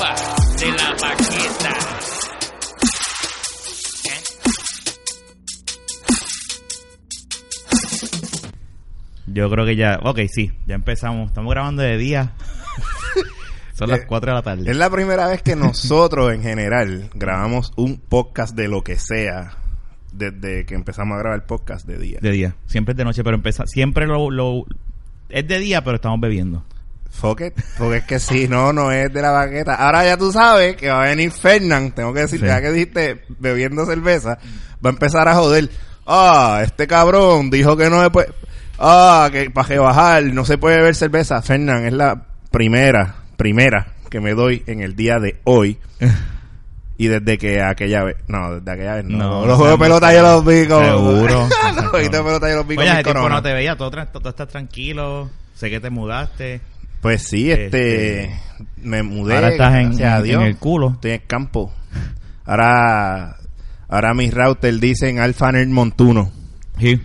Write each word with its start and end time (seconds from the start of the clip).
de 0.00 0.72
la 0.72 0.90
baqueta. 1.00 1.74
Yo 9.26 9.50
creo 9.50 9.66
que 9.66 9.76
ya, 9.76 9.98
ok, 10.02 10.20
sí, 10.28 10.52
ya 10.66 10.74
empezamos. 10.76 11.28
Estamos 11.28 11.52
grabando 11.52 11.82
de 11.82 11.96
día. 11.98 12.32
Son 13.74 13.90
las 13.90 14.00
Eh, 14.00 14.04
4 14.06 14.30
de 14.30 14.34
la 14.34 14.42
tarde. 14.42 14.70
Es 14.70 14.76
la 14.76 14.88
primera 14.88 15.26
vez 15.28 15.42
que 15.42 15.56
nosotros 15.56 16.32
en 16.32 16.42
general 16.42 17.10
grabamos 17.14 17.72
un 17.76 17.98
podcast 17.98 18.54
de 18.56 18.68
lo 18.68 18.82
que 18.82 18.96
sea 18.98 19.56
desde 20.12 20.64
que 20.64 20.74
empezamos 20.74 21.16
a 21.16 21.18
grabar 21.18 21.40
el 21.40 21.44
podcast 21.46 21.86
de 21.86 21.98
día. 21.98 22.18
De 22.22 22.30
día. 22.30 22.56
Siempre 22.66 22.92
es 22.92 22.96
de 22.96 23.04
noche, 23.04 23.22
pero 23.24 23.36
empieza. 23.36 23.66
Siempre 23.66 24.06
lo, 24.06 24.30
lo. 24.30 24.64
Es 25.28 25.46
de 25.46 25.58
día, 25.58 25.82
pero 25.82 25.96
estamos 25.96 26.20
bebiendo. 26.20 26.64
Fuck 27.10 27.40
it, 27.40 27.54
porque 27.78 27.96
es 27.98 28.04
que 28.04 28.18
si 28.18 28.46
no, 28.48 28.72
no 28.72 28.92
es 28.92 29.12
de 29.12 29.22
la 29.22 29.30
baqueta. 29.30 29.74
Ahora 29.74 30.04
ya 30.04 30.16
tú 30.16 30.30
sabes 30.32 30.76
que 30.76 30.88
va 30.90 31.02
a 31.02 31.08
venir 31.08 31.30
Fernán, 31.30 31.92
tengo 31.92 32.12
que 32.12 32.20
decirte, 32.20 32.46
Sí. 32.46 32.52
ya 32.52 32.60
que 32.60 32.70
dijiste 32.72 33.24
bebiendo 33.38 33.86
cerveza, 33.86 34.38
va 34.84 34.90
a 34.90 34.92
empezar 34.92 35.26
a 35.28 35.34
joder. 35.34 35.70
Ah, 36.06 36.60
este 36.62 36.86
cabrón 36.86 37.50
dijo 37.50 37.76
que 37.76 37.88
no 37.90 38.02
se 38.02 38.10
puede... 38.10 38.28
Ah, 38.78 39.28
que 39.32 39.50
para 39.50 39.66
que 39.68 39.78
bajar 39.78 40.22
no 40.24 40.44
se 40.44 40.58
puede 40.58 40.76
beber 40.76 40.94
cerveza. 40.94 41.40
Fernán, 41.42 41.86
es 41.86 41.94
la 41.94 42.26
primera, 42.50 43.16
primera 43.36 43.94
que 44.10 44.20
me 44.20 44.34
doy 44.34 44.62
en 44.66 44.80
el 44.82 44.94
día 44.94 45.18
de 45.18 45.40
hoy. 45.44 45.78
Y 46.98 47.08
desde 47.08 47.36
que 47.36 47.60
aquella 47.60 48.04
vez, 48.04 48.16
no, 48.26 48.54
desde 48.58 48.70
aquella 48.72 48.94
vez 48.94 49.04
no. 49.04 49.18
No, 49.18 49.46
los 49.46 49.58
juegos 49.58 49.78
de 49.78 49.84
pelota 49.84 50.14
yo 50.14 50.22
los 50.22 50.44
vi 50.46 50.66
como... 50.66 50.82
Seguro. 50.86 51.48
los 51.76 51.84
jueguitos 51.88 52.18
de 52.20 52.24
pelota 52.24 52.48
yo 52.48 52.56
los 52.56 52.66
vi 52.66 52.78
Oye, 52.78 53.02
corona. 53.02 53.28
no 53.34 53.42
te 53.42 53.52
veía, 53.52 53.76
todo, 53.76 53.90
tra- 53.90 54.10
todo 54.10 54.30
estás 54.30 54.48
tranquilo. 54.48 55.28
Sé 55.54 55.68
que 55.68 55.78
te 55.78 55.90
mudaste. 55.90 56.62
Pues 57.06 57.22
sí, 57.22 57.52
este, 57.52 58.24
Este, 58.24 58.40
me 58.82 59.04
mudé. 59.04 59.36
ahora 59.36 59.50
estás 59.50 59.74
en- 59.76 59.88
gracias 59.90 60.12
a 60.12 60.16
en- 60.18 60.22
Dios. 60.24 60.40
en 60.40 60.46
el 60.48 60.56
culo. 60.56 60.90
Estoy 60.94 61.12
en 61.12 61.20
el 61.20 61.26
campo. 61.28 61.72
Ahora, 62.44 63.36
ahora 63.88 64.12
mis 64.14 64.34
routers 64.34 64.80
dicen 64.80 65.20
Alpha 65.20 65.52
Nerd 65.52 65.68
Montuno. 65.68 66.32
Sí. 66.80 67.00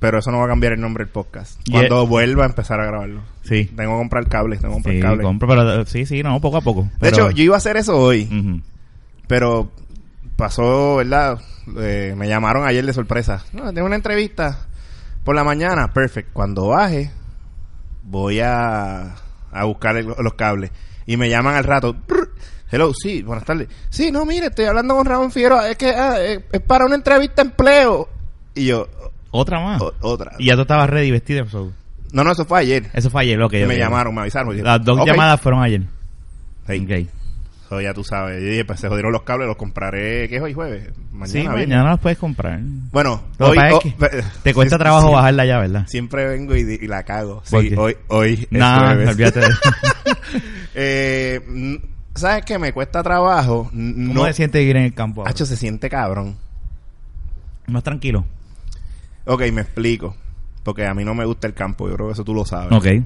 Pero 0.00 0.18
eso 0.18 0.32
no 0.32 0.38
va 0.38 0.46
a 0.46 0.48
cambiar 0.48 0.72
el 0.72 0.80
nombre 0.80 1.04
del 1.04 1.12
podcast. 1.12 1.60
Cuando 1.70 2.04
vuelva 2.08 2.44
a 2.44 2.48
empezar 2.48 2.80
a 2.80 2.86
grabarlo. 2.86 3.22
Sí. 3.44 3.66
Tengo 3.66 3.92
que 3.92 3.98
comprar 3.98 4.28
cables, 4.28 4.58
tengo 4.60 4.72
que 4.72 4.76
comprar 4.76 4.94
Sí, 4.96 5.00
cables. 5.02 5.24
compro, 5.24 5.48
pero 5.48 5.86
sí, 5.86 6.04
sí, 6.04 6.22
no, 6.24 6.40
poco 6.40 6.56
a 6.56 6.60
poco. 6.60 6.88
de 7.00 7.08
hecho, 7.08 7.30
yo 7.30 7.44
iba 7.44 7.54
a 7.54 7.58
hacer 7.58 7.76
eso 7.76 7.96
hoy, 7.96 8.62
pero 9.28 9.70
pasó, 10.34 10.96
¿verdad? 10.96 11.38
Eh, 11.78 12.14
me 12.16 12.26
llamaron 12.28 12.66
ayer 12.66 12.84
de 12.84 12.92
sorpresa. 12.92 13.44
No, 13.52 13.72
tengo 13.72 13.86
una 13.86 13.94
entrevista 13.96 14.66
por 15.22 15.36
la 15.36 15.44
mañana. 15.44 15.92
Perfect. 15.92 16.32
Cuando 16.32 16.68
baje, 16.68 17.10
voy 18.04 18.40
a, 18.40 19.14
a 19.52 19.64
buscar 19.64 19.96
el- 19.96 20.06
los 20.18 20.34
cables. 20.34 20.70
Y 21.06 21.16
me 21.16 21.28
llaman 21.30 21.54
al 21.56 21.64
rato. 21.64 21.96
Hello, 22.70 22.92
sí, 22.94 23.22
buenas 23.22 23.44
tardes. 23.44 23.68
Sí, 23.88 24.10
no, 24.12 24.26
mire, 24.26 24.46
estoy 24.48 24.66
hablando 24.66 24.94
con 24.94 25.06
Ramón 25.06 25.32
Figueroa. 25.32 25.70
Es 25.70 25.76
que 25.78 25.88
ah, 25.90 26.16
eh, 26.20 26.44
es 26.52 26.60
para 26.60 26.84
una 26.84 26.96
entrevista 26.96 27.42
de 27.42 27.48
empleo. 27.48 28.08
Y 28.54 28.66
yo, 28.66 28.86
Otra 29.30 29.60
más. 29.60 29.80
o- 29.80 29.94
otra. 30.02 30.32
Y 30.38 30.46
ya 30.46 30.54
tú 30.56 30.62
estabas 30.62 30.90
ready 30.90 31.10
vestido. 31.10 31.46
so- 31.48 31.72
No, 32.12 32.24
no, 32.24 32.32
eso 32.32 32.44
fue 32.44 32.60
ayer. 32.60 32.90
Eso 32.92 33.08
fue 33.10 33.22
ayer, 33.22 33.38
lo 33.38 33.48
que 33.48 33.66
me 33.66 33.76
llamaron, 33.78 34.14
me 34.14 34.20
avisaron. 34.22 34.62
Las 34.62 34.84
dos 34.84 35.04
llamadas 35.06 35.40
fueron 35.40 35.62
ayer. 35.62 35.82
Sí. 36.66 37.08
So, 37.68 37.80
ya 37.82 37.92
tú 37.92 38.02
sabes. 38.02 38.64
Pues 38.64 38.80
se 38.80 38.88
jodieron 38.88 39.12
los 39.12 39.22
cables, 39.22 39.46
los 39.46 39.56
compraré. 39.56 40.26
¿Qué 40.28 40.36
es 40.36 40.42
hoy 40.42 40.54
jueves? 40.54 40.90
Mañana, 41.12 41.26
Sí, 41.26 41.38
viernes. 41.40 41.68
mañana 41.68 41.90
los 41.90 42.00
puedes 42.00 42.16
comprar. 42.16 42.60
Bueno, 42.62 43.22
Lo 43.38 43.48
hoy, 43.48 43.56
pasa 43.56 43.68
es 43.68 43.78
que 43.80 43.90
pe- 43.98 44.24
Te 44.42 44.54
cuesta 44.54 44.78
trabajo 44.78 45.10
bajarla 45.12 45.44
ya, 45.44 45.58
¿verdad? 45.58 45.86
Siempre 45.86 46.26
vengo 46.26 46.56
y, 46.56 46.78
la 46.86 47.02
cago. 47.02 47.42
¿Por 47.50 47.62
Sí, 47.62 47.74
hoy, 47.76 47.96
hoy 48.08 48.48
es 48.50 48.58
No, 48.58 48.78
jueves. 48.78 49.08
olvídate 49.10 49.40
de 49.40 49.46
eso. 49.46 49.60
eh, 50.74 51.78
¿Sabes 52.14 52.44
qué? 52.46 52.58
Me 52.58 52.72
cuesta 52.72 53.02
trabajo. 53.02 53.70
N- 53.74 54.08
¿Cómo 54.08 54.20
No, 54.22 54.26
se 54.26 54.32
siente 54.32 54.62
ir 54.62 54.76
en 54.76 54.84
el 54.84 54.94
campo? 54.94 55.26
Hacho, 55.26 55.44
se 55.44 55.56
siente 55.56 55.90
cabrón. 55.90 56.36
Más 57.66 57.82
tranquilo. 57.82 58.24
Ok, 59.26 59.42
me 59.52 59.60
explico. 59.60 60.16
Porque 60.62 60.86
a 60.86 60.94
mí 60.94 61.04
no 61.04 61.14
me 61.14 61.24
gusta 61.26 61.46
el 61.46 61.54
campo. 61.54 61.86
Yo 61.88 61.94
creo 61.96 62.06
que 62.08 62.12
eso 62.14 62.24
tú 62.24 62.32
lo 62.34 62.44
sabes. 62.46 62.72
Ok. 62.72 63.04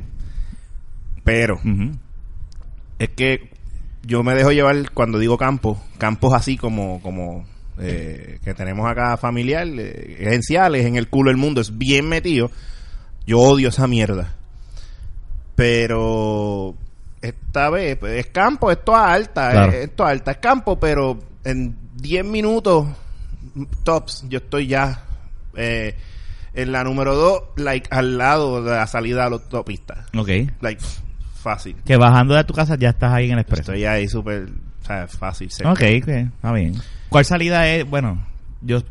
Pero 1.25 1.61
es 2.99 3.09
que 3.11 3.51
yo 4.05 4.23
me 4.23 4.35
dejo 4.35 4.51
llevar 4.53 4.91
cuando 4.93 5.19
digo 5.19 5.37
campo. 5.39 5.81
Campos 5.99 6.33
así 6.35 6.57
como... 6.57 7.01
como 7.03 7.45
eh, 7.79 8.39
que 8.45 8.53
tenemos 8.55 8.89
acá 8.89 9.17
familiar, 9.17 9.67
eh, 9.67 10.17
esenciales 10.21 10.85
en 10.85 10.97
el 10.97 11.09
culo 11.09 11.31
del 11.31 11.39
mundo, 11.39 11.61
es 11.63 11.77
bien 11.79 12.07
metido. 12.09 12.51
Yo 13.27 13.39
odio 13.41 13.71
esa 13.71 13.87
mierda. 13.87 14.35
Pero 15.55 16.75
esta 17.21 17.71
vez 17.71 17.97
pues, 17.97 18.19
es 18.19 18.27
campo, 18.33 18.71
esto 18.71 18.93
es 18.93 18.99
alta, 18.99 19.51
Claro. 19.53 19.73
es- 19.73 19.79
esto 19.85 20.05
es 20.05 20.11
alta, 20.11 20.31
es 20.33 20.37
campo, 20.39 20.79
pero 20.81 21.19
en 21.45 21.77
10 21.97 22.25
minutos 22.25 22.87
tops 23.84 24.25
yo 24.29 24.39
estoy 24.39 24.67
ya 24.67 25.05
eh, 25.57 25.95
en 26.55 26.73
la 26.73 26.84
número 26.84 27.15
2, 27.15 27.43
like 27.57 27.89
al 27.91 28.19
lado 28.19 28.63
de 28.63 28.71
la 28.73 28.87
salida 28.87 29.25
a 29.27 29.31
la 29.31 29.37
autopista. 29.37 30.07
Ok. 30.17 30.29
Like 30.61 30.83
fácil. 31.42 31.76
Que 31.84 31.97
bajando 31.97 32.34
de 32.34 32.44
tu 32.44 32.54
casa 32.54 32.76
ya 32.76 32.91
estás 32.91 33.12
ahí 33.12 33.26
en 33.26 33.32
el 33.32 33.38
expreso. 33.41 33.72
Estoy 33.72 33.84
ahí 33.84 34.08
súper, 34.08 34.44
o 34.82 34.86
sea, 34.86 35.08
fácil. 35.08 35.50
seco. 35.50 35.70
Ok, 35.70 35.82
ok, 36.03 36.08
está 36.08 36.53
bien. 36.53 36.75
¿Cuál 37.08 37.25
salida 37.25 37.69
es? 37.69 37.88
Bueno, 37.88 38.25
yo... 38.62 38.82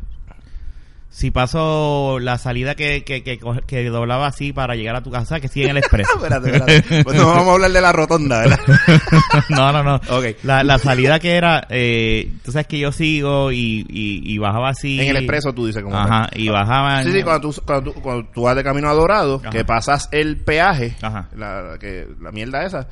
Si 1.14 1.30
paso 1.30 2.18
la 2.20 2.38
salida 2.38 2.74
que, 2.74 3.04
que, 3.04 3.22
que, 3.22 3.84
doblaba 3.90 4.26
así 4.28 4.54
para 4.54 4.74
llegar 4.76 4.96
a 4.96 5.02
tu 5.02 5.10
casa, 5.10 5.40
que 5.40 5.48
sigue 5.48 5.66
en 5.66 5.72
el 5.72 5.76
expreso. 5.76 6.10
espérate, 6.16 6.56
espérate. 6.56 7.04
Pues 7.04 7.16
no 7.18 7.26
vamos 7.26 7.48
a 7.48 7.52
hablar 7.52 7.70
de 7.70 7.80
la 7.82 7.92
rotonda, 7.92 8.40
¿verdad? 8.40 8.58
no, 9.50 9.72
no, 9.72 9.82
no. 9.82 9.96
Ok. 10.08 10.36
La, 10.42 10.64
la 10.64 10.78
salida 10.78 11.20
que 11.20 11.36
era, 11.36 11.66
eh, 11.68 12.32
tú 12.42 12.50
sabes 12.50 12.66
que 12.66 12.78
yo 12.78 12.92
sigo 12.92 13.52
y, 13.52 13.84
y, 13.90 14.22
y 14.24 14.38
bajaba 14.38 14.70
así. 14.70 15.00
En 15.00 15.10
el 15.10 15.16
expreso 15.18 15.52
tú 15.52 15.66
dices 15.66 15.82
como 15.82 15.98
Ajá, 15.98 16.30
y 16.34 16.48
bajaba. 16.48 17.02
Sí, 17.04 17.12
sí, 17.12 17.22
cuando 17.22 17.50
tú, 17.50 17.62
cuando, 17.62 17.92
tú, 17.92 18.00
cuando 18.00 18.26
tú 18.32 18.42
vas 18.42 18.56
de 18.56 18.64
camino 18.64 18.88
a 18.88 18.94
Dorado, 18.94 19.40
Ajá. 19.42 19.50
que 19.50 19.66
pasas 19.66 20.08
el 20.12 20.38
peaje, 20.38 20.96
Ajá. 21.02 21.28
la, 21.36 21.76
que, 21.78 22.08
la 22.22 22.32
mierda 22.32 22.64
esa, 22.64 22.88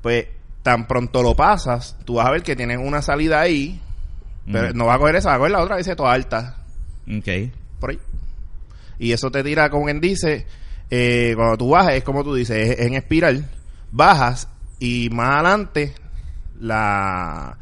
pues 0.00 0.26
tan 0.62 0.86
pronto 0.86 1.22
lo 1.22 1.34
pasas, 1.34 1.94
tú 2.06 2.14
vas 2.14 2.26
a 2.26 2.30
ver 2.30 2.42
que 2.42 2.56
tienes 2.56 2.78
una 2.78 3.02
salida 3.02 3.38
ahí, 3.40 3.78
pero 4.50 4.72
Mm. 4.72 4.76
no 4.78 4.86
va 4.86 4.94
a 4.94 4.98
coger 4.98 5.16
esa, 5.16 5.28
va 5.28 5.34
a 5.34 5.38
coger 5.38 5.52
la 5.52 5.60
otra, 5.60 5.76
dice 5.76 5.94
toda 5.94 6.12
alta, 6.12 6.56
Ok. 7.06 7.52
por 7.78 7.90
ahí. 7.90 7.98
Y 8.98 9.12
eso 9.12 9.30
te 9.30 9.42
tira, 9.42 9.70
como 9.70 9.86
quien 9.86 10.00
dice, 10.00 10.46
eh, 10.90 11.32
cuando 11.36 11.56
tú 11.56 11.70
bajas, 11.70 11.94
es 11.94 12.04
como 12.04 12.22
tú 12.22 12.34
dices, 12.34 12.78
es 12.78 12.86
en 12.86 12.94
espiral, 12.94 13.48
bajas 13.90 14.48
y 14.78 15.08
más 15.10 15.30
adelante 15.30 15.94
la, 16.60 17.56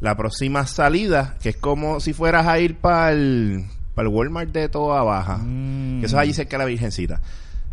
la 0.00 0.16
próxima 0.16 0.66
salida, 0.66 1.36
que 1.42 1.50
es 1.50 1.56
como 1.56 2.00
si 2.00 2.12
fueras 2.12 2.46
a 2.46 2.58
ir 2.60 2.76
para 2.76 3.12
el, 3.12 3.64
para 3.94 4.08
el 4.08 4.14
Walmart 4.14 4.50
de 4.50 4.68
toda 4.68 5.02
baja. 5.02 5.38
Mm. 5.38 6.00
Que 6.00 6.06
eso 6.06 6.16
es 6.16 6.22
allí 6.22 6.32
cerca 6.32 6.56
de 6.56 6.64
la 6.64 6.66
Virgencita. 6.66 7.20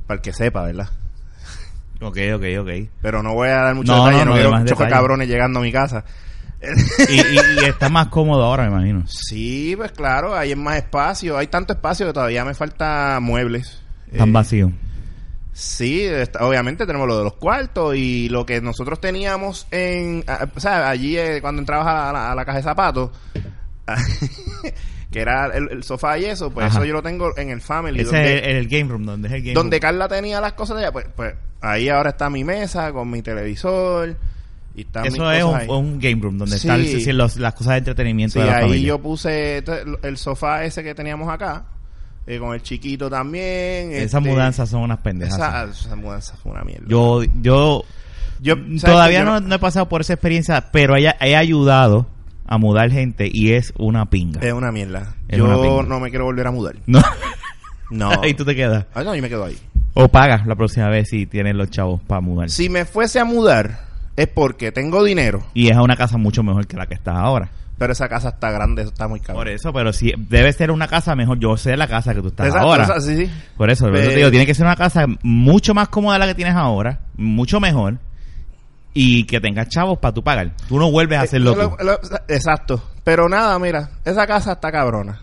Para 0.07 0.17
el 0.17 0.21
que 0.21 0.33
sepa, 0.33 0.63
¿verdad? 0.63 0.89
Ok, 2.01 2.17
ok, 2.35 2.43
ok. 2.59 2.69
Pero 3.01 3.21
no 3.21 3.33
voy 3.33 3.49
a 3.49 3.57
dar 3.57 3.75
mucho 3.75 3.95
No, 3.95 4.05
detalle, 4.05 4.25
no, 4.25 4.31
no, 4.31 4.43
no, 4.43 4.49
quiero 4.55 4.65
chocar 4.65 4.89
cabrones 4.89 5.27
llegando 5.27 5.59
a 5.59 5.63
mi 5.63 5.71
casa. 5.71 6.03
Y, 7.09 7.13
y, 7.15 7.39
y 7.61 7.65
está 7.65 7.89
más 7.89 8.07
cómodo 8.09 8.43
ahora, 8.43 8.63
me 8.69 8.69
imagino. 8.77 9.03
Sí, 9.07 9.73
pues 9.75 9.91
claro, 9.91 10.35
hay 10.35 10.55
más 10.55 10.77
espacio. 10.77 11.37
Hay 11.37 11.47
tanto 11.47 11.73
espacio 11.73 12.05
que 12.07 12.13
todavía 12.13 12.45
me 12.45 12.53
falta 12.53 13.19
muebles. 13.21 13.81
Tan 14.17 14.29
Eh, 14.29 14.31
vacío. 14.31 14.71
Sí, 15.53 16.01
está- 16.03 16.45
obviamente 16.45 16.85
tenemos 16.85 17.07
lo 17.07 17.17
de 17.17 17.23
los 17.25 17.33
cuartos 17.33 17.95
y 17.95 18.29
lo 18.29 18.45
que 18.45 18.61
nosotros 18.61 19.01
teníamos 19.01 19.67
en... 19.71 20.23
a- 20.27 20.47
O 20.55 20.59
sea, 20.59 20.89
allí 20.89 21.17
eh, 21.17 21.39
cuando 21.41 21.61
entrabas 21.61 21.87
a 21.87 22.13
la, 22.13 22.31
a 22.31 22.35
la 22.35 22.45
caja 22.45 22.57
de 22.59 22.63
zapatos, 22.63 23.09
que 25.11 25.19
era 25.19 25.47
el, 25.47 25.69
el 25.71 25.83
sofá 25.83 26.17
y 26.17 26.25
eso, 26.25 26.51
pues 26.51 26.67
Ajá. 26.67 26.77
eso 26.77 26.85
yo 26.85 26.93
lo 26.93 27.01
tengo 27.03 27.35
en 27.37 27.49
el 27.49 27.61
family. 27.61 28.01
Ese 28.01 28.11
donde, 28.11 28.37
es 28.37 28.43
el, 28.47 28.55
el 28.57 28.67
game 28.67 28.89
room, 28.89 29.05
donde 29.05 29.27
es 29.27 29.33
el 29.33 29.41
game 29.41 29.53
donde 29.53 29.77
room. 29.77 29.81
Carla 29.81 30.07
tenía 30.07 30.39
las 30.39 30.53
cosas 30.53 30.77
de 30.77 30.83
ella, 30.83 30.91
pues, 30.93 31.07
pues 31.15 31.33
ahí 31.59 31.89
ahora 31.89 32.11
está 32.11 32.29
mi 32.29 32.43
mesa 32.43 32.91
con 32.93 33.09
mi 33.09 33.21
televisor 33.21 34.15
y 34.75 34.87
Eso 35.03 35.31
es 35.31 35.43
un, 35.67 35.99
game 35.99 36.21
room, 36.21 36.37
donde 36.37 36.57
Sí. 36.57 36.67
están 36.67 36.83
sí, 36.85 37.01
sí, 37.01 37.11
los- 37.11 37.35
las 37.37 37.53
cosas 37.53 37.73
de 37.73 37.77
entretenimiento 37.79 38.33
Sí, 38.33 38.39
de 38.39 38.45
la 38.45 38.57
ahí 38.57 38.63
familia. 38.63 38.87
yo 38.87 38.99
puse 38.99 39.57
entonces, 39.57 39.85
el 40.03 40.17
sofá 40.17 40.63
ese 40.63 40.83
que 40.83 40.95
teníamos 40.95 41.29
acá, 41.29 41.65
eh, 42.25 42.39
con 42.39 42.53
el 42.53 42.61
chiquito 42.61 43.09
también. 43.09 43.91
Esas 43.91 44.15
este, 44.15 44.29
mudanzas 44.29 44.69
son 44.69 44.81
unas 44.83 44.99
pendejas. 44.99 45.35
Esa, 45.35 45.63
esa 45.65 45.95
mudanza 45.95 46.35
fue 46.41 46.53
una 46.53 46.63
mierda. 46.63 46.85
Yo, 46.87 47.23
yo, 47.41 47.83
Yo- 48.39 48.55
¿sabes 48.55 48.81
todavía? 48.83 49.19
Yo 49.19 49.25
no, 49.25 49.39
no 49.41 49.55
he 49.55 49.59
pasado 49.59 49.89
por 49.89 50.01
esa 50.01 50.13
experiencia, 50.13 50.71
pero 50.71 50.95
he, 50.95 51.13
he 51.19 51.35
ayudado 51.35 52.07
a 52.47 52.57
mudar 52.57 52.91
gente 52.91 53.29
y 53.31 53.53
es 53.53 53.73
una 53.77 54.09
pinga. 54.09 54.39
Es 54.41 54.53
una 54.53 54.71
mierda. 54.71 55.15
Es 55.27 55.37
yo 55.37 55.45
una 55.45 55.55
pinga. 55.61 55.83
no 55.83 55.99
me 55.99 56.09
quiero 56.09 56.25
volver 56.25 56.47
a 56.47 56.51
mudar. 56.51 56.75
No. 56.85 57.01
No. 57.91 58.09
y 58.25 58.33
tú 58.33 58.45
te 58.45 58.55
quedas. 58.55 58.85
Ah, 58.93 59.03
no, 59.03 59.13
yo 59.13 59.21
me 59.21 59.27
quedo 59.27 59.43
ahí. 59.43 59.57
O 59.93 60.07
pagas 60.07 60.47
la 60.47 60.55
próxima 60.55 60.87
vez 60.87 61.09
si 61.09 61.25
tienes 61.25 61.55
los 61.55 61.69
chavos 61.69 62.01
para 62.01 62.21
mudar. 62.21 62.49
Si 62.49 62.69
me 62.69 62.85
fuese 62.85 63.19
a 63.19 63.25
mudar, 63.25 63.81
es 64.15 64.27
porque 64.27 64.71
tengo 64.71 65.03
dinero, 65.03 65.43
Y 65.53 65.69
es 65.69 65.77
a 65.77 65.81
una 65.81 65.95
casa 65.95 66.17
mucho 66.17 66.43
mejor 66.43 66.67
que 66.67 66.77
la 66.77 66.87
que 66.87 66.93
estás 66.95 67.15
ahora. 67.15 67.49
pero 67.77 67.93
esa 67.93 68.07
casa 68.09 68.29
está 68.29 68.51
grande, 68.51 68.83
está 68.83 69.07
muy 69.07 69.19
caro. 69.19 69.39
Por 69.39 69.47
eso, 69.47 69.73
pero 69.73 69.91
si 69.93 70.13
debe 70.17 70.53
ser 70.53 70.69
una 70.71 70.87
casa 70.87 71.15
mejor, 71.15 71.39
yo 71.39 71.57
sé 71.57 71.75
la 71.77 71.87
casa 71.87 72.13
que 72.13 72.21
tú 72.21 72.27
estás 72.27 72.47
Exacto, 72.47 72.67
ahora. 72.67 72.83
o 72.83 72.85
sea, 72.87 72.99
sí, 73.01 73.15
sí. 73.25 73.31
Por 73.57 73.69
eso, 73.71 73.85
por 73.87 73.95
eso 73.95 74.09
te 74.09 74.15
digo, 74.17 74.29
tiene 74.29 74.45
que 74.45 74.53
ser 74.53 74.65
una 74.65 74.75
casa 74.75 75.05
mucho 75.23 75.73
más 75.73 75.89
cómoda 75.89 76.13
de 76.15 76.19
la 76.19 76.27
que 76.27 76.35
tienes 76.35 76.55
ahora, 76.55 76.99
mucho 77.17 77.59
mejor. 77.59 77.97
y 78.93 79.23
que 79.23 79.39
tengas 79.39 79.69
chavos 79.69 79.99
para 79.99 80.13
tú 80.13 80.21
pagar. 80.21 80.51
Tú 80.67 80.77
no 80.77 80.91
vuelves 80.91 81.17
a 81.17 81.21
hacerlo 81.21 81.55
Lo- 81.55 81.69
tú. 81.77 81.83
lo- 81.85 81.99
exacto. 82.27 82.83
Pero 83.05 83.29
nada, 83.29 83.57
mira, 83.57 83.89
esa 84.03 84.27
casa 84.27 84.51
está 84.51 84.69
cabrona. 84.69 85.21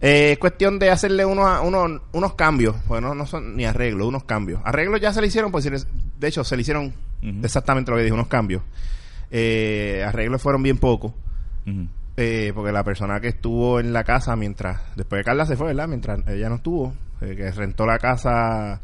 Eh, 0.00 0.32
es 0.32 0.38
cuestión 0.38 0.78
de 0.78 0.88
hacerle 0.90 1.26
unos, 1.26 1.60
unos, 1.62 2.00
unos 2.12 2.34
cambios. 2.34 2.74
Bueno, 2.88 3.14
no 3.14 3.26
son 3.26 3.54
ni 3.54 3.66
arreglos, 3.66 4.08
unos 4.08 4.24
cambios. 4.24 4.62
Arreglos 4.64 4.98
ya 4.98 5.12
se 5.12 5.20
le 5.20 5.26
hicieron, 5.26 5.52
pues 5.52 5.64
de 5.70 6.26
hecho 6.26 6.42
se 6.42 6.56
le 6.56 6.62
hicieron 6.62 6.94
Exactamente 7.44 7.90
lo 7.90 7.96
que 7.96 8.02
dije, 8.04 8.14
unos 8.14 8.28
cambios. 8.28 8.62
Eh, 9.30 10.04
arreglos 10.06 10.42
fueron 10.42 10.62
bien 10.62 10.78
pocos. 10.78 11.12
Eh, 12.16 12.52
porque 12.54 12.72
la 12.72 12.82
persona 12.84 13.20
que 13.20 13.28
estuvo 13.28 13.80
en 13.80 13.92
la 13.92 14.04
casa 14.04 14.36
mientras, 14.36 14.80
después 14.96 15.20
de 15.20 15.24
Carla 15.24 15.46
se 15.46 15.56
fue, 15.56 15.68
¿verdad? 15.68 15.88
Mientras 15.88 16.26
ella 16.28 16.48
no 16.48 16.56
estuvo, 16.56 16.94
eh, 17.20 17.34
que 17.36 17.50
rentó 17.52 17.86
la 17.86 17.98
casa. 17.98 18.80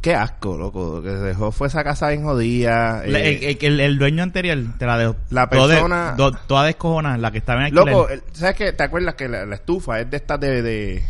Qué 0.00 0.14
asco, 0.14 0.56
loco. 0.56 1.02
Que 1.02 1.10
se 1.10 1.16
dejó, 1.18 1.52
fue 1.52 1.66
esa 1.68 1.84
casa 1.84 2.08
bien 2.08 2.22
jodida. 2.22 3.02
Eh, 3.04 3.48
el, 3.50 3.58
el- 3.74 3.80
el 3.80 3.98
dueño 3.98 4.22
anterior 4.22 4.56
te 4.78 4.86
la 4.86 4.96
dejó. 4.96 5.16
La 5.30 5.48
toda 5.50 5.66
de- 5.66 5.74
persona- 5.74 6.14
toda 6.46 6.64
descojona, 6.64 7.18
la 7.18 7.30
que 7.30 7.38
estaba 7.38 7.60
en 7.60 7.64
alquiler. 7.66 7.86
Loco, 7.88 8.08
el- 8.08 8.22
¿sabes 8.32 8.56
qué? 8.56 8.72
¿Te 8.72 8.84
acuerdas 8.84 9.14
que 9.16 9.28
la, 9.28 9.44
la 9.44 9.56
estufa 9.56 10.00
es 10.00 10.08
de 10.10 10.16
estas 10.16 10.40
de, 10.40 10.62
de, 10.62 11.02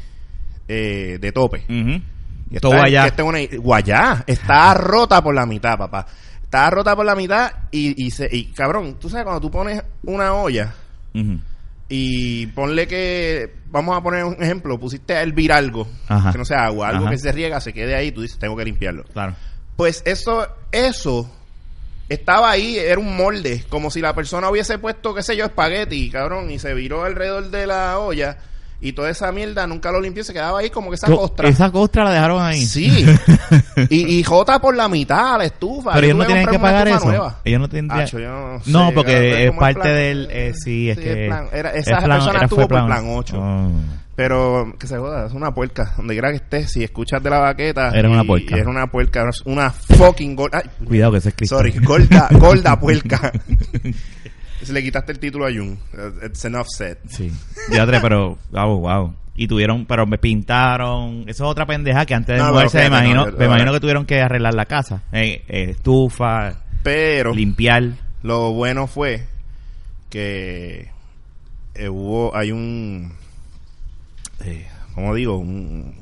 eh, 0.67 1.19
de 1.21 1.33
tope? 1.33 1.65
Ujú. 1.69 2.03
Y 2.51 2.57
está- 2.57 3.07
está 3.07 3.25
una- 3.25 3.39
guayá. 3.59 4.25
Está 4.27 4.75
rota 4.75 5.23
por 5.23 5.35
la 5.35 5.47
mitad, 5.47 5.79
papá. 5.79 6.07
Está 6.43 6.69
rota 6.71 6.97
por 6.97 7.07
la 7.07 7.15
mitad 7.15 7.51
y, 7.71 8.07
y, 8.07 8.11
se, 8.11 8.29
y 8.31 8.47
cabrón, 8.47 8.97
tú 8.99 9.09
sabes 9.09 9.25
cuando 9.25 9.41
tú 9.41 9.51
pones 9.51 9.83
una 10.03 10.35
olla 10.35 10.75
y 11.89 12.47
ponle 12.49 12.87
que, 12.87 13.53
vamos 13.71 13.97
a 13.97 14.01
poner 14.03 14.25
un 14.25 14.41
ejemplo, 14.43 14.79
pusiste 14.79 15.15
a 15.17 15.23
hervir 15.23 15.53
algo, 15.53 15.89
Ajá. 16.09 16.31
que 16.33 16.39
no 16.39 16.45
sea 16.45 16.65
agua, 16.67 16.89
algo 16.89 17.03
Ajá. 17.05 17.11
que 17.11 17.19
se 17.19 17.33
riega, 17.33 17.61
se 17.61 17.73
quede 17.73 17.95
ahí, 17.97 18.13
tú 18.13 18.23
dices, 18.23 18.39
tengo 18.39 18.57
que 18.57 18.65
limpiarlo. 18.65 19.05
Claro. 19.13 19.35
Pues 19.77 20.03
eso, 20.07 20.47
eso 20.73 21.31
estaba 22.09 22.51
ahí, 22.51 22.79
era 22.79 22.99
un 23.01 23.17
molde, 23.17 23.65
como 23.69 23.91
si 23.91 24.01
la 24.01 24.15
persona 24.15 24.51
hubiese 24.51 24.79
puesto, 24.79 25.15
qué 25.15 25.23
sé 25.23 25.37
yo, 25.37 25.45
espagueti, 25.47 26.11
cabrón, 26.11 26.51
y 26.51 26.59
se 26.59 26.75
viró 26.75 27.05
alrededor 27.05 27.51
de 27.51 27.67
la 27.67 27.99
olla 27.99 28.39
y 28.83 28.93
toda 28.93 29.11
esa 29.11 29.31
mierda 29.31 29.67
nunca 29.67 29.93
lo 29.93 30.01
limpió, 30.01 30.25
se 30.25 30.33
quedaba 30.33 30.61
ahí 30.61 30.71
como 30.71 30.89
que 30.91 30.95
esa 30.97 31.07
Co- 31.07 31.17
costra. 31.19 31.49
Esa 31.49 31.71
costra 31.71 32.05
la 32.05 32.13
dejaron 32.13 32.43
ahí. 32.43 32.65
Sí. 32.65 33.05
y, 33.91 34.19
y 34.19 34.23
jota 34.23 34.59
por 34.59 34.75
la 34.77 34.89
mitad 34.89 35.37
la 35.39 35.45
estufa. 35.45 35.93
Pero 35.93 36.07
ellos 36.07 36.19
no 36.19 36.25
tienen 36.27 36.47
que 36.47 36.59
pagar 36.59 36.89
eso. 36.89 37.05
nueva. 37.05 37.41
Ellos 37.45 37.61
no 37.61 37.69
tendrían. 37.69 38.07
Yo 38.07 38.19
no 38.21 38.61
sé, 38.65 38.71
no, 38.71 38.79
cabrón, 38.79 38.95
porque 38.95 39.47
es 39.47 39.53
parte 39.53 39.81
plan- 39.81 39.95
del. 39.95 40.29
eh, 40.31 40.53
sí, 40.55 40.89
es 40.91 40.97
Sí, 40.97 41.03
que. 41.05 41.27
plan- 41.29 41.49
era- 41.53 41.71
es 41.75 41.87
esa 41.87 42.01
persona 42.01 42.31
era- 42.31 42.45
estuvo 42.45 42.69
por 42.69 42.87
plan 42.87 43.05
ocho. 43.11 43.37
Oh. 43.39 43.71
Pero 44.17 44.75
que 44.79 44.87
se 44.87 44.99
joda, 44.99 45.27
es 45.27 45.33
una 45.33 45.55
puerca. 45.55 45.95
Donde 45.97 46.13
quiera 46.15 46.29
que 46.31 46.37
estés, 46.37 46.73
si 46.73 46.85
escuchas 46.85 47.23
de 47.23 47.31
la 47.31 47.39
baqueta. 47.39 47.91
Y- 47.95 48.05
una 48.07 48.25
puerca. 48.25 48.55
Eres 48.55 48.67
una 48.67 48.87
puerca, 48.87 49.31
una 49.47 49.71
fucking 49.71 50.37
gorda. 50.37 50.63
Cuidado 50.87 51.13
que 51.13 51.19
ese 51.19 51.29
es 51.31 51.35
Cristo. 51.35 51.57
Sorry, 51.57 51.73
gorda, 51.83 52.29
gorda 52.33 52.79
puerca. 52.79 53.33
Si 54.63 54.73
le 54.73 54.83
quitaste 54.83 55.13
el 55.13 55.19
título 55.19 55.47
a 55.47 55.51
Jung. 55.51 55.77
Uh, 55.95 56.27
It's 56.27 56.45
enough 56.45 56.67
said. 56.69 56.99
Sí. 57.09 57.33
Ya 57.73 57.87
tres, 57.87 58.01
pero. 58.03 58.39
Wow, 58.51 58.79
wow. 58.81 59.15
Y 59.35 59.47
tuvieron, 59.49 59.87
pero 59.87 60.07
me 60.07 60.19
pintaron. 60.19 61.23
Eso 61.23 61.45
es 61.45 61.51
otra 61.51 61.65
pendeja 61.67 62.05
que 62.05 62.15
antes 62.15 62.37
de 62.37 62.43
No, 62.43 62.53
moverse, 62.53 62.79
me 62.81 62.87
imagino, 62.89 63.27
no, 63.27 63.37
me 63.39 63.47
imagino 63.47 63.73
que 63.73 63.81
tuvieron 63.81 64.05
que 64.05 64.21
arreglar 64.21 64.53
la 64.55 64.67
casa. 64.67 65.03
Eh, 65.13 65.45
eh, 65.49 65.71
estufa, 65.71 66.55
Pero 66.83 67.33
limpiar. 67.35 67.85
lo 68.23 68.53
bueno 68.53 68.87
fue 68.87 69.27
que 70.11 70.91
eh, 71.75 71.89
hubo, 71.89 72.37
hay 72.37 72.53
un, 72.53 73.13
¿cómo 74.95 75.15
digo? 75.15 75.37
Un, 75.39 75.95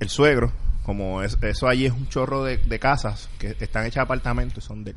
el 0.00 0.08
suegro, 0.08 0.52
como 0.82 1.22
es- 1.22 1.38
eso 1.42 1.68
allí 1.68 1.86
es 1.86 1.92
un 1.92 2.08
chorro 2.08 2.44
de, 2.44 2.58
de 2.58 2.78
casas 2.78 3.30
que 3.38 3.56
están 3.58 3.86
hechas 3.86 4.02
apartamentos, 4.04 4.64
son 4.64 4.84
del 4.84 4.96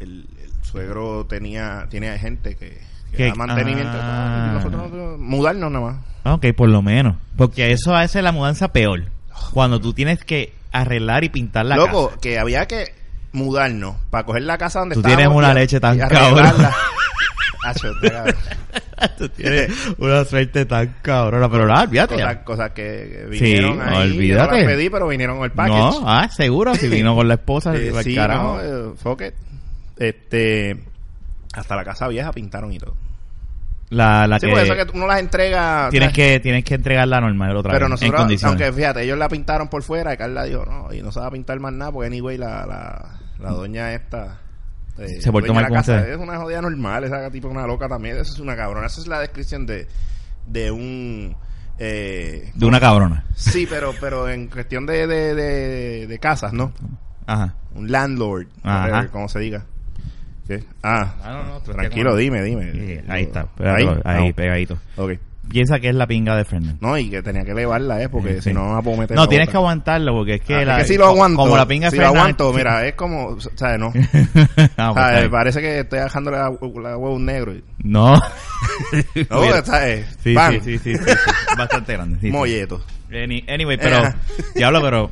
el, 0.00 0.28
el 0.44 0.55
suegro 0.62 1.26
tenía 1.26 1.86
tiene 1.90 2.18
gente 2.18 2.56
que, 2.56 2.80
que 3.16 3.28
da 3.28 3.34
mantenimiento 3.34 3.96
ah. 4.00 4.50
nosotros 4.54 4.92
no- 4.92 5.18
mudarnos 5.18 5.70
nada 5.70 5.84
más 5.86 5.96
Ah, 6.24 6.34
Ok, 6.34 6.46
por 6.56 6.68
lo 6.68 6.82
menos. 6.82 7.14
Porque 7.36 7.70
eso 7.70 7.94
hace 7.94 8.20
la 8.20 8.32
mudanza 8.32 8.72
peor. 8.72 9.04
Cuando 9.52 9.80
tú 9.80 9.92
tienes 9.92 10.24
que 10.24 10.52
arreglar 10.72 11.22
y 11.22 11.28
pintar 11.28 11.64
la 11.66 11.76
loco 11.76 12.08
casa. 12.08 12.20
que 12.20 12.38
había 12.40 12.66
que 12.66 12.92
mudarnos 13.30 13.94
para 14.10 14.24
coger 14.26 14.42
la 14.42 14.58
casa 14.58 14.80
donde 14.80 14.96
Tú 14.96 15.02
tienes 15.02 15.28
una 15.28 15.54
leche 15.54 15.78
tan 15.78 15.96
cabrón. 15.96 16.52
tú 19.18 19.28
tienes 19.28 19.70
una 19.98 20.24
suerte 20.24 20.64
tan 20.66 20.96
cabrona. 21.02 21.48
Pero 21.48 21.66
nada, 21.66 21.82
olvídate. 21.84 22.14
cosas, 22.14 22.36
cosas 22.38 22.70
que 22.72 23.26
vinieron 23.30 23.74
Sí, 23.74 23.80
ahí. 23.84 24.10
olvídate. 24.12 24.26
Yo 24.28 24.50
no 24.50 24.56
las 24.56 24.64
pedí, 24.74 24.90
pero 24.90 25.08
vinieron 25.08 25.36
en 25.38 25.44
el 25.44 25.50
package. 25.52 25.78
No, 26.00 26.08
ah, 26.08 26.28
seguro. 26.28 26.74
Si 26.74 26.88
vino 26.88 27.14
con 27.14 27.28
la 27.28 27.34
esposa, 27.34 27.72
Eh, 27.76 27.92
sí, 28.02 28.14
carajo. 28.14 28.58
no, 28.62 28.90
eh, 28.90 28.94
fuck 28.96 29.22
it. 29.22 29.34
Este, 29.96 30.84
hasta 31.54 31.76
la 31.76 31.84
casa 31.84 32.08
vieja 32.08 32.30
pintaron 32.32 32.72
y 32.72 32.78
todo. 32.78 32.94
La, 33.88 34.26
la 34.26 34.40
Sí, 34.40 34.46
que, 34.46 34.52
por 34.52 34.60
eso 34.62 34.74
que 34.74 34.86
uno 34.98 35.06
las 35.06 35.20
entrega. 35.20 35.88
tienes 35.90 36.08
¿sabes? 36.08 36.16
que 36.34 36.40
tienes 36.40 36.64
que 36.64 36.74
entregarla 36.74 37.20
normal 37.20 37.56
otra 37.56 37.70
Pero 37.72 37.84
vez. 37.86 37.86
en 37.86 37.90
nosotros, 37.92 38.20
condiciones. 38.20 38.60
aunque 38.60 38.76
fíjate, 38.76 39.02
ellos 39.04 39.16
la 39.18 39.28
pintaron 39.28 39.68
por 39.68 39.82
fuera 39.84 40.12
y 40.12 40.16
Carla 40.16 40.42
dijo, 40.44 40.64
no, 40.66 40.92
y 40.92 41.02
no 41.02 41.12
se 41.12 41.20
va 41.20 41.26
a 41.26 41.30
pintar 41.30 41.58
más 41.60 41.72
nada 41.72 41.92
porque 41.92 42.08
anyway 42.08 42.36
la, 42.36 42.66
la, 42.66 43.20
la 43.38 43.50
doña 43.52 43.94
esta... 43.94 44.40
eh, 44.98 45.20
Se 45.20 45.30
portó 45.30 45.54
mal 45.54 45.68
con 45.68 45.76
casa. 45.76 46.04
Es 46.08 46.16
una 46.16 46.36
jodida 46.36 46.60
normal, 46.62 47.04
esa 47.04 47.30
tipo 47.30 47.48
una 47.48 47.64
loca 47.66 47.86
también. 47.88 48.16
Esa 48.16 48.32
es 48.32 48.40
una 48.40 48.56
cabrona. 48.56 48.88
Esa 48.88 49.00
es 49.00 49.06
la 49.06 49.20
descripción 49.20 49.66
de, 49.66 49.86
de 50.46 50.70
un... 50.72 51.36
Eh, 51.78 52.50
De 52.54 52.66
una 52.66 52.80
cabrona. 52.80 53.24
Sí, 53.36 53.66
pero 53.70 53.92
pero 54.00 54.28
en 54.28 54.48
cuestión 54.48 54.84
de, 54.86 55.06
de, 55.06 55.34
de, 55.36 56.06
de 56.08 56.18
casas, 56.18 56.52
¿no? 56.52 56.72
Ajá. 57.26 57.54
Un 57.74 57.92
landlord, 57.92 58.48
Ajá. 58.64 59.08
como 59.08 59.28
se 59.28 59.38
diga. 59.38 59.64
¿Qué? 60.46 60.62
Ah, 60.82 61.14
Ah, 61.22 61.42
no, 61.44 61.54
no, 61.54 61.60
tranquilo, 61.60 62.14
dime, 62.16 62.42
dime. 62.42 62.72
Sí, 62.72 63.00
ahí 63.08 63.22
está. 63.24 63.48
Ahí, 63.58 63.88
ahí, 64.04 64.28
No. 64.28 64.34
pegadito. 64.34 64.78
Ok. 64.96 65.12
Piensa 65.48 65.78
que 65.78 65.88
es 65.90 65.94
la 65.94 66.08
pinga 66.08 66.34
de 66.36 66.44
Fernández. 66.44 66.78
No, 66.80 66.98
y 66.98 67.08
que 67.08 67.22
tenía 67.22 67.44
que 67.44 67.52
elevarla, 67.52 68.02
¿eh? 68.02 68.08
Porque 68.08 68.34
Sí, 68.42 68.48
si 68.50 68.52
no, 68.52 68.66
no 68.66 68.74
la 68.74 68.82
puedo 68.82 68.96
meter. 68.96 69.16
No, 69.16 69.28
tienes 69.28 69.46
boca. 69.46 69.52
que 69.52 69.56
aguantarlo 69.58 70.12
porque 70.12 70.34
es 70.34 70.40
que, 70.40 70.54
Ah, 70.56 70.64
la, 70.64 70.76
es 70.80 70.82
que 70.88 70.92
si 70.94 70.98
lo 70.98 71.06
aguanto, 71.06 71.36
como 71.36 71.56
la 71.56 71.66
pinga 71.66 71.88
si 71.88 71.96
de 71.98 72.02
lo 72.02 72.08
Fernández- 72.08 72.18
aguanto, 72.18 72.52
mira, 72.52 72.84
es 72.86 72.94
como, 72.96 73.36
¿sabes? 73.54 73.78
No. 73.78 73.92
Ah, 74.76 74.92
pues, 74.92 74.94
¿Sabes? 74.94 75.18
bien. 75.20 75.30
Parece 75.30 75.60
que 75.60 75.78
estoy 75.80 76.00
dejándole 76.00 76.36
la, 76.38 76.50
la 76.50 76.96
huevo 76.98 77.14
un 77.14 77.24
negro. 77.26 77.54
No. 77.78 78.20
No. 79.30 79.64
¿sabes? 79.64 80.06
Sí, 80.22 80.34
sí, 80.64 80.78
sí, 80.78 80.78
sí. 80.78 81.00
Bastante 81.56 81.92
grande. 81.92 82.18
sí. 82.20 82.30
Molleto. 82.30 82.82
Any- 83.10 83.44
anyway, 83.48 83.76
pero, 83.78 83.98
Ajá. 83.98 84.16
diablo, 84.54 84.80
pero 84.82 85.10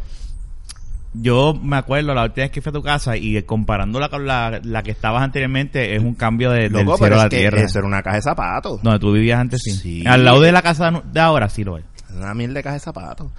yo 1.15 1.55
me 1.55 1.77
acuerdo 1.77 2.13
la 2.15 2.25
última 2.25 2.45
vez 2.45 2.51
que 2.51 2.61
fui 2.61 2.71
a 2.71 2.73
tu 2.73 2.83
casa 2.83 3.17
y 3.17 3.41
comparándola 3.45 4.09
con 4.09 4.27
la, 4.27 4.61
la 4.65 4.83
que 4.83 4.91
estabas 4.91 5.23
anteriormente 5.23 5.95
es 5.95 6.03
un 6.03 6.15
cambio 6.15 6.51
de, 6.51 6.69
del 6.69 6.73
Loco, 6.85 6.97
cielo 6.97 6.99
pero 7.01 7.15
a 7.21 7.25
la 7.25 7.29
que 7.29 7.39
tierra. 7.39 7.61
eso 7.63 7.79
era 7.79 7.87
una 7.89 8.03
caja 8.03 8.17
de 8.17 8.23
zapatos. 8.23 8.83
Donde 8.83 8.99
tú 8.99 9.13
vivías 9.13 9.39
antes, 9.41 9.61
sí. 9.63 9.71
Sí. 9.73 10.05
Al 10.07 10.25
lado 10.25 10.41
de 10.41 10.51
la 10.53 10.61
casa 10.63 10.91
de 11.05 11.21
ahora 11.21 11.49
sí 11.49 11.63
lo 11.65 11.79
es. 11.79 11.85
Una 12.15 12.35
mierda 12.35 12.55
de 12.55 12.63
caja 12.63 12.75
de 12.75 12.81
zapatos. 12.81 13.31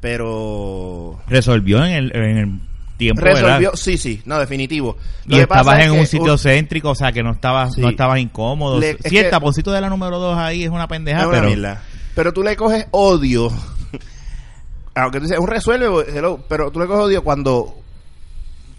Pero... 0.00 1.18
Resolvió 1.28 1.84
en 1.84 1.92
el, 1.92 2.16
en 2.16 2.36
el 2.38 2.60
tiempo, 2.96 3.22
Resolvió, 3.22 3.70
¿verdad? 3.70 3.70
sí, 3.74 3.96
sí, 3.96 4.22
no, 4.26 4.38
definitivo. 4.38 4.96
Y 5.26 5.38
estabas 5.38 5.78
es 5.80 5.86
en 5.86 5.92
que 5.94 5.98
un 6.00 6.06
sitio 6.06 6.36
céntrico, 6.38 6.90
o 6.90 6.94
sea, 6.94 7.10
que 7.10 7.22
no 7.22 7.32
estabas, 7.32 7.74
Sí. 7.74 7.80
no 7.80 7.88
estabas 7.88 8.20
incómodo. 8.20 8.78
Le- 8.78 8.90
es 8.90 8.96
sí, 9.06 9.16
el 9.16 9.24
que- 9.24 9.30
taponcito 9.30 9.72
de 9.72 9.80
la 9.80 9.88
número 9.88 10.18
2 10.18 10.36
ahí 10.38 10.62
es 10.64 10.70
una 10.70 10.86
pendeja, 10.86 11.20
es 11.22 11.26
una 11.26 11.36
pero... 11.38 11.46
mierda. 11.48 11.82
Pero 12.14 12.32
tú 12.32 12.42
le 12.44 12.54
coges 12.54 12.86
odio. 12.92 13.50
Aunque 14.94 15.18
tú 15.18 15.24
dices, 15.24 15.38
un 15.38 15.48
resuelve, 15.48 16.04
hello, 16.16 16.38
pero 16.48 16.70
tú 16.70 16.78
le 16.80 16.86
coges 16.86 17.04
odio 17.06 17.24
cuando 17.24 17.76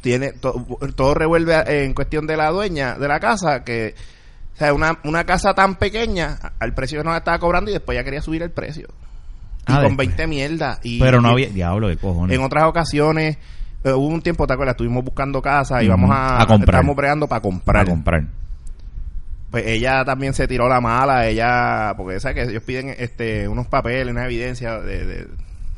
tiene 0.01 0.33
to- 0.33 0.65
todo 0.95 1.13
revuelve 1.13 1.83
en 1.83 1.93
cuestión 1.93 2.27
de 2.27 2.37
la 2.37 2.51
dueña 2.51 2.95
de 2.95 3.07
la 3.07 3.19
casa 3.19 3.63
que 3.63 3.95
o 4.53 4.57
sea, 4.57 4.73
una, 4.73 4.99
una 5.03 5.25
casa 5.25 5.53
tan 5.53 5.75
pequeña 5.75 6.37
al 6.59 6.73
precio 6.73 6.99
que 6.99 7.03
nos 7.03 7.17
estaba 7.17 7.39
cobrando 7.39 7.69
y 7.71 7.73
después 7.73 7.97
ya 7.97 8.03
quería 8.05 8.21
subir 8.21 8.41
el 8.43 8.51
precio. 8.51 8.87
Y 9.67 9.71
Ah, 9.73 9.81
con 9.81 9.97
después. 9.97 10.07
20 10.09 10.27
mierdas. 10.27 10.79
Y, 10.83 10.99
Pero 10.99 11.19
no 11.19 11.29
y 11.29 11.31
había... 11.31 11.49
Diablo, 11.49 11.87
de 11.89 11.97
cojones. 11.97 12.33
En 12.37 12.41
otras 12.43 12.63
ocasiones, 12.65 13.37
eh, 13.83 13.91
hubo 13.91 14.05
un 14.07 14.21
tiempo, 14.21 14.47
¿te 14.47 14.53
acuerdas? 14.53 14.75
Estuvimos 14.75 15.03
buscando 15.03 15.41
casa 15.41 15.83
y 15.83 15.87
vamos 15.89 16.09
a, 16.13 16.41
A 16.43 16.45
comprar. 16.45 16.75
Estamos 16.75 16.95
bregando 16.95 17.27
para 17.27 17.41
comprar. 17.41 17.75
Para 17.83 17.89
comprar. 17.89 18.23
Pues 19.51 19.65
ella 19.67 20.05
también 20.05 20.33
se 20.33 20.47
tiró 20.47 20.69
la 20.69 20.79
mala, 20.79 21.27
ella, 21.27 21.93
porque 21.97 22.19
sabes 22.19 22.35
que 22.45 22.51
ellos 22.51 22.63
piden 22.63 22.95
este 22.97 23.47
unos 23.47 23.67
papeles, 23.67 24.11
una 24.11 24.25
evidencia 24.25 24.79
de, 24.79 25.05
de- 25.05 25.27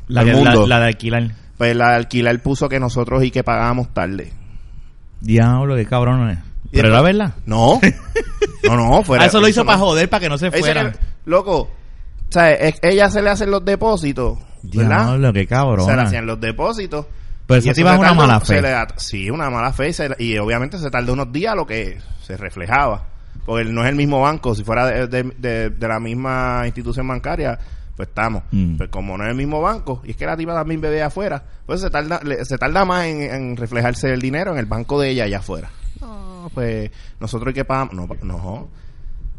La, 0.08 0.24
del 0.24 0.42
la, 0.42 0.50
mundo. 0.50 0.66
la 0.66 0.80
de 0.80 0.86
alquilar. 0.86 1.30
Pues 1.56 1.76
la 1.76 1.90
de 1.90 1.96
alquiler 1.96 2.42
puso 2.42 2.68
que 2.68 2.80
nosotros 2.80 3.22
y 3.24 3.30
que 3.30 3.42
pagábamos 3.44 3.92
tarde. 3.92 4.32
Diablo, 5.20 5.74
qué 5.76 5.86
cabrón 5.86 6.30
es. 6.30 6.38
Pero 6.70 6.88
era 6.88 7.00
verdad. 7.00 7.34
No, 7.46 7.80
no, 8.64 8.76
no, 8.76 9.02
fuera. 9.04 9.24
Ah, 9.24 9.26
eso 9.26 9.40
lo 9.40 9.48
hizo 9.48 9.60
no. 9.62 9.66
para 9.66 9.78
joder, 9.78 10.08
para 10.10 10.20
que 10.20 10.28
no 10.28 10.38
se 10.38 10.50
fuera. 10.50 10.92
que, 10.92 10.98
loco, 11.24 11.70
¿sabes? 12.28 12.58
Es- 12.60 12.78
ella 12.82 13.08
se 13.10 13.22
le 13.22 13.30
hacen 13.30 13.50
los 13.50 13.64
depósitos, 13.64 14.38
¿verdad? 14.62 15.06
Diablo, 15.06 15.32
qué 15.32 15.46
cabrón. 15.46 15.86
Se 15.86 15.96
le 15.96 16.02
hacían 16.02 16.26
los 16.26 16.40
depósitos. 16.40 17.06
Pero 17.46 17.60
eso 17.60 17.70
eso 17.70 17.74
te 17.76 17.80
iba 17.80 17.96
una 17.98 18.12
mala 18.12 18.40
fe. 18.40 18.60
le 18.60 18.74
sí, 18.96 19.30
una 19.30 19.48
mala 19.48 19.72
fe. 19.72 19.88
y 19.88 19.92
se- 19.94 20.14
y 20.18 20.36
obviamente 20.36 20.78
se 20.78 20.90
tardó 20.90 21.14
unos 21.14 21.32
días 21.32 21.56
lo 21.56 21.66
que 21.66 21.98
se 22.22 22.36
reflejaba. 22.36 23.06
Porque 23.46 23.64
no 23.64 23.82
es 23.82 23.88
el 23.88 23.96
mismo 23.96 24.20
banco. 24.20 24.54
Si 24.54 24.62
fuera 24.62 24.86
de, 24.86 25.06
de- 25.06 25.32
de- 25.38 25.70
de 25.70 25.88
la 25.88 25.98
misma 25.98 26.62
institución 26.66 27.08
bancaria, 27.08 27.58
pues 27.98 28.08
estamos. 28.08 28.44
Mm. 28.52 28.76
Pues 28.76 28.88
como 28.90 29.18
no 29.18 29.24
es 29.24 29.30
el 29.30 29.36
mismo 29.36 29.60
banco, 29.60 30.00
y 30.04 30.12
es 30.12 30.16
que 30.16 30.24
la 30.24 30.36
tipa 30.36 30.54
también 30.54 30.80
bebe 30.80 31.02
afuera, 31.02 31.42
pues 31.66 31.80
se 31.80 31.90
tarda, 31.90 32.20
le- 32.24 32.44
se 32.44 32.56
tarda 32.56 32.84
más 32.84 33.06
en, 33.06 33.20
en 33.22 33.56
reflejarse 33.56 34.10
el 34.12 34.20
dinero 34.22 34.52
en 34.52 34.58
el 34.58 34.66
banco 34.66 35.00
de 35.00 35.10
ella 35.10 35.24
allá 35.24 35.38
afuera. 35.38 35.68
No, 36.00 36.48
pues 36.54 36.90
nosotros 37.18 37.48
hay 37.48 37.54
que 37.54 37.64
pagar, 37.64 37.92
no, 37.92 38.08
no. 38.22 38.68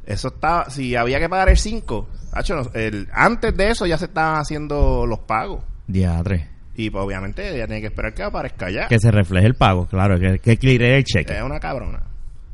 Eso 0.06 0.28
está, 0.28 0.70
si 0.70 0.96
había 0.96 1.20
que 1.20 1.30
pagar 1.30 1.48
el 1.50 1.58
5, 1.58 2.10
hacho, 2.34 2.56
no, 2.56 2.64
el, 2.74 3.08
antes 3.14 3.56
de 3.56 3.70
eso 3.72 3.86
ya 3.86 3.98
se 3.98 4.06
estaban 4.06 4.42
haciendo 4.42 5.06
los 5.06 5.20
pagos. 5.20 5.64
Diatre. 5.88 6.50
Y 6.76 6.90
pues 6.90 7.04
obviamente 7.04 7.48
ella 7.56 7.66
tiene 7.66 7.82
que 7.82 7.88
esperar 7.88 8.14
que 8.14 8.24
aparezca 8.24 8.70
ya. 8.70 8.88
Que 8.88 9.00
se 9.00 9.10
refleje 9.12 9.48
el 9.48 9.56
pago, 9.56 9.86
claro, 9.88 10.20
que, 10.20 10.40
que 10.40 10.52
el 10.98 11.04
cheque. 11.04 11.38
Es 11.38 11.44
una 11.44 11.60
cabrona. 11.60 12.02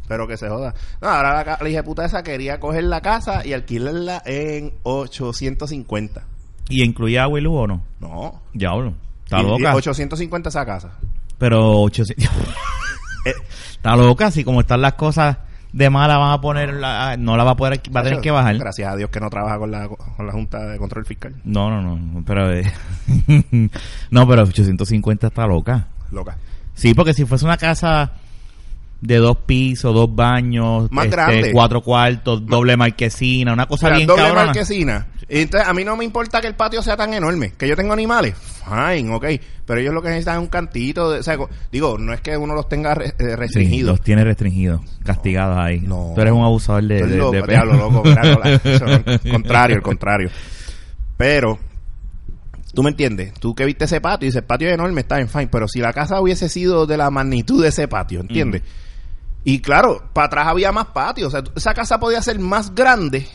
Pero 0.08 0.28
que 0.28 0.38
se 0.38 0.50
joda. 0.50 0.74
No, 1.02 1.08
ahora 1.10 1.44
la, 1.44 1.58
la 1.62 1.70
hija 1.70 1.84
puta 1.84 2.06
esa 2.06 2.22
quería 2.24 2.60
coger 2.60 2.84
la 2.84 3.02
casa 3.02 3.46
y 3.46 3.54
alquilarla 3.54 4.22
en 4.26 4.74
850. 4.84 6.24
¿Y 6.70 6.84
incluye 6.84 7.20
agua 7.20 7.40
y 7.40 7.42
luz 7.44 7.56
o 7.62 7.68
no? 7.68 7.84
No. 8.00 8.42
Diablo. 8.54 8.94
Está 9.24 9.42
loca. 9.42 9.74
850 9.76 10.50
esa 10.50 10.66
casa. 10.66 10.92
Pero 11.38 11.82
800... 11.82 12.26
Eh, 13.28 13.34
Está 13.72 13.96
loca, 13.96 14.28
así 14.28 14.44
como 14.44 14.62
están 14.62 14.82
las 14.82 14.94
cosas 14.94 15.38
de 15.74 15.90
mala 15.90 16.18
van 16.20 16.32
a 16.34 16.42
poner, 16.42 16.76
la- 16.76 17.18
no 17.18 17.36
la 17.36 17.44
va 17.44 17.52
a 17.52 17.56
poder, 17.56 17.82
va 17.96 18.02
a 18.02 18.04
tener 18.04 18.22
que 18.22 18.30
bajar. 18.30 18.56
Gracias 18.60 18.88
a 18.92 18.96
Dios 18.96 19.10
que 19.10 19.20
no 19.20 19.32
trabaja 19.32 19.58
con 19.58 19.72
la, 19.72 19.88
con 19.88 20.28
la 20.28 20.32
Junta 20.32 20.60
de 20.68 20.78
Control 20.78 21.06
Fiscal. 21.08 21.34
No, 21.44 21.72
no, 21.72 21.82
no, 21.96 22.24
pero... 22.24 22.52
eh, 22.54 22.72
no, 24.12 24.28
pero 24.28 24.44
850 24.44 25.26
está 25.28 25.48
loca. 25.48 25.88
Loca. 26.12 26.38
Sí, 26.76 26.94
porque 26.94 27.16
si 27.16 27.26
fuese 27.26 27.46
una 27.46 27.58
casa 27.58 28.12
de 29.06 29.18
dos 29.18 29.38
pisos, 29.46 29.94
dos 29.94 30.14
baños, 30.16 30.92
Más 30.92 31.06
este, 31.06 31.16
grande. 31.16 31.52
cuatro 31.52 31.82
cuartos, 31.82 32.46
doble 32.46 32.76
marquesina, 32.78 33.54
una 33.54 33.66
cosa 33.68 33.88
O 33.88 33.90
sea, 33.90 33.98
bien 33.98 34.08
doble 34.08 34.24
cabrona. 34.24 34.46
marquesina. 34.48 35.08
Entonces, 35.28 35.68
a 35.68 35.74
mí 35.74 35.84
no 35.84 35.98
me 35.98 36.06
importa 36.06 36.40
que 36.40 36.46
el 36.48 36.54
patio 36.56 36.84
sea 36.84 36.96
tan 36.96 37.14
enorme. 37.14 37.54
Que 37.58 37.68
yo 37.68 37.76
tengo 37.76 37.94
animales. 37.94 38.36
Fine, 38.64 39.12
ok. 39.14 39.26
Pero 39.66 39.80
ellos 39.80 39.92
lo 39.94 40.02
que 40.04 40.10
necesitan 40.10 40.36
es 40.36 40.42
un 40.42 40.48
cantito. 40.48 41.10
De, 41.12 41.20
o 41.20 41.24
sea, 41.24 41.36
digo, 41.72 41.98
no 41.98 42.14
es 42.14 42.22
que 42.22 42.38
uno 42.38 42.54
los 42.54 42.70
tenga 42.70 42.94
eh, 42.94 43.12
Sí, 43.18 43.26
restringidos. 43.36 43.90
los 43.98 44.02
tiene 44.02 44.24
restringidos, 44.24 44.82
castigados 45.04 45.58
ahí. 45.58 45.80
No. 45.80 46.12
Tú 46.14 46.22
eres 46.22 46.32
un 46.34 46.44
abusador 46.44 46.84
de... 46.84 47.08
De- 47.08 47.18
loco, 47.18 47.32
de- 47.32 47.42
diablo, 47.42 47.74
loco, 47.74 48.04
el 49.24 49.32
contrario, 49.32 49.76
el 49.78 49.82
contrario. 49.82 50.30
Pero, 51.18 51.58
tú 52.74 52.84
me 52.84 52.90
entiendes, 52.92 53.34
tú 53.40 53.56
que 53.56 53.66
viste 53.66 53.86
ese 53.86 54.02
patio 54.02 54.26
y 54.26 54.30
dices, 54.30 54.42
el 54.42 54.46
patio 54.48 54.68
es 54.68 54.74
enorme, 54.76 55.02
está 55.02 55.16
bien, 55.16 55.28
fine, 55.30 55.48
pero 55.48 55.68
si 55.68 55.80
la 55.80 55.94
casa 55.94 56.20
hubiese 56.22 56.50
sido 56.50 56.86
de 56.86 56.98
la 56.98 57.10
magnitud 57.10 57.62
de 57.64 57.70
ese 57.70 57.88
patio, 57.88 58.20
¿entiendes? 58.22 58.62
Y 59.46 59.62
claro, 59.62 60.10
para 60.12 60.26
atrás 60.28 60.48
había 60.48 60.72
más 60.72 60.88
patio, 60.88 61.28
o 61.28 61.30
sea, 61.32 61.44
esa 61.56 61.74
casa 61.74 62.00
podía 62.00 62.22
ser 62.22 62.40
más 62.40 62.74
grande, 62.76 63.28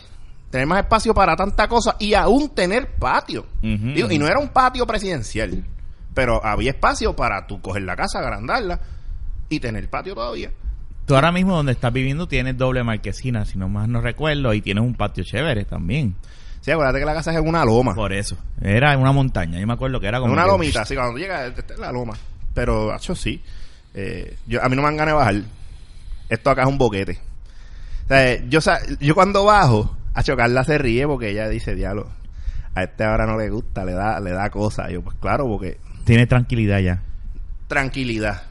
tener 0.49 0.67
más 0.67 0.79
espacio 0.83 1.13
para 1.13 1.35
tanta 1.37 1.67
cosa 1.69 1.95
y 1.99 2.13
aún 2.13 2.49
tener 2.49 2.95
patio. 2.95 3.45
Digo, 3.61 4.11
y 4.11 4.19
no 4.19 4.27
era 4.27 4.37
un 4.37 4.49
patio 4.49 4.85
presidencial, 4.85 5.63
pero 6.13 6.45
había 6.45 6.71
espacio 6.71 7.15
para 7.15 7.47
tú 7.47 7.61
coger 7.61 7.83
la 7.83 7.95
casa, 7.95 8.19
agrandarla 8.19 8.79
y 9.47 9.59
tener 9.61 9.89
patio 9.89 10.13
todavía. 10.13 10.51
Tú 11.05 11.15
ahora 11.15 11.31
mismo 11.31 11.55
donde 11.55 11.71
estás 11.71 11.91
viviendo 11.93 12.27
tienes 12.27 12.57
doble 12.57 12.83
marquesina, 12.83 13.45
si 13.45 13.57
no 13.57 13.69
más 13.69 13.87
no 13.87 14.01
recuerdo, 14.01 14.53
y 14.53 14.61
tienes 14.61 14.83
un 14.83 14.93
patio 14.95 15.23
chévere 15.23 15.63
también. 15.65 16.15
Sí, 16.59 16.71
acuérdate 16.71 16.99
que 16.99 17.05
la 17.05 17.13
casa 17.13 17.31
es 17.31 17.37
en 17.37 17.47
una 17.47 17.63
loma. 17.65 17.95
Por 17.95 18.13
eso. 18.13 18.37
Era 18.61 18.93
en 18.93 18.99
una 18.99 19.13
montaña, 19.13 19.59
yo 19.59 19.65
me 19.65 19.73
acuerdo 19.73 19.99
que 19.99 20.07
era 20.07 20.19
como... 20.19 20.33
una 20.33 20.43
que- 20.43 20.49
lomita, 20.49 20.81
así 20.81 20.93
cuando 20.93 21.13
tú 21.13 21.19
llegas, 21.19 21.57
esta 21.57 21.73
es 21.73 21.79
la 21.79 21.91
loma. 21.91 22.13
Pero, 22.53 22.93
hecho 22.93 23.15
sí. 23.15 23.41
Eh, 23.93 24.35
yo, 24.45 24.61
a 24.63 24.67
mí 24.69 24.75
no 24.75 24.81
me 24.81 24.89
han 24.89 24.97
ganas 24.97 25.13
de 25.13 25.17
bajar. 25.17 25.35
Esto 26.31 26.49
acá 26.49 26.61
es 26.63 26.67
un 26.69 26.77
boquete. 26.77 27.19
O 28.05 28.61
sea, 28.61 28.79
yo, 28.99 29.13
cuando 29.15 29.45
bajo, 29.45 29.95
a 30.13 30.23
chocarla 30.23 30.63
se 30.63 30.77
ríe 30.77 31.05
porque 31.07 31.29
ella 31.29 31.47
dice, 31.49 31.75
diablo, 31.75 32.07
a 32.73 32.83
este 32.83 33.03
ahora 33.03 33.25
no 33.25 33.37
le 33.37 33.49
gusta, 33.49 33.83
le 33.85 33.91
da, 33.93 34.19
le 34.19 34.31
da 34.31 34.49
cosas. 34.49 34.89
Yo, 34.91 35.01
pues 35.01 35.15
claro, 35.19 35.45
porque 35.47 35.77
Tienes 36.05 36.27
tranquilidad 36.27 36.79
ya. 36.79 37.03
tranquilidad. 37.67 38.43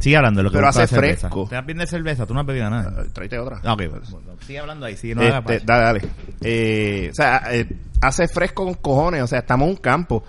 Sigue 0.00 0.16
hablando 0.16 0.38
de 0.38 0.44
lo 0.44 0.50
que 0.50 0.56
Pero 0.56 0.68
hace 0.68 0.80
la 0.80 0.86
cerveza. 0.86 1.28
fresco. 1.28 1.46
¿Te 1.50 1.74
das 1.74 1.90
cerveza? 1.90 2.24
¿Tú 2.26 2.32
no 2.32 2.40
has 2.40 2.46
bebido 2.46 2.70
nada? 2.70 2.90
Ah, 2.98 3.04
Tráete 3.12 3.38
otra. 3.38 3.60
Ah, 3.62 3.74
ok, 3.74 3.82
bueno, 3.90 4.06
sigue 4.46 4.58
hablando 4.58 4.86
ahí, 4.86 4.96
sigue, 4.96 5.14
no 5.14 5.22
Este, 5.22 5.42
pacho. 5.42 5.64
dale, 5.66 5.84
dale. 5.84 6.00
Eh, 6.40 7.08
o 7.12 7.14
sea, 7.14 7.42
eh, 7.52 7.66
hace 8.00 8.26
fresco 8.26 8.64
con 8.64 8.74
cojones, 8.74 9.22
o 9.22 9.26
sea, 9.26 9.40
estamos 9.40 9.66
en 9.66 9.72
un 9.72 9.76
campo. 9.76 10.24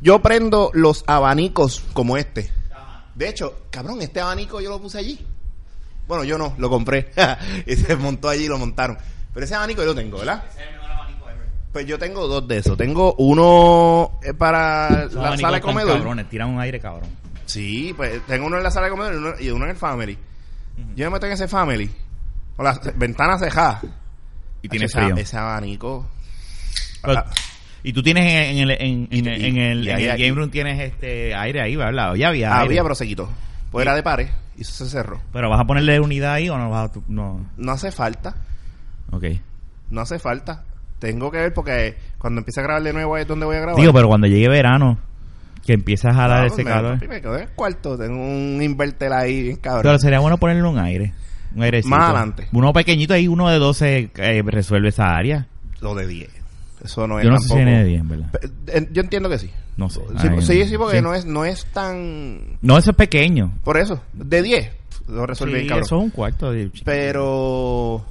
Yo 0.00 0.20
prendo 0.22 0.70
los 0.74 1.02
abanicos 1.08 1.82
como 1.92 2.16
este. 2.16 2.50
De 3.16 3.28
hecho, 3.28 3.62
cabrón, 3.70 4.00
este 4.00 4.20
abanico 4.20 4.60
yo 4.60 4.70
lo 4.70 4.80
puse 4.80 4.98
allí. 4.98 5.26
Bueno, 6.08 6.24
yo 6.24 6.36
no, 6.38 6.54
lo 6.58 6.68
compré. 6.70 7.10
y 7.66 7.76
se 7.76 7.94
montó 7.96 8.28
allí 8.28 8.44
y 8.46 8.48
lo 8.48 8.58
montaron. 8.58 8.98
Pero 9.34 9.44
ese 9.44 9.54
abanico 9.54 9.82
yo 9.82 9.88
lo 9.88 9.94
tengo, 9.94 10.18
¿verdad? 10.18 10.42
Pues 11.72 11.86
yo 11.86 11.98
tengo 11.98 12.26
dos 12.26 12.48
de 12.48 12.58
esos. 12.58 12.76
Tengo 12.78 13.14
uno 13.18 14.18
eh, 14.22 14.32
para 14.34 14.86
Esos 15.04 15.14
la 15.14 15.20
abanicos 15.28 15.40
sala 15.40 15.50
de 15.52 15.56
están 15.58 15.60
comedor. 15.74 15.96
cabrones, 15.98 16.28
tiran 16.30 16.48
un 16.48 16.60
aire 16.60 16.80
cabrón. 16.80 17.10
Sí, 17.44 17.92
pues 17.96 18.20
tengo 18.26 18.46
uno 18.46 18.56
en 18.56 18.62
la 18.62 18.70
sala 18.70 18.86
de 18.86 18.90
comedor 18.90 19.12
y 19.14 19.16
uno, 19.18 19.32
y 19.40 19.50
uno 19.50 19.64
en 19.66 19.70
el 19.72 19.76
family. 19.76 20.18
Yo 20.96 21.04
me 21.06 21.10
meto 21.10 21.26
en 21.26 21.32
ese 21.32 21.46
family. 21.46 21.90
Con 22.56 22.64
las 22.64 22.80
ventanas 22.98 23.40
cejadas. 23.40 23.82
Y 24.62 24.68
tiene 24.68 24.86
Ese- 24.86 24.98
frío. 24.98 25.16
Ese 25.16 25.36
abanico. 25.36 26.06
Pero- 27.02 27.18
Ah, 27.18 27.26
y 27.82 27.92
tú 27.92 28.02
tienes 28.02 28.24
en 28.50 28.58
el, 28.58 28.70
en, 28.72 28.78
en, 28.80 29.08
Y- 29.10 29.18
en 29.18 29.56
el, 29.58 29.84
y 29.86 29.90
en 29.90 29.96
ahí- 29.96 30.04
el 30.06 30.18
game 30.18 30.32
room 30.32 30.50
tienes 30.50 30.80
este 30.80 31.34
aire 31.34 31.60
ahí, 31.60 31.76
¿verdad? 31.76 32.14
Ya 32.14 32.28
había 32.28 32.48
aire. 32.54 32.64
había, 32.66 32.82
pero 32.82 32.94
se 32.94 33.06
quitó. 33.06 33.28
Pues 33.70 33.84
era 33.84 33.94
de 33.94 34.02
pares 34.02 34.30
y 34.56 34.62
eso 34.62 34.84
se 34.84 34.90
cerró. 34.90 35.20
Pero 35.32 35.50
vas 35.50 35.60
a 35.60 35.64
ponerle 35.64 36.00
unidad 36.00 36.32
ahí 36.34 36.48
o 36.48 36.56
no 36.58 36.70
vas 36.70 36.90
a... 36.90 36.92
tu- 36.92 37.04
No. 37.08 37.46
No 37.56 37.72
hace 37.72 37.92
falta. 37.92 38.34
Ok. 39.10 39.24
No 39.90 40.00
hace 40.00 40.18
falta. 40.18 40.64
Tengo 40.98 41.30
que 41.30 41.38
ver 41.38 41.54
porque 41.54 41.96
cuando 42.18 42.40
empiece 42.40 42.60
a 42.60 42.64
grabar 42.64 42.82
de 42.82 42.92
nuevo 42.92 43.16
es 43.16 43.26
donde 43.26 43.46
voy 43.46 43.56
a 43.56 43.60
grabar. 43.60 43.80
Digo, 43.80 43.92
pero 43.92 44.08
cuando 44.08 44.26
llegue 44.26 44.48
verano, 44.48 44.98
que 45.64 45.74
empiezas 45.74 46.12
a 46.12 46.14
jalar 46.14 46.46
ese 46.46 46.64
calor. 46.64 46.98
Me 47.08 47.20
quedo 47.20 47.36
en 47.36 47.42
el 47.42 47.48
cuarto. 47.50 47.96
Tengo 47.96 48.16
un 48.20 48.60
inverter 48.62 49.12
ahí 49.12 49.42
bien 49.42 49.56
cabrón. 49.56 49.82
Pero 49.84 49.98
sería 49.98 50.18
bueno 50.18 50.38
ponerle 50.38 50.62
un 50.64 50.78
aire. 50.78 51.12
Un 51.54 51.62
airecito. 51.62 51.94
Más 51.94 52.04
adelante. 52.10 52.48
Uno 52.52 52.72
pequeñito 52.72 53.14
ahí, 53.14 53.28
uno 53.28 53.48
de 53.48 53.58
12 53.58 54.10
eh, 54.16 54.42
resuelve 54.44 54.88
esa 54.88 55.14
área. 55.16 55.46
Lo 55.80 55.94
de 55.94 56.06
10. 56.06 56.30
Eso 56.84 57.06
no 57.06 57.18
es 57.18 57.24
Yo 57.24 57.30
no 57.30 57.38
sé 57.38 57.48
si 57.48 57.54
viene 57.54 57.78
de 57.78 57.84
10, 57.84 58.08
¿verdad? 58.08 58.30
Yo 58.92 59.02
entiendo 59.02 59.28
que 59.28 59.38
sí. 59.38 59.50
No 59.76 59.90
sé. 59.90 60.00
Sí, 60.20 60.28
Ay, 60.30 60.42
sí, 60.42 60.64
sí, 60.64 60.78
porque 60.78 60.98
sí. 60.98 61.02
No, 61.02 61.14
es, 61.14 61.24
no 61.24 61.44
es 61.44 61.66
tan... 61.66 62.58
No, 62.62 62.78
eso 62.78 62.90
es 62.90 62.96
pequeño. 62.96 63.52
Por 63.64 63.78
eso, 63.78 64.00
de 64.12 64.42
10 64.42 64.70
lo 65.08 65.34
Sí, 65.34 65.44
bien, 65.46 65.66
cabrón. 65.66 65.84
eso 65.84 65.96
es 65.96 66.02
un 66.02 66.10
cuarto. 66.10 66.52
De... 66.52 66.70
Pero 66.84 68.04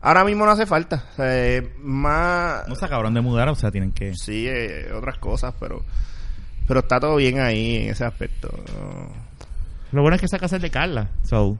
ahora 0.00 0.24
mismo 0.24 0.44
no 0.44 0.50
hace 0.50 0.66
falta. 0.66 1.04
O 1.12 1.16
sea, 1.16 1.56
eh, 1.56 1.72
más... 1.82 2.66
No 2.66 2.74
está 2.74 2.88
cabrón 2.88 3.14
de 3.14 3.20
mudar, 3.20 3.48
o 3.48 3.54
sea, 3.54 3.70
tienen 3.70 3.92
que... 3.92 4.12
Sí, 4.14 4.46
eh, 4.48 4.92
otras 4.92 5.18
cosas, 5.18 5.54
pero... 5.58 5.82
Pero 6.66 6.80
está 6.80 6.98
todo 6.98 7.16
bien 7.16 7.38
ahí 7.38 7.76
en 7.76 7.90
ese 7.90 8.04
aspecto. 8.04 8.50
Lo 9.92 10.02
bueno 10.02 10.16
es 10.16 10.20
que 10.20 10.26
esa 10.26 10.38
casa 10.38 10.56
es 10.56 10.62
de 10.62 10.70
Carla. 10.70 11.10
So, 11.22 11.56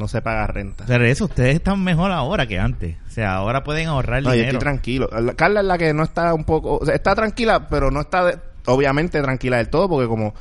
no 0.00 0.08
se 0.08 0.20
paga 0.22 0.46
renta. 0.48 0.84
pero 0.86 1.04
eso, 1.06 1.26
ustedes 1.26 1.54
están 1.56 1.84
mejor 1.84 2.10
ahora 2.10 2.46
que 2.46 2.58
antes. 2.58 2.96
O 3.06 3.10
sea, 3.10 3.34
ahora 3.34 3.62
pueden 3.62 3.86
ahorrar 3.86 4.22
No, 4.22 4.30
yo 4.30 4.32
dinero. 4.32 4.48
estoy 4.52 4.60
tranquilo. 4.60 5.08
La- 5.20 5.34
Carla 5.34 5.60
es 5.60 5.66
la 5.66 5.78
que 5.78 5.94
no 5.94 6.02
está 6.02 6.34
un 6.34 6.44
poco... 6.44 6.78
O 6.78 6.84
sea, 6.84 6.94
está 6.94 7.14
tranquila, 7.14 7.68
pero 7.68 7.90
no 7.92 8.00
está 8.00 8.24
de- 8.24 8.38
obviamente 8.66 9.20
tranquila 9.22 9.58
del 9.58 9.68
todo, 9.68 9.88
porque 9.88 10.08
como 10.08 10.34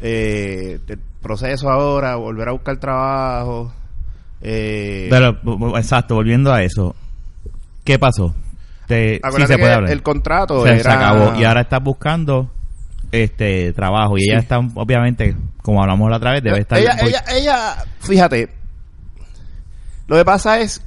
eh, 0.00 0.78
el 0.86 0.98
proceso 1.22 1.70
ahora, 1.70 2.16
volver 2.16 2.48
a 2.48 2.52
buscar 2.52 2.76
trabajo... 2.76 3.72
Eh, 4.42 5.06
Pero, 5.08 5.38
exacto, 5.78 6.16
volviendo 6.16 6.52
a 6.52 6.62
eso. 6.62 6.94
¿Qué 7.84 7.98
pasó? 7.98 8.34
Te, 8.86 9.14
sí 9.14 9.20
acuérdate 9.22 9.52
se 9.54 9.58
puede 9.58 9.70
que 9.70 9.74
hablar. 9.76 9.90
el 9.92 10.02
contrato 10.02 10.64
se, 10.64 10.70
era... 10.74 10.82
se 10.82 10.90
acabó. 10.90 11.40
Y 11.40 11.44
ahora 11.44 11.62
estás 11.62 11.82
buscando 11.82 12.50
este 13.12 13.72
trabajo. 13.72 14.18
Y 14.18 14.24
ella 14.28 14.40
está, 14.40 14.58
obviamente, 14.58 15.34
como 15.62 15.80
hablamos 15.80 16.10
la 16.10 16.16
otra 16.18 16.32
vez, 16.32 16.42
debe 16.42 16.58
estar... 16.58 16.78
ella, 16.78 16.96
ella, 17.00 17.24
ella, 17.32 17.76
fíjate, 18.00 18.50
lo 20.06 20.16
que 20.16 20.24
pasa 20.24 20.60
es, 20.60 20.82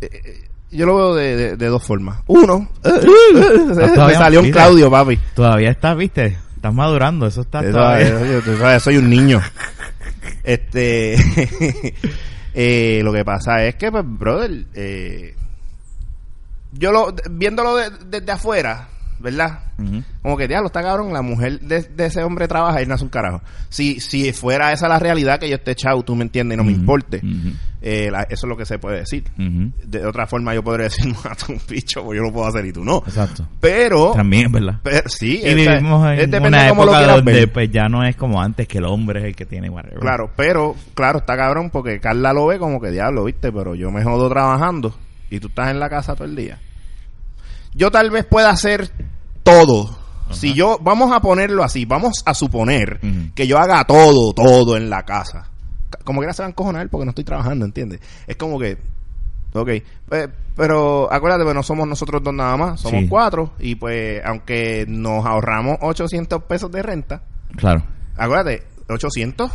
eh, 0.00 0.08
eh, 0.12 0.48
yo 0.70 0.86
lo 0.86 0.96
veo 0.96 1.14
de, 1.14 1.36
de- 1.36 1.56
de 1.56 1.66
dos 1.66 1.82
formas. 1.82 2.18
Uno, 2.26 2.68
me 2.84 3.88
todavía 3.88 4.18
salió 4.18 4.40
un. 4.40 4.50
Claudio, 4.50 4.90
papi. 4.90 5.18
Todavía 5.34 5.70
estás, 5.70 5.96
viste, 5.96 6.36
estás 6.56 6.74
madurando. 6.74 7.26
Eso 7.26 7.42
está 7.42 7.60
Eso, 7.60 7.72
todavía... 7.72 8.08
eh, 8.08 8.32
yo- 8.32 8.42
tú 8.42 8.56
sabes, 8.58 8.82
soy 8.82 8.96
un 8.98 9.08
niño. 9.10 9.40
Este, 10.42 11.14
eh, 12.54 13.00
lo 13.02 13.12
que 13.12 13.24
pasa 13.24 13.64
es 13.64 13.74
que, 13.76 13.90
pues, 13.90 14.04
brother, 14.06 14.64
eh, 14.74 15.34
yo 16.72 16.92
lo, 16.92 17.12
viéndolo 17.30 17.74
de- 17.76 17.90
desde 18.06 18.30
afuera, 18.32 18.88
¿verdad? 19.18 19.60
Como 20.22 20.36
que, 20.36 20.48
diablo, 20.48 20.66
está 20.68 20.82
cabrón, 20.82 21.12
la 21.12 21.22
mujer 21.22 21.60
de, 21.60 21.82
de 21.82 22.06
ese 22.06 22.22
hombre 22.22 22.48
trabaja 22.48 22.82
y 22.82 22.86
no 22.86 22.94
hace 22.94 23.04
un 23.04 23.10
carajo. 23.10 23.42
Si, 23.68 24.00
si 24.00 24.32
fuera 24.32 24.72
esa 24.72 24.88
la 24.88 24.98
realidad, 24.98 25.38
que 25.38 25.48
yo 25.48 25.56
esté 25.56 25.74
chau, 25.74 26.02
tú 26.02 26.14
me 26.16 26.22
entiendes, 26.24 26.56
y 26.56 26.58
no 26.58 26.64
me 26.64 26.72
importe. 26.72 27.20
Eh, 27.82 28.08
la- 28.10 28.22
eso 28.22 28.46
es 28.46 28.48
lo 28.48 28.56
que 28.56 28.64
se 28.64 28.78
puede 28.78 28.98
decir. 29.00 29.24
De 29.36 30.04
otra 30.06 30.26
forma, 30.26 30.54
yo 30.54 30.62
podría 30.64 30.84
decir, 30.88 31.14
mata 31.24 31.46
un 31.48 31.60
bicho, 31.68 32.02
pues 32.04 32.16
yo 32.16 32.22
lo 32.24 32.32
puedo 32.32 32.46
hacer 32.46 32.64
y 32.66 32.72
tú 32.72 32.84
no. 32.84 33.02
Exacto. 33.06 33.46
Pero, 33.60 34.12
También, 34.12 34.50
¿verdad? 34.50 34.80
pero 34.82 35.08
sí, 35.08 35.40
Y 35.44 35.54
vivimos 35.54 36.08
en 36.10 36.16
depende 36.30 36.48
una 36.48 36.68
cómo 36.70 36.84
lo 36.84 36.90
época 36.92 36.98
quieras 36.98 37.16
donde 37.16 37.32
ver. 37.32 37.52
pues 37.52 37.70
ya 37.70 37.88
no 37.88 38.04
es 38.04 38.16
como 38.16 38.40
antes 38.42 38.66
que 38.66 38.78
el 38.78 38.84
hombre 38.86 39.20
es 39.20 39.26
el 39.26 39.36
que 39.36 39.44
tiene 39.46 39.68
whatever. 39.68 39.98
Claro, 40.00 40.30
pero, 40.36 40.74
claro, 40.94 41.18
está 41.18 41.36
cabrón 41.36 41.70
porque 41.70 42.00
Carla 42.00 42.32
lo 42.32 42.46
ve 42.46 42.58
como 42.58 42.80
que 42.80 42.90
diablo, 42.90 43.24
¿viste? 43.24 43.52
Pero 43.52 43.74
yo 43.74 43.90
me 43.90 44.02
jodo 44.02 44.28
trabajando 44.28 44.94
y 45.30 45.38
tú 45.40 45.48
estás 45.48 45.70
en 45.70 45.78
la 45.80 45.88
casa 45.88 46.14
todo 46.14 46.24
el 46.26 46.34
día. 46.36 46.58
Yo 47.76 47.90
tal 47.90 48.10
vez 48.10 48.24
pueda 48.24 48.50
hacer 48.50 48.90
todo. 49.42 49.96
Si 50.32 50.54
yo, 50.54 50.78
vamos 50.80 51.12
a 51.12 51.20
ponerlo 51.20 51.62
así, 51.62 51.84
vamos 51.84 52.22
a 52.26 52.34
suponer 52.34 52.98
que 53.34 53.46
yo 53.46 53.58
haga 53.58 53.84
todo, 53.84 54.32
todo 54.32 54.76
en 54.76 54.90
la 54.90 55.04
casa. 55.04 55.48
Como 56.04 56.20
que 56.20 56.32
se 56.32 56.42
van 56.42 56.48
a 56.48 56.50
encojonar 56.50 56.88
porque 56.88 57.04
no 57.04 57.10
estoy 57.10 57.22
trabajando, 57.24 57.64
¿entiendes? 57.64 58.00
Es 58.26 58.34
como 58.36 58.58
que, 58.58 58.76
ok, 59.54 59.70
pero 60.56 61.12
acuérdate, 61.12 61.44
pues 61.44 61.54
no 61.54 61.62
somos 61.62 61.86
nosotros 61.86 62.22
dos 62.24 62.34
nada 62.34 62.56
más, 62.56 62.80
somos 62.80 63.02
Sí. 63.02 63.08
cuatro 63.08 63.52
y 63.60 63.74
pues 63.76 64.20
aunque 64.24 64.84
nos 64.88 65.24
ahorramos 65.24 65.78
800 65.80 66.42
pesos 66.44 66.70
de 66.72 66.82
renta, 66.82 67.22
Claro. 67.56 67.84
acuérdate, 68.16 68.64
800, 68.88 69.50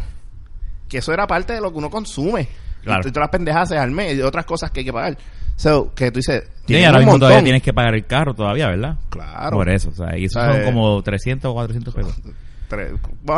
que 0.88 1.00
eso 1.00 1.12
era 1.13 1.28
parte 1.28 1.54
de 1.54 1.62
lo 1.62 1.72
que 1.72 1.78
uno 1.80 1.90
consume. 1.90 2.48
Claro. 2.84 3.01
Y 3.08 3.12
todas 3.12 3.25
las 3.25 3.30
pendejas 3.30 3.72
al 3.74 3.92
mes 3.92 4.16
y 4.18 4.22
otras 4.22 4.46
cosas 4.46 4.72
que 4.72 4.80
hay 4.80 4.86
que 4.86 4.94
pagar. 4.94 5.18
So, 5.62 5.94
que 5.94 6.10
tú 6.10 6.18
dices, 6.18 6.44
Sí, 6.62 6.74
tienes 6.74 6.88
ahora 6.88 7.06
todavía 7.20 7.60
que 7.60 7.72
pagar 7.72 7.94
el 7.94 8.06
carro 8.08 8.34
todavía, 8.34 8.68
¿verdad? 8.70 8.98
Claro. 9.12 9.58
Por 9.58 9.70
eso, 9.70 9.89
o 9.89 9.94
sea, 9.94 10.18
y 10.18 10.25
eso 10.25 10.39
O 10.39 10.44
sea, 10.44 10.53
son 10.53 10.62
eh, 10.62 10.65
como 10.65 11.01
300 11.03 11.51
o 11.51 11.53
400 11.53 11.94
pesos. 11.94 12.15
Tres- 12.68 12.94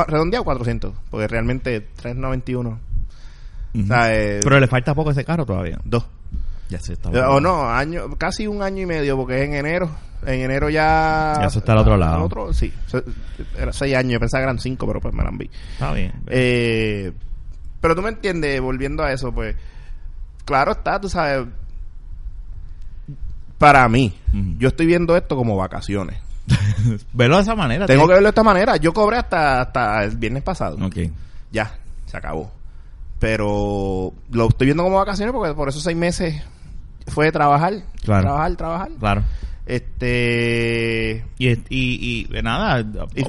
redondeado 0.07 0.45
400, 0.45 0.93
porque 1.09 1.27
realmente 1.27 1.81
391. 1.81 2.79
O 3.75 3.85
sea, 3.87 4.15
eh, 4.15 4.39
Pero 4.41 4.57
le 4.59 4.67
falta 4.67 4.93
poco 4.95 5.09
a 5.09 5.11
ese 5.11 5.25
carro 5.25 5.45
todavía. 5.45 5.79
dos. 5.83 6.05
Ya 6.69 6.79
se 6.79 6.93
está. 6.93 7.09
Eh, 7.09 7.19
O 7.27 7.41
no, 7.41 7.69
año, 7.69 8.15
casi 8.17 8.47
un 8.47 8.61
año 8.61 8.83
y 8.83 8.85
medio, 8.85 9.17
porque 9.17 9.41
es 9.43 9.49
en 9.49 9.55
enero. 9.55 9.89
En 10.25 10.39
enero 10.39 10.69
ya. 10.69 11.33
Ya 11.41 11.47
eso 11.47 11.59
está 11.59 11.73
al 11.73 11.79
otro 11.79 11.97
lado. 11.97 12.23
Otro, 12.23 12.53
sí, 12.53 12.71
se- 12.87 13.03
era 13.59 13.73
seis 13.73 13.95
años, 13.97 14.13
yo 14.13 14.19
pensaba 14.21 14.41
que 14.41 14.45
eran 14.45 14.59
cinco, 14.59 14.87
pero 14.87 15.01
pues 15.01 15.13
me 15.13 15.23
la 15.25 15.31
vi. 15.33 15.49
Está 15.73 15.91
bien. 15.91 16.13
Eh, 16.27 17.11
pero 17.81 17.95
tú 17.95 18.01
me 18.01 18.09
entiendes, 18.09 18.61
volviendo 18.61 19.03
a 19.03 19.11
eso, 19.11 19.33
pues. 19.33 19.57
Claro 20.45 20.71
está, 20.71 21.01
tú 21.01 21.09
sabes. 21.09 21.47
Para 23.57 23.87
mí, 23.89 24.13
yo 24.57 24.67
estoy 24.69 24.85
viendo 24.85 25.15
esto 25.15 25.35
como 25.35 25.55
vacaciones. 25.55 26.17
Velo 27.13 27.37
de 27.37 27.41
esa 27.43 27.55
manera. 27.55 27.85
Tengo 27.85 28.01
tío. 28.01 28.07
que 28.09 28.13
verlo 28.15 28.27
de 28.27 28.31
esta 28.31 28.43
manera. 28.43 28.75
Yo 28.77 28.93
cobré 28.93 29.17
hasta, 29.17 29.61
hasta 29.61 30.03
el 30.03 30.17
viernes 30.17 30.43
pasado. 30.43 30.77
Ok. 30.85 30.97
Ya, 31.51 31.75
se 32.05 32.17
acabó. 32.17 32.51
Pero 33.19 34.11
lo 34.31 34.47
estoy 34.49 34.65
viendo 34.67 34.83
como 34.83 34.97
vacaciones 34.97 35.33
porque 35.33 35.53
por 35.53 35.69
esos 35.69 35.81
seis 35.81 35.95
meses 35.95 36.43
fue 37.07 37.31
trabajar, 37.31 37.73
Claro. 38.03 38.23
trabajar, 38.23 38.55
trabajar. 38.57 38.89
Claro. 38.99 39.23
Este, 39.65 41.23
Y, 41.37 41.49
y, 41.49 42.27
y 42.29 42.41
nada, 42.43 42.83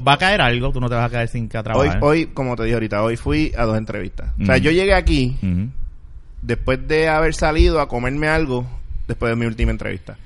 va 0.06 0.12
a 0.14 0.18
caer 0.18 0.40
algo, 0.40 0.72
tú 0.72 0.80
no 0.80 0.88
te 0.88 0.94
vas 0.96 1.06
a 1.06 1.10
caer 1.10 1.28
sin 1.28 1.48
que 1.48 1.58
hoy, 1.58 1.62
trabajar. 1.64 1.98
hoy, 2.02 2.26
como 2.26 2.56
te 2.56 2.64
dije 2.64 2.74
ahorita, 2.74 3.02
hoy 3.02 3.16
fui 3.16 3.52
a 3.56 3.64
dos 3.64 3.78
entrevistas. 3.78 4.32
O 4.40 4.44
sea, 4.46 4.56
yo 4.58 4.70
llegué 4.70 4.94
aquí 4.94 5.36
después 6.42 6.86
de 6.88 7.08
haber 7.08 7.34
salido 7.34 7.80
a 7.80 7.88
comerme 7.88 8.28
algo 8.28 8.66
después 9.06 9.30
de 9.30 9.36
mi 9.36 9.46
última 9.46 9.70
entrevista. 9.70 10.16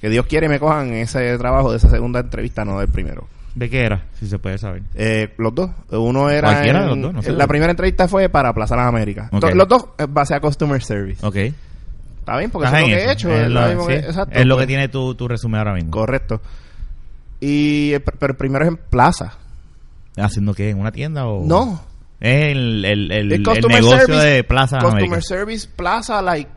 Que 0.00 0.08
Dios 0.08 0.26
quiere 0.26 0.48
me 0.48 0.58
cojan 0.58 0.92
ese 0.94 1.36
trabajo 1.38 1.70
de 1.70 1.76
esa 1.76 1.90
segunda 1.90 2.20
entrevista, 2.20 2.64
no 2.64 2.78
del 2.78 2.88
primero. 2.88 3.28
¿De 3.54 3.68
qué 3.68 3.80
era? 3.84 4.04
Si 4.18 4.26
se 4.28 4.38
puede 4.38 4.58
saber. 4.58 4.82
Eh, 4.94 5.34
los 5.36 5.54
dos. 5.54 5.70
Uno 5.90 6.30
era. 6.30 6.48
Cualquiera 6.52 6.78
de 6.80 6.84
en- 6.84 6.90
los 6.90 7.02
dos, 7.02 7.14
no 7.14 7.22
sé. 7.22 7.32
La 7.32 7.46
primera 7.46 7.70
entrevista 7.72 8.06
fue 8.08 8.28
para 8.28 8.52
Plaza 8.54 8.76
Las 8.76 8.86
Américas. 8.86 9.28
Ok. 9.32 9.40
To- 9.40 9.50
Los 9.54 9.68
dos 9.68 9.84
eh, 9.98 10.06
base 10.08 10.34
a 10.34 10.40
Customer 10.40 10.80
Service. 10.82 11.26
Ok. 11.26 11.36
Está 11.36 12.38
bien, 12.38 12.50
porque 12.50 12.68
eso 12.68 12.76
es 12.76 12.82
lo 12.82 12.86
que 12.86 12.94
he 12.94 13.12
hecho. 13.12 13.30
Es 13.30 13.42
es 13.42 13.48
lo, 13.50 13.66
mismo 13.66 13.82
sí, 13.82 13.88
que- 13.88 13.96
exacto, 13.98 14.38
es 14.38 14.46
lo 14.46 14.54
pues. 14.54 14.62
que 14.62 14.66
tiene 14.68 14.88
tu, 14.88 15.14
tu 15.16 15.26
resumen 15.28 15.58
ahora 15.58 15.74
mismo. 15.74 15.90
Correcto. 15.90 16.40
Y 17.40 17.92
eh, 17.94 18.00
pero 18.00 18.36
primero 18.36 18.64
es 18.64 18.68
en 18.70 18.76
plaza. 18.76 19.34
¿Haciendo 20.16 20.54
qué? 20.54 20.70
¿En 20.70 20.78
una 20.78 20.92
tienda 20.92 21.26
o...? 21.26 21.44
No. 21.44 21.82
Es 22.20 22.52
el, 22.52 22.84
el, 22.84 23.10
el, 23.12 23.28
negocio 23.28 23.62
service- 23.98 24.12
de 24.26 24.44
Plaza 24.44 24.78
Customer 24.78 25.04
América. 25.04 25.20
Service 25.22 25.68
Plaza, 25.74 26.20
like 26.20 26.50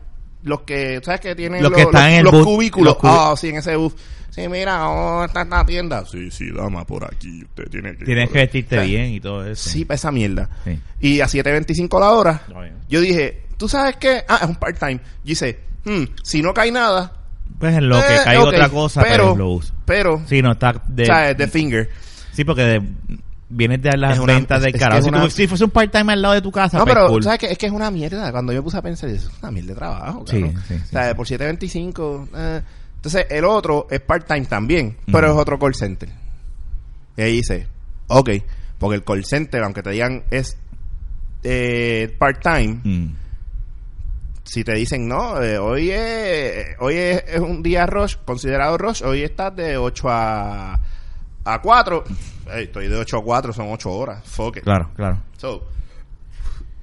los 0.44 0.60
que, 0.62 1.00
¿sabes 1.02 1.20
que 1.20 1.34
tienen 1.34 1.62
Los 1.62 1.72
los, 1.72 1.76
que 1.78 1.82
están 1.84 2.10
en 2.10 2.18
el 2.18 2.24
los 2.24 2.32
booth, 2.32 2.44
cubículos? 2.44 2.96
Ah, 3.02 3.34
sí, 3.36 3.48
en 3.48 3.56
ese 3.56 3.76
booth. 3.76 3.94
Sí, 4.30 4.48
mira, 4.48 4.88
oh, 4.88 5.24
está 5.24 5.42
esta 5.42 5.64
tienda. 5.64 6.04
Sí, 6.06 6.30
sí, 6.30 6.50
dama, 6.50 6.84
por 6.84 7.04
aquí. 7.04 7.44
Usted 7.44 7.70
tiene 7.70 7.96
que... 7.96 8.04
Tienes 8.04 8.30
que 8.30 8.38
vestirte 8.38 8.76
O 8.76 8.80
sea, 8.80 8.86
bien 8.88 9.06
y 9.12 9.20
todo 9.20 9.46
eso. 9.46 9.70
Sí, 9.70 9.84
para 9.84 9.94
esa 9.94 10.10
mierda. 10.10 10.48
Sí. 10.64 10.78
Y 11.00 11.20
a 11.20 11.26
7.25 11.26 12.00
la 12.00 12.10
hora, 12.10 12.42
yo 12.88 13.00
dije, 13.00 13.42
¿tú 13.56 13.68
sabes 13.68 13.96
qué? 13.96 14.24
Ah, 14.28 14.40
es 14.42 14.48
un 14.48 14.56
part-time. 14.56 15.00
Yo 15.24 15.32
hice, 15.32 15.60
hmm, 15.84 16.02
si 16.22 16.42
no 16.42 16.52
cae 16.52 16.72
nada... 16.72 17.12
Pues 17.58 17.76
en 17.76 17.88
lo 17.88 17.96
que 18.00 18.14
eh, 18.16 18.20
cae 18.24 18.38
otra 18.38 18.68
cosa, 18.68 19.02
pero, 19.02 19.36
lo 19.36 19.50
uso. 19.50 19.72
Pero, 19.84 20.20
Sí, 20.26 20.42
no 20.42 20.52
está 20.52 20.82
de... 20.88 21.04
o 21.04 21.06
sea, 21.06 21.32
de 21.32 21.46
finger. 21.46 21.88
Sí, 22.32 22.42
porque 22.44 22.62
de- 22.62 22.82
vienes 23.48 23.82
de 23.82 23.96
las 23.96 24.18
una- 24.18 24.34
ventas 24.34 24.62
del 24.62 24.72
carajo. 24.72 25.02
Si, 25.02 25.08
una- 25.08 25.30
si 25.30 25.46
fuese 25.46 25.64
un 25.64 25.70
part-time 25.70 26.12
al 26.12 26.22
lado 26.22 26.34
de 26.34 26.42
tu 26.42 26.50
casa, 26.52 26.78
No, 26.78 26.84
pues 26.84 26.94
pero 26.94 27.08
cool. 27.08 27.22
¿sabes 27.22 27.38
qué? 27.38 27.46
Es 27.52 27.58
que 27.58 27.66
es 27.66 27.72
una 27.72 27.90
mierda. 27.90 28.30
Cuando 28.32 28.52
yo 28.52 28.62
puse 28.62 28.76
a 28.78 28.82
pensar, 28.82 29.10
es 29.10 29.28
una 29.42 29.50
mierda 29.50 29.68
de 29.70 29.74
trabajo. 29.74 30.24
Sí, 30.26 30.42
sí, 30.42 30.54
sí, 30.68 30.74
o 30.82 30.86
sea, 30.88 31.14
por 31.14 31.26
7.25. 31.26 32.28
eh. 32.34 32.62
Entonces, 32.96 33.26
el 33.30 33.44
otro 33.44 33.86
es 33.90 34.00
part-time 34.00 34.46
también, 34.46 34.96
pero 35.12 35.30
es 35.30 35.36
otro 35.36 35.58
call 35.58 35.74
center. 35.74 36.08
Y 37.16 37.22
ahí 37.22 37.32
dice, 37.36 37.68
ok, 38.08 38.30
porque 38.78 38.96
el 38.96 39.04
call 39.04 39.24
center, 39.24 39.62
aunque 39.62 39.82
te 39.82 39.90
digan 39.90 40.24
es 40.30 40.56
eh, 41.42 42.14
part-time, 42.18 42.80
Mm. 42.82 43.14
si 44.44 44.64
te 44.64 44.72
dicen, 44.74 45.06
no, 45.06 45.40
eh, 45.42 45.58
hoy, 45.58 45.90
es, 45.90 46.76
hoy 46.80 46.94
es, 46.96 47.24
es 47.28 47.40
un 47.40 47.62
día 47.62 47.84
rush, 47.86 48.16
considerado 48.24 48.78
rush, 48.78 49.02
hoy 49.04 49.22
estás 49.22 49.54
de 49.54 49.76
8 49.76 50.08
a, 50.08 50.80
a 51.44 51.60
4. 51.62 52.04
Estoy 52.52 52.88
de 52.88 52.96
8 52.96 53.18
a 53.18 53.24
4, 53.24 53.52
son 53.52 53.72
8 53.72 53.90
horas. 53.90 54.22
Fuck 54.24 54.58
it. 54.58 54.64
Claro, 54.64 54.90
claro. 54.94 55.20
So, 55.38 55.66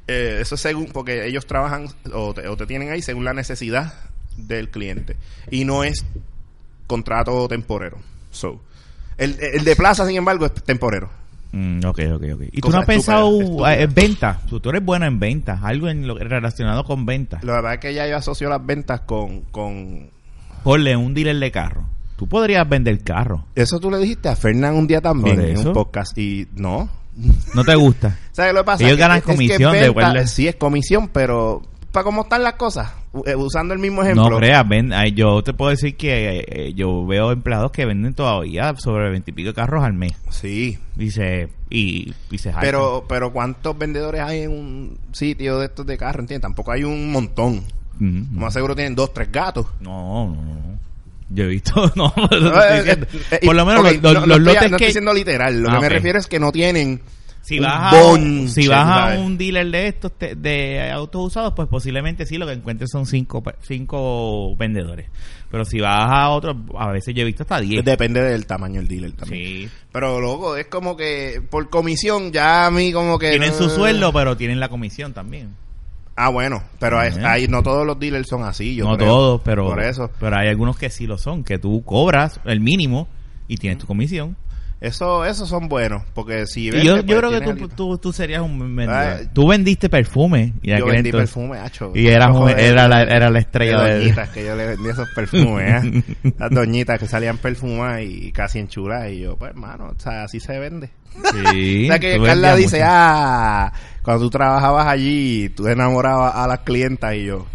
eh, 0.08 0.40
eso 0.42 0.56
es 0.56 0.62
según, 0.62 0.88
porque 0.88 1.26
ellos 1.26 1.46
trabajan 1.46 1.88
o 2.14 2.34
te, 2.34 2.48
o 2.48 2.58
te 2.58 2.66
tienen 2.66 2.92
ahí 2.92 3.02
según 3.02 3.26
la 3.26 3.34
necesidad 3.34 3.94
del 4.38 4.70
cliente. 4.70 5.18
Y 5.50 5.66
no 5.66 5.84
es 5.84 6.06
contrato 6.88 7.48
temporero. 7.48 7.98
So, 8.32 8.62
el, 9.18 9.38
el 9.40 9.64
de 9.64 9.76
plaza, 9.76 10.06
sin 10.08 10.18
embargo, 10.18 10.46
es 10.46 10.54
temporero. 10.54 11.10
Mm, 11.52 11.86
ok, 11.86 12.00
ok, 12.14 12.24
ok. 12.34 12.42
¿Y 12.52 12.62
tú 12.62 12.70
no 12.70 12.80
has 12.80 12.86
pensado 12.86 13.42
estúpida, 13.42 13.76
eh, 13.76 13.84
en 13.84 13.94
ventas? 13.94 14.46
Tú, 14.46 14.60
tú 14.60 14.70
eres 14.70 14.84
bueno 14.84 15.06
en 15.06 15.20
ventas, 15.20 15.60
algo 15.64 15.90
en 15.90 16.08
lo, 16.08 16.18
relacionado 16.18 16.84
con 16.84 17.06
ventas. 17.06 17.44
La 17.44 17.54
verdad 17.54 17.74
es 17.74 17.80
que 17.80 17.94
ya 17.94 18.08
yo 18.08 18.18
asocio 18.18 18.50
las 18.50 18.66
ventas 18.66 19.02
con, 19.02 19.42
con... 19.52 20.10
Ponle 20.64 20.96
un 20.96 21.14
dealer 21.14 21.38
de 21.38 21.52
carro. 21.52 21.86
Tú 22.22 22.28
podrías 22.28 22.70
vender 22.70 23.04
carro. 23.04 23.46
Eso 23.56 23.80
tú 23.80 23.90
le 23.90 23.98
dijiste 23.98 24.30
a 24.30 24.36
Fernán 24.36 24.76
un 24.76 24.86
día 24.86 25.02
también 25.02 25.42
en 25.42 25.58
un 25.58 25.74
podcast 25.74 26.16
y 26.20 26.48
no. 26.54 26.88
¿No 27.56 27.64
te 27.64 27.74
gusta? 27.74 28.16
¿Sabes 28.32 28.54
lo 28.54 28.60
que 28.60 28.66
pasa? 28.66 28.84
Ellos 28.84 28.96
Que- 28.98 29.02
ganan 29.02 29.18
es 29.18 29.24
que 29.24 29.32
comisión 29.32 29.74
de 29.74 29.90
venta- 29.90 30.28
Sí, 30.28 30.48
es 30.48 30.56
comisión, 30.56 31.08
pero 31.08 31.64
para 31.92 32.04
cómo 32.04 32.22
están 32.22 32.44
las 32.44 32.54
cosas, 32.54 32.94
eh, 33.26 33.34
usando 33.36 33.74
el 33.74 33.80
mismo 33.80 34.04
ejemplo. 34.04 34.30
No 34.30 34.38
creas, 34.38 34.70
ven, 34.70 34.92
yo 35.16 35.42
te 35.42 35.54
puedo 35.56 35.72
decir 35.72 35.98
que 35.98 36.42
eh, 36.42 36.46
eh, 36.48 36.74
yo 36.76 37.08
veo 37.08 37.32
empleados 37.32 37.72
que 37.72 37.88
venden 37.88 38.14
todavía 38.14 38.72
sobre 38.78 39.10
veintipico 39.10 39.52
carros 39.56 39.84
al 39.84 39.94
mes. 39.94 40.14
Sí, 40.30 40.78
Dice, 40.96 41.50
y, 41.72 42.14
y 42.30 42.38
se. 42.38 42.54
Pero, 42.62 43.04
pero 43.10 43.34
¿cuántos 43.34 43.76
vendedores 43.80 44.22
hay 44.22 44.42
en 44.42 44.52
un 44.52 45.00
sitio 45.12 45.58
de 45.58 45.66
estos 45.66 45.88
de 45.88 45.98
carro? 45.98 46.20
¿Entiendes? 46.20 46.44
Tampoco 46.44 46.72
hay 46.72 46.84
un 46.84 47.12
montón. 47.12 47.64
Mm, 47.98 48.38
Más 48.38 48.54
seguro 48.54 48.76
tienen 48.76 48.94
dos, 48.94 49.12
tres 49.12 49.32
gatos. 49.32 49.66
No, 49.80 50.28
no, 50.28 50.36
no. 50.36 50.91
Yo 51.34 51.46
he 51.46 51.48
visto, 51.48 51.92
no, 51.96 52.14
estoy 52.30 52.40
Eh, 52.42 52.78
diciendo. 52.78 53.08
eh, 53.14 53.40
eh, 53.42 53.46
por 53.46 53.56
lo 53.56 53.66
menos 53.66 53.84
los, 53.84 53.94
los- 53.94 54.02
no, 54.14 54.20
no 54.22 54.26
los 54.28 54.38
estoy, 54.40 54.54
lotes 54.56 54.72
no 54.72 54.78
que... 54.78 54.84
estoy 54.86 54.92
siendo 54.94 55.14
literal. 55.14 55.62
Lo 55.62 55.70
Ah, 55.70 55.74
que 55.76 55.80
me 55.80 55.88
ok. 55.88 55.94
refiero 55.94 56.20
es 56.20 56.28
que 56.28 56.40
no 56.40 56.52
tienen 56.52 57.02
Si 57.44 57.60
vas, 57.60 57.94
a, 57.94 58.48
si 58.50 58.68
vas 58.68 59.16
a 59.16 59.20
un 59.20 59.38
dealer 59.38 59.72
de 59.72 59.88
estos 59.88 60.12
te- 60.18 60.36
de 60.36 60.92
autos 60.92 61.28
usados, 61.28 61.54
pues 61.56 61.68
posiblemente 61.70 62.26
sí 62.26 62.38
lo 62.38 62.46
que 62.46 62.54
encuentres 62.54 62.90
son 62.92 63.06
cinco, 63.08 63.42
cinco 63.62 64.56
vendedores. 64.58 65.10
Pero 65.50 65.66
si 65.66 65.80
vas 65.80 66.08
a 66.10 66.30
otro, 66.30 66.56
a 66.78 66.92
veces 66.92 67.14
yo 67.16 67.24
he 67.24 67.26
visto 67.26 67.44
hasta 67.44 67.60
diez. 67.60 67.84
Depende 67.84 68.22
del 68.22 68.46
tamaño 68.46 68.80
del 68.80 68.88
dealer 68.88 69.12
también. 69.14 69.44
Sí. 69.44 69.70
Pero 69.92 70.20
luego 70.22 70.56
es 70.56 70.68
como 70.68 70.96
que 70.96 71.42
por 71.50 71.70
comisión 71.70 72.32
ya 72.32 72.68
a 72.68 72.72
mí 72.72 72.94
como 72.94 73.18
que... 73.18 73.32
Tienen 73.32 73.50
no- 73.50 73.56
su 73.58 73.70
sueldo, 73.70 74.14
pero 74.14 74.38
tienen 74.38 74.60
la 74.60 74.70
comisión 74.70 75.12
también. 75.14 75.56
Ah, 76.24 76.30
bueno. 76.30 76.62
Pero 76.80 77.00
hay, 77.00 77.48
no 77.48 77.64
todos 77.64 77.84
los 77.84 77.98
dealers 78.00 78.28
son 78.28 78.44
así. 78.44 78.76
Yo 78.76 78.86
no 78.86 78.96
creo. 78.96 79.10
todos, 79.10 79.42
pero, 79.44 79.66
Por 79.66 79.82
eso. 79.82 80.12
pero 80.20 80.38
hay 80.38 80.50
algunos 80.50 80.78
que 80.78 80.92
sí 80.92 81.08
lo 81.08 81.18
son, 81.18 81.44
que 81.44 81.58
tú 81.58 81.84
cobras 81.84 82.40
el 82.46 82.60
mínimo 82.60 83.08
y 83.48 83.58
tienes 83.58 83.80
tu 83.80 83.88
comisión. 83.88 84.38
Eso, 84.82 85.24
esos 85.26 85.48
son 85.48 85.70
buenos. 85.70 86.02
Porque 86.16 86.48
si 86.48 86.66
yo, 86.66 86.74
yo 86.80 87.06
pues, 87.06 87.20
creo 87.20 87.30
que 87.30 87.54
tú, 87.54 87.68
tú, 87.70 87.98
tú 88.00 88.12
serías 88.12 88.42
un 88.42 88.58
vendedor. 88.58 88.96
Ay. 89.20 89.30
tú 89.32 89.48
vendiste 89.48 89.90
perfume. 89.90 90.54
Y 90.64 90.72
Yo 90.76 90.88
vendí 90.88 91.10
entonces- 91.10 91.30
perfume, 91.32 91.60
hacho. 91.60 91.92
Y 91.94 92.12
Joder. 92.12 92.60
era, 92.60 92.88
la, 92.88 93.04
era 93.04 93.30
la 93.30 93.40
estrella 93.40 93.80
de 93.84 94.00
doñitas 94.00 94.30
que 94.30 94.44
yo 94.44 94.56
le 94.56 94.66
vendí 94.70 94.90
esos 94.90 95.08
perfumes, 95.14 95.86
¿eh? 95.86 96.04
Las 96.40 96.50
doñitas 96.50 97.00
que 97.00 97.06
salían 97.08 97.38
perfumadas 97.38 98.02
y 98.02 98.32
casi 98.32 98.58
enchuladas. 98.58 99.12
Y 99.12 99.20
yo, 99.20 99.38
pues, 99.38 99.52
hermano, 99.52 99.94
o 99.96 100.00
sea, 100.00 100.24
así 100.24 100.40
se 100.40 100.58
vende. 100.58 100.90
Sí, 101.32 101.84
o 101.86 101.88
sea, 101.88 102.00
que 102.00 102.20
Carla 102.20 102.56
dice, 102.56 102.78
mucho. 102.78 102.90
ah, 102.90 103.74
cuando 104.02 104.24
tú 104.24 104.30
trabajabas 104.32 104.88
allí, 104.88 105.50
tú 105.50 105.68
enamorabas 105.68 106.34
a 106.36 106.48
las 106.48 106.60
clientas 106.62 107.14
y 107.14 107.26
yo, 107.26 107.46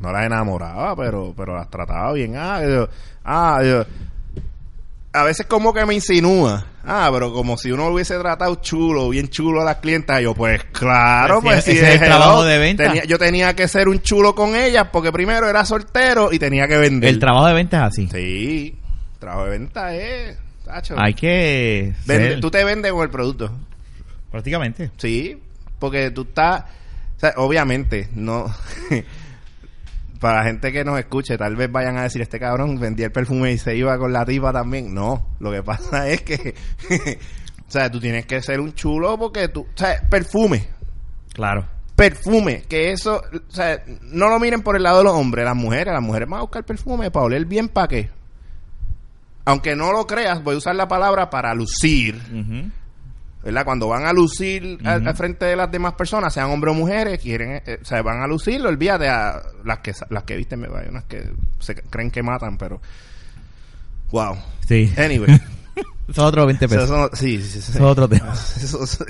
no 0.00 0.12
las 0.12 0.26
enamoraba, 0.26 0.94
pero, 0.96 1.32
pero 1.34 1.56
las 1.56 1.70
trataba 1.70 2.12
bien. 2.12 2.34
Ah, 2.36 2.60
yo, 2.62 2.88
ah, 3.24 3.62
yo, 3.64 3.86
a 5.14 5.22
veces 5.22 5.46
como 5.46 5.72
que 5.72 5.86
me 5.86 5.94
insinúa. 5.94 6.66
Ah, 6.86 7.08
pero 7.12 7.32
como 7.32 7.56
si 7.56 7.70
uno 7.72 7.86
hubiese 7.88 8.18
tratado 8.18 8.56
chulo, 8.56 9.08
bien 9.08 9.28
chulo 9.28 9.62
a 9.62 9.64
las 9.64 9.76
clientas. 9.76 10.20
Yo, 10.20 10.34
pues 10.34 10.62
claro, 10.72 11.40
Pues 11.40 11.64
pues 11.64 11.68
ese 11.68 11.86
es 11.88 11.94
el 11.94 12.02
hello. 12.02 12.06
trabajo 12.16 12.44
de 12.44 12.58
venta. 12.58 12.84
Tenía- 12.84 13.04
yo 13.04 13.18
tenía 13.18 13.54
que 13.56 13.66
ser 13.68 13.88
un 13.88 14.00
chulo 14.02 14.34
con 14.34 14.54
ellas 14.54 14.88
porque 14.92 15.10
primero 15.12 15.48
era 15.48 15.64
soltero 15.64 16.30
y 16.32 16.38
tenía 16.38 16.68
que 16.68 16.76
vender. 16.76 17.08
El 17.08 17.18
trabajo 17.18 17.46
de 17.46 17.54
venta 17.54 17.78
es 17.78 17.82
así. 17.84 18.08
Sí, 18.12 18.76
trabajo 19.18 19.44
de 19.44 19.50
venta 19.50 19.94
es... 19.96 20.36
tacho. 20.64 20.94
Hay 20.98 21.14
que 21.14 21.94
Vende- 22.06 22.40
tú 22.40 22.50
te 22.50 22.62
vendes 22.64 22.92
con 22.92 23.02
el 23.02 23.10
producto. 23.10 23.50
prácticamente. 24.30 24.90
Sí, 24.98 25.40
porque 25.78 26.10
tú 26.10 26.22
estás... 26.22 26.64
O 27.16 27.20
sea, 27.20 27.32
obviamente, 27.36 28.08
no... 28.14 28.52
para 30.24 30.38
la 30.38 30.44
gente 30.44 30.72
que 30.72 30.86
nos 30.86 30.98
escuche, 30.98 31.36
tal 31.36 31.54
vez 31.54 31.70
vayan 31.70 31.98
a 31.98 32.04
decir, 32.04 32.22
este 32.22 32.40
cabrón 32.40 32.80
vendía 32.80 33.04
el 33.04 33.12
perfume 33.12 33.52
y 33.52 33.58
se 33.58 33.76
iba 33.76 33.98
con 33.98 34.10
la 34.10 34.24
tipa 34.24 34.54
también. 34.54 34.94
No, 34.94 35.36
lo 35.38 35.52
que 35.52 35.62
pasa 35.62 36.08
es 36.08 36.22
que... 36.22 36.54
o 37.68 37.70
sea, 37.70 37.90
tú 37.90 38.00
tienes 38.00 38.24
que 38.24 38.40
ser 38.40 38.58
un 38.58 38.72
chulo 38.72 39.18
porque 39.18 39.48
tú... 39.48 39.66
O 39.68 39.76
sea, 39.76 40.00
perfume. 40.08 40.66
Claro. 41.34 41.68
Perfume, 41.94 42.62
que 42.66 42.90
eso... 42.92 43.16
O 43.18 43.52
sea, 43.52 43.84
no 44.00 44.30
lo 44.30 44.40
miren 44.40 44.62
por 44.62 44.76
el 44.76 44.84
lado 44.84 44.96
de 44.96 45.04
los 45.04 45.12
hombres, 45.12 45.44
las 45.44 45.56
mujeres. 45.56 45.92
Las 45.92 46.02
mujeres 46.02 46.26
van 46.26 46.38
a 46.38 46.44
buscar 46.44 46.64
perfume 46.64 47.10
para 47.10 47.26
oler 47.26 47.44
bien, 47.44 47.68
¿para 47.68 47.88
qué? 47.88 48.08
Aunque 49.44 49.76
no 49.76 49.92
lo 49.92 50.06
creas, 50.06 50.42
voy 50.42 50.54
a 50.54 50.58
usar 50.58 50.74
la 50.74 50.88
palabra 50.88 51.28
para 51.28 51.52
lucir. 51.52 52.16
Ujú. 52.32 52.70
¿Verdad? 53.44 53.64
Cuando 53.64 53.88
van 53.88 54.06
a 54.06 54.12
lucir 54.12 54.78
al, 54.84 55.14
frente 55.14 55.44
de 55.44 55.56
las 55.56 55.70
demás 55.70 55.92
personas, 55.94 56.32
sean 56.32 56.50
hombres 56.50 56.72
o 56.74 56.78
mujeres, 56.78 57.20
quieren, 57.20 57.62
eh, 57.66 57.78
o 57.80 57.84
sea, 57.84 58.02
van 58.02 58.20
a 58.22 58.26
lucirlo, 58.26 58.68
olvídate 58.68 59.08
a 59.08 59.42
las 59.64 59.78
que 59.80 59.92
las 60.10 60.22
que 60.24 60.36
visten, 60.36 60.60
me 60.60 60.66
hay 60.68 60.88
unas 60.88 61.04
que 61.04 61.30
se 61.60 61.74
creen 61.74 62.10
que 62.10 62.22
matan, 62.22 62.56
pero 62.56 62.80
wow. 64.10 64.36
Sí. 64.66 64.92
Anyway, 64.96 65.28
Eso 66.08 66.10
es 66.10 66.18
otro 66.18 66.46
20 66.46 66.64
eso, 66.64 66.74
pesos. 66.74 66.84
eso 66.90 66.98
no- 66.98 67.10
sí, 67.16 67.38
sí, 67.42 67.48
sí, 67.48 67.60
sí. 67.62 67.70
Eso 67.72 67.78
es 67.78 67.84
otro 67.84 68.08
tema. 68.08 68.32
Eso- 68.62 68.84
eso- 68.84 69.04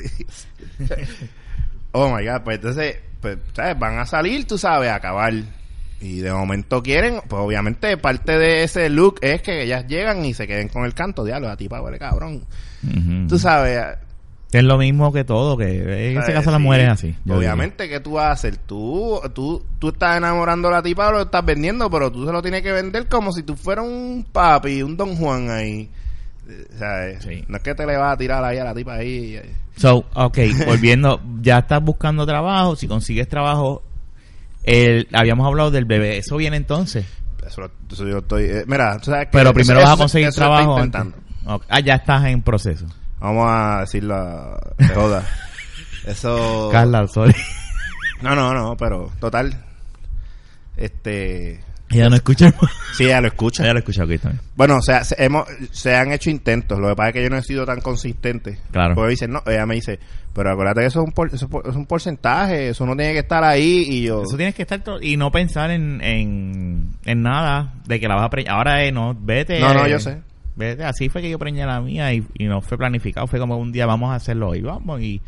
oh 1.92 2.08
my 2.16 2.24
god, 2.26 2.42
pues 2.42 2.56
entonces, 2.56 2.96
pues, 3.20 3.38
¿sabes? 3.54 3.78
Van 3.78 3.98
a 3.98 4.06
salir, 4.06 4.46
tú 4.46 4.58
sabes, 4.58 4.90
a 4.90 4.96
acabar. 4.96 5.32
Y 6.00 6.18
de 6.20 6.32
momento 6.32 6.82
quieren, 6.82 7.20
pues 7.28 7.40
obviamente 7.40 7.96
parte 7.96 8.36
de 8.36 8.64
ese 8.64 8.90
look 8.90 9.18
es 9.22 9.40
que 9.40 9.62
ellas 9.62 9.86
llegan 9.86 10.22
y 10.24 10.34
se 10.34 10.46
queden 10.46 10.68
con 10.68 10.84
el 10.84 10.92
canto, 10.92 11.24
diablo, 11.24 11.48
a 11.48 11.56
ti 11.56 11.66
huele 11.66 11.98
cabrón. 11.98 12.44
Tú 13.28 13.38
sabes, 13.38 13.80
Es 14.58 14.64
lo 14.64 14.78
mismo 14.78 15.12
que 15.12 15.24
todo, 15.24 15.56
que 15.56 15.64
en 15.82 16.18
este 16.18 16.20
¿sabes? 16.20 16.34
caso 16.36 16.50
las 16.52 16.60
Sí. 16.60 16.64
mujeres 16.64 16.86
es 16.86 16.92
así. 16.92 17.14
Obviamente, 17.28 17.88
¿qué 17.88 18.00
tú 18.00 18.12
vas 18.12 18.26
a 18.26 18.30
hacer? 18.32 18.56
Tú, 18.56 19.20
tú, 19.34 19.64
tú 19.78 19.88
estás 19.88 20.16
enamorando 20.16 20.68
a 20.68 20.72
la 20.72 20.82
tipa, 20.82 21.10
lo 21.10 21.22
estás 21.22 21.44
vendiendo, 21.44 21.90
pero 21.90 22.10
tú 22.12 22.24
se 22.24 22.32
lo 22.32 22.40
tienes 22.40 22.62
que 22.62 22.72
vender 22.72 23.08
como 23.08 23.32
si 23.32 23.42
tú 23.42 23.56
fueras 23.56 23.84
un 23.84 24.24
papi, 24.30 24.82
un 24.82 24.96
don 24.96 25.16
Juan 25.16 25.50
ahí. 25.50 25.90
Eh, 26.48 26.66
¿Sabes? 26.78 27.22
Sí. 27.24 27.44
No 27.48 27.56
es 27.56 27.62
que 27.62 27.74
te 27.74 27.86
le 27.86 27.96
vas 27.96 28.14
a 28.14 28.16
tirar 28.16 28.44
ahí 28.44 28.58
a 28.58 28.64
la 28.64 28.74
tipa 28.74 28.94
ahí. 28.94 29.18
diría. 29.20 29.42
So, 29.76 30.04
ok, 30.14 30.38
volviendo, 30.66 31.20
ya 31.42 31.58
estás 31.58 31.82
buscando 31.82 32.24
trabajo, 32.26 32.76
si 32.76 32.86
consigues 32.86 33.28
trabajo, 33.28 33.82
el, 34.62 35.08
habíamos 35.12 35.46
hablado 35.46 35.70
del 35.70 35.84
bebé, 35.84 36.18
eso 36.18 36.36
viene 36.36 36.56
entonces. 36.56 37.06
Eso, 37.46 37.62
eso 37.90 38.06
yo 38.08 38.18
estoy... 38.18 38.44
eh, 38.44 38.64
mira, 38.66 38.96
tú 38.98 39.06
sabes 39.10 39.26
que 39.26 39.32
Pero 39.32 39.52
primero 39.52 39.80
eso- 39.80 39.88
vas 39.88 39.94
a 39.98 39.98
conseguir 40.02 40.30
trabajo. 40.30 40.78
Ah, 41.68 41.80
ya 41.80 41.94
estás 41.96 42.24
en 42.26 42.40
proceso. 42.40 42.86
Vamos 43.24 43.46
a 43.48 43.80
decirlo 43.80 44.14
a- 44.14 44.60
de 44.78 44.88
joda. 44.88 45.24
Eso... 46.06 46.68
Carla, 46.70 47.06
sorry. 47.08 47.34
No, 48.20 48.34
no, 48.34 48.52
no, 48.52 48.76
pero 48.76 49.10
total. 49.18 49.54
Este... 50.76 51.60
Ella 51.90 52.08
no 52.08 52.16
escucha. 52.16 52.52
Sí, 52.96 53.06
ya 53.06 53.20
lo 53.20 53.28
escucha. 53.28 53.62
Ella 53.62 53.74
lo 53.74 53.78
escucha, 53.78 54.02
está 54.04 54.28
bien. 54.30 54.40
Bueno, 54.56 54.76
o 54.78 54.82
sea, 54.82 55.04
se, 55.04 55.22
hemos, 55.22 55.46
se 55.70 55.94
han 55.94 56.10
hecho 56.12 56.28
intentos. 56.30 56.78
Lo 56.80 56.88
que 56.88 56.94
pasa 56.96 57.08
es 57.10 57.14
que 57.14 57.22
yo 57.22 57.30
no 57.30 57.36
he 57.36 57.42
sido 57.42 57.64
tan 57.66 57.80
consistente. 57.80 58.58
Claro. 58.72 58.94
Porque 58.94 59.10
dicen, 59.10 59.30
no, 59.32 59.42
ella 59.46 59.64
me 59.66 59.76
dice, 59.76 60.00
pero 60.32 60.50
acuérdate 60.50 60.80
que 60.80 60.86
eso 60.86 61.00
es 61.02 61.06
un, 61.06 61.12
por- 61.12 61.32
eso 61.32 61.48
es 61.64 61.76
un 61.76 61.86
porcentaje, 61.86 62.70
eso 62.70 62.84
no 62.86 62.96
tiene 62.96 63.12
que 63.12 63.20
estar 63.20 63.44
ahí. 63.44 63.84
Y 63.88 64.02
yo, 64.02 64.22
Eso 64.22 64.36
tienes 64.36 64.54
que 64.56 64.62
estar 64.62 64.82
y 65.02 65.16
no 65.16 65.30
pensar 65.30 65.70
en, 65.70 66.00
en, 66.02 66.90
en 67.04 67.22
nada 67.22 67.74
de 67.86 68.00
que 68.00 68.08
la 68.08 68.16
vas 68.16 68.24
a 68.26 68.30
preñar. 68.30 68.54
Ahora 68.56 68.82
eh, 68.84 68.90
no, 68.90 69.14
vete. 69.16 69.60
No, 69.60 69.72
no, 69.72 69.86
eh, 69.86 69.90
yo 69.90 70.00
sé. 70.00 70.20
Vete, 70.56 70.84
así 70.84 71.08
fue 71.08 71.20
que 71.22 71.30
yo 71.30 71.38
preñé 71.38 71.66
la 71.66 71.80
mía 71.80 72.12
y, 72.12 72.24
y 72.38 72.44
no 72.44 72.60
fue 72.60 72.78
planificado. 72.78 73.26
Fue 73.26 73.38
como 73.40 73.56
un 73.58 73.72
día 73.72 73.86
vamos 73.86 74.12
a 74.12 74.16
hacerlo 74.16 74.50
hoy, 74.50 74.60
vamos. 74.60 75.00
Y 75.00 75.20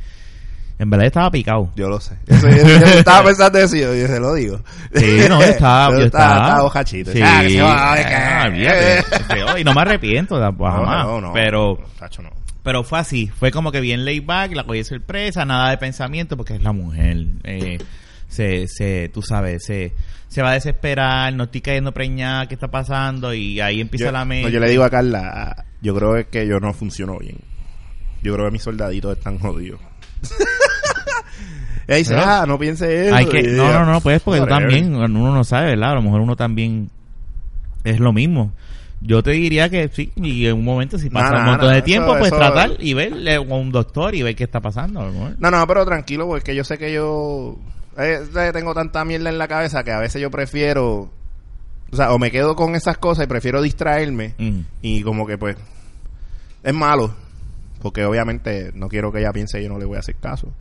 en 0.78 0.90
verdad 0.90 1.06
estaba 1.06 1.30
picado. 1.30 1.72
yo 1.74 1.88
lo 1.88 1.98
sé. 2.00 2.16
Eso- 2.26 2.48
yo, 2.48 2.56
yo 2.56 2.86
estaba 2.98 3.24
pensando 3.26 3.58
eso 3.58 3.76
y 3.76 3.80
yo, 3.80 3.94
yo 3.94 4.06
se 4.06 4.20
lo 4.20 4.34
digo. 4.34 4.60
Sí, 4.94 5.18
no, 5.28 5.40
yo 5.40 5.46
estaba, 5.46 5.90
yo 5.98 6.04
estaba, 6.04 6.62
bojachito. 6.62 7.12
Sí, 7.12 7.20
Ah, 7.22 7.40
que 7.42 7.50
se 7.50 7.62
va, 7.62 7.92
ay, 7.94 8.04
que- 8.04 8.14
ah, 8.14 8.44
olvídate. 8.46 9.02
Sí, 9.34 9.60
y 9.60 9.64
no 9.64 9.74
me 9.74 9.80
arrepiento, 9.80 10.38
jamás. 10.40 11.04
no, 11.06 11.20
no, 11.20 11.32
pero, 11.32 11.78
Tacho, 11.98 12.22
no. 12.22 12.30
pero 12.62 12.84
fue 12.84 12.98
así, 13.00 13.26
fue 13.26 13.50
como 13.50 13.72
que 13.72 13.80
bien 13.80 14.04
laid 14.04 14.24
back, 14.24 14.52
la 14.54 14.64
cogí 14.64 14.84
sorpresa, 14.84 15.44
nada 15.44 15.70
de 15.70 15.78
pensamiento, 15.78 16.36
porque 16.36 16.54
es 16.54 16.62
la 16.62 16.72
mujer. 16.72 17.26
Eh, 17.44 17.78
se, 18.28 18.66
se, 18.68 19.10
tú 19.12 19.22
sabes, 19.22 19.64
se, 19.64 19.92
se 20.28 20.42
va 20.42 20.50
a 20.50 20.54
desesperar, 20.54 21.32
no 21.34 21.44
estoy 21.44 21.60
cayendo 21.60 21.92
preñada, 21.92 22.46
¿qué 22.48 22.54
está 22.54 22.68
pasando? 22.68 23.32
Y 23.34 23.60
ahí 23.60 23.80
empieza 23.80 24.06
Yo, 24.06 24.12
la 24.12 24.20
no, 24.20 24.26
mente. 24.26 24.50
yo 24.52 24.60
le 24.60 24.68
digo 24.70 24.84
a 24.84 24.90
Carla, 24.90 25.64
yo 25.82 25.94
creo 25.94 26.28
que 26.30 26.46
yo 26.46 26.58
no 26.60 26.72
funciono 26.74 27.18
bien. 27.18 27.38
Yo 28.22 28.34
creo 28.34 28.46
que 28.46 28.52
mis 28.52 28.62
soldaditos 28.62 29.16
están 29.16 29.38
jodidos. 29.38 29.80
Ella 31.88 31.98
dice, 31.98 32.14
ah, 32.16 32.44
no 32.48 32.58
piense 32.58 33.06
eso. 33.06 33.14
Hay 33.14 33.26
que, 33.26 33.40
Y 33.40 33.46
no, 33.56 33.72
no, 33.72 33.84
no, 33.84 34.00
pues 34.00 34.20
porque 34.20 34.40
tú 34.40 34.46
también, 34.46 34.92
uno 34.96 35.08
no 35.32 35.44
sabe, 35.44 35.66
¿verdad? 35.68 35.92
A 35.92 35.94
lo 35.96 36.02
mejor 36.02 36.20
uno 36.20 36.34
también 36.34 36.90
es 37.84 38.00
lo 38.00 38.12
mismo. 38.12 38.52
Yo 39.00 39.22
te 39.22 39.30
diría 39.32 39.68
que 39.68 39.88
sí, 39.92 40.10
y 40.16 40.46
en 40.46 40.54
un 40.54 40.64
momento 40.64 40.98
si 40.98 41.10
pasa 41.10 41.30
No, 41.30 41.36
un 41.38 41.44
no, 41.44 41.50
montón 41.52 41.68
no, 41.68 41.74
de 41.76 41.82
tiempo, 41.82 42.08
pues 42.18 42.28
eso- 42.28 42.36
tratar 42.38 42.70
y 42.80 42.94
ver 42.94 43.12
eh, 43.28 43.36
con 43.46 43.60
un 43.60 43.70
doctor 43.70 44.14
y 44.16 44.22
ver 44.22 44.34
qué 44.34 44.42
está 44.44 44.58
pasando. 44.60 45.00
a 45.00 45.04
lo 45.06 45.12
mejor. 45.12 45.36
No, 45.38 45.50
no, 45.50 45.64
pero 45.66 45.84
tranquilo, 45.84 46.26
porque 46.26 46.56
yo 46.56 46.64
sé 46.64 46.76
que 46.76 46.92
yo 46.92 47.56
eh, 47.98 48.20
eh, 48.37 48.50
tengo 48.52 48.74
tanta 48.74 49.04
mierda 49.04 49.30
en 49.30 49.38
la 49.38 49.48
cabeza 49.48 49.82
que 49.85 49.92
a 49.92 49.98
veces 50.00 50.20
yo 50.20 50.30
prefiero, 50.30 51.11
o 51.92 51.96
sea, 51.96 52.12
o 52.12 52.18
me 52.18 52.30
quedo 52.30 52.54
con 52.56 52.74
esas 52.74 52.98
cosas 52.98 53.24
y 53.24 53.28
prefiero 53.28 53.62
distraerme 53.62 54.35
Mm. 54.38 54.61
y 54.82 55.02
como 55.02 55.26
que 55.26 55.38
pues 55.38 55.56
es 56.62 56.74
malo, 56.74 57.14
porque 57.80 58.04
obviamente 58.04 58.72
no 58.74 58.88
quiero 58.88 59.12
que 59.12 59.20
ella 59.20 59.32
piense 59.32 59.62
yo 59.62 59.68
no 59.68 59.78
le 59.78 59.85
voy 59.85 59.96
a 59.96 60.00
hacer 60.00 60.16
caso. 60.16 60.52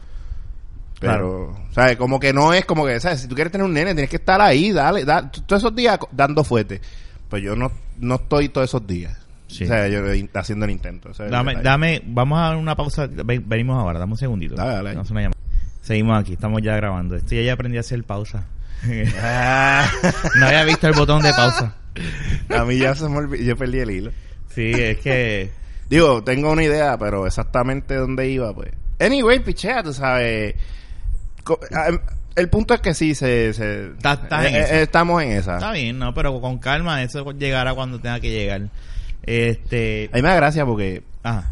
Pero, 1.00 1.54
¿sabes? 1.72 1.98
Como 1.98 2.20
que 2.20 2.32
no 2.32 2.54
es 2.54 2.66
como 2.66 2.86
que, 2.86 3.00
¿sabes? 3.00 3.20
Si 3.22 3.28
tú 3.28 3.36
quieres 3.36 3.52
tener 3.52 3.66
un 3.66 3.74
nene, 3.74 3.94
tienes 3.94 4.10
que 4.10 4.16
estar 4.16 4.40
ahí, 4.40 4.72
dale, 4.72 5.04
da- 5.04 5.30
todos 5.30 5.62
esos 5.62 5.76
días 5.76 6.00
dando 6.12 6.44
fuerte. 6.44 6.80
Pues 7.30 7.44
yo 7.44 7.56
no, 7.56 7.70
no 8.00 8.16
estoy 8.16 8.48
todos 8.50 8.70
esos 8.70 8.88
días. 8.88 9.16
Sí. 9.48 9.66
O 9.66 9.68
sea, 9.68 9.88
yo 9.90 10.06
eh, 10.12 10.30
haciendo 10.34 10.66
el 10.66 10.72
intento. 10.72 11.12
Dame, 11.30 11.56
dame, 11.62 12.02
vamos 12.06 12.40
a 12.40 12.44
dar 12.44 12.56
una 12.56 12.76
pausa. 12.76 13.08
Ven- 13.08 13.44
venimos 13.48 13.78
ahora, 13.78 14.00
dame 14.00 14.14
un 14.14 14.18
segundito. 14.18 14.56
Dale, 14.56 14.74
dale. 14.76 14.90
Vamos 14.94 15.10
a 15.10 15.14
una 15.14 15.22
llamada. 15.22 15.40
Seguimos 15.86 16.20
aquí, 16.20 16.34
estamos 16.34 16.62
ya 16.62 16.76
grabando. 16.76 17.16
Esto 17.16 17.36
ya, 17.36 17.42
ya 17.44 17.54
aprendí 17.54 17.78
a 17.78 17.82
hacer 17.82 18.04
pausa. 18.04 18.46
No 20.36 20.46
había 20.48 20.64
visto 20.66 20.88
el 20.88 20.94
botón 20.94 21.22
de 21.22 21.32
pausa. 21.32 21.76
A 22.50 22.66
mí 22.66 22.78
ya 22.78 22.94
se 22.96 23.08
me 23.08 23.18
olvidó, 23.18 23.44
yo 23.44 23.56
perdí 23.58 23.80
el 23.80 23.92
hilo. 23.92 24.12
Sí, 24.54 24.72
es 24.74 24.98
que. 25.00 25.52
Digo, 25.90 26.24
tengo 26.24 26.52
una 26.52 26.64
idea, 26.64 26.98
pero 26.98 27.28
exactamente 27.28 27.94
dónde 27.96 28.28
iba, 28.30 28.54
pues. 28.54 28.72
Anyway, 29.00 29.40
pichea, 29.40 29.84
tú 29.84 29.94
sabes. 29.94 30.56
Ah, 31.72 31.90
em, 31.90 32.00
El 32.36 32.50
punto 32.50 32.74
es 32.74 32.80
que 32.82 32.94
sí, 32.96 33.14
se, 33.14 33.54
se- 33.54 33.90
Está- 33.92 34.14
está 34.14 34.48
en 34.48 34.56
eh, 34.56 34.60
eh, 34.62 34.82
estamos 34.82 35.22
en 35.22 35.32
esa. 35.34 35.56
Está 35.56 35.72
bien, 35.72 36.00
¿no? 36.00 36.14
Pero 36.16 36.42
con 36.42 36.58
calma, 36.58 37.04
eso 37.04 37.32
llegará 37.34 37.74
cuando 37.76 38.00
tenga 38.00 38.20
que 38.20 38.32
llegar. 38.32 38.70
Este. 39.24 40.10
A 40.12 40.16
mí 40.16 40.22
me 40.24 40.30
da 40.30 40.36
gracia 40.36 40.66
porque 40.66 41.04
Ah. 41.24 41.44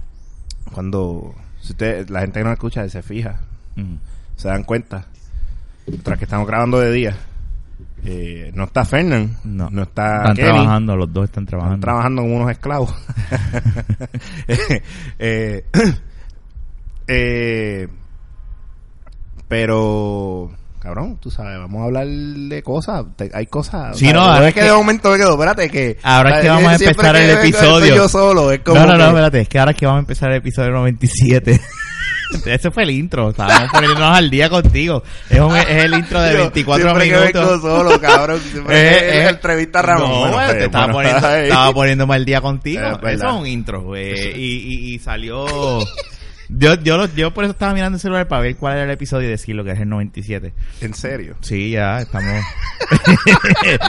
cuando 0.74 1.36
si 1.62 1.74
usted, 1.74 2.10
la 2.10 2.22
gente 2.22 2.39
que 2.39 2.43
nos 2.43 2.54
escucha 2.54 2.88
se 2.89 3.02
fija, 3.04 3.39
ujú. 3.78 3.98
Se 4.36 4.48
dan 4.48 4.63
cuenta, 4.63 5.06
tras 6.04 6.17
que 6.17 6.26
estamos 6.26 6.48
grabando 6.48 6.80
de 6.80 6.91
día, 6.91 7.15
eh, 8.06 8.52
no 8.54 8.65
está 8.65 8.84
Fernán, 8.86 9.38
No. 9.43 9.69
no, 9.69 9.84
está 9.84 10.17
Están 10.17 10.36
Kenny, 10.36 10.50
trabajando, 10.50 10.96
los 10.98 11.13
dos 11.13 11.24
están 11.26 11.46
trabajando. 11.46 11.76
están 11.76 11.82
trabajando 11.82 12.22
como 12.24 12.36
unos 12.36 12.52
esclavos. 12.52 12.93
eh, 15.19 15.65
eh, 17.08 17.88
pero, 19.48 20.52
cabrón, 20.80 21.17
tú 21.22 21.30
sabes, 21.30 21.58
vamos 21.60 21.82
a 21.82 21.86
hablar 21.86 22.08
de 22.08 22.63
cosas. 22.63 23.06
te- 23.15 23.32
hay 23.34 23.46
cosas. 23.48 23.98
Sí, 23.98 24.06
o 24.06 24.10
sea, 24.10 24.13
no, 24.19 24.22
ahora 24.26 24.48
es 24.48 24.54
que, 24.54 24.62
que- 24.62 24.65
de 24.65 24.74
momento 24.74 25.12
me 25.12 25.17
quedo, 25.17 25.34
espérate, 25.34 25.69
que. 25.69 25.98
Ahora 26.04 26.38
es 26.38 26.41
que 26.41 26.50
vamos 26.50 26.69
a 26.72 26.76
empezar 26.76 27.15
el 27.15 27.30
episodio. 27.38 27.96
yo 27.96 28.10
solo, 28.10 28.52
es 28.52 28.60
como 28.62 28.80
No, 28.80 28.86
no, 28.88 28.93
no, 28.93 28.98
que- 28.98 29.06
espérate, 29.10 29.41
es 29.41 29.50
que 29.50 29.60
ahora 29.60 29.72
es 29.72 29.78
que 29.78 29.86
vamos 29.86 30.00
a 30.00 30.02
empezar 30.02 30.32
el 30.32 30.38
episodio 30.38 30.72
97. 30.72 31.60
Ese 32.46 32.72
fue 32.72 32.84
el 32.84 32.92
intro, 32.92 33.30
estábamos 33.30 33.70
poniéndonos 33.72 34.18
al 34.18 34.30
día 34.30 34.50
contigo. 34.50 35.04
Es, 35.30 35.40
un- 35.40 35.56
es 35.56 35.68
el 35.68 35.94
intro 35.94 36.22
de 36.22 36.34
Yo 36.34 36.38
24 36.40 36.84
siempre 36.86 37.10
que 37.10 37.16
vengo 37.18 37.40
minutos. 37.42 37.62
solo, 37.62 38.02
cabrón. 38.02 38.42
Siempre 38.42 38.76
Eh, 38.88 39.00
que 39.00 39.18
eh, 39.20 39.30
entrevista 39.30 39.80
a 39.80 39.82
Ramón. 39.82 40.10
No, 40.10 40.20
Bueno, 40.20 40.36
pues, 40.48 40.58
te 40.58 40.66
estaba, 40.66 40.94
bueno, 40.94 41.10
poniendo, 41.20 41.36
estaba 41.44 41.74
poniéndome 41.74 42.16
al 42.16 42.26
día 42.26 42.42
contigo. 42.42 42.82
Es 43.04 43.14
Eso 43.16 43.28
es 43.30 43.34
un 43.34 43.48
intro, 43.48 43.82
güey. 43.82 44.32
Y, 44.40 44.90
y, 44.92 44.94
y 44.96 45.00
salió. 45.00 45.46
Yo, 46.56 46.76
yo, 46.76 47.06
yo 47.16 47.34
por 47.34 47.44
eso 47.46 47.52
estaba 47.54 47.74
mirando 47.74 47.96
el 47.96 48.02
celular 48.02 48.28
para 48.28 48.42
ver 48.44 48.56
cuál 48.58 48.74
era 48.76 48.84
el 48.84 48.92
episodio 48.92 49.28
y 49.28 49.32
decir 49.32 49.56
lo 49.56 49.63
que 49.63 49.72
es 49.72 49.80
el 49.80 49.89
97. 49.89 50.54
En 50.82 50.94
serio. 50.94 51.36
Sí, 51.42 51.72
ya 51.72 52.00
estamos. 52.02 52.32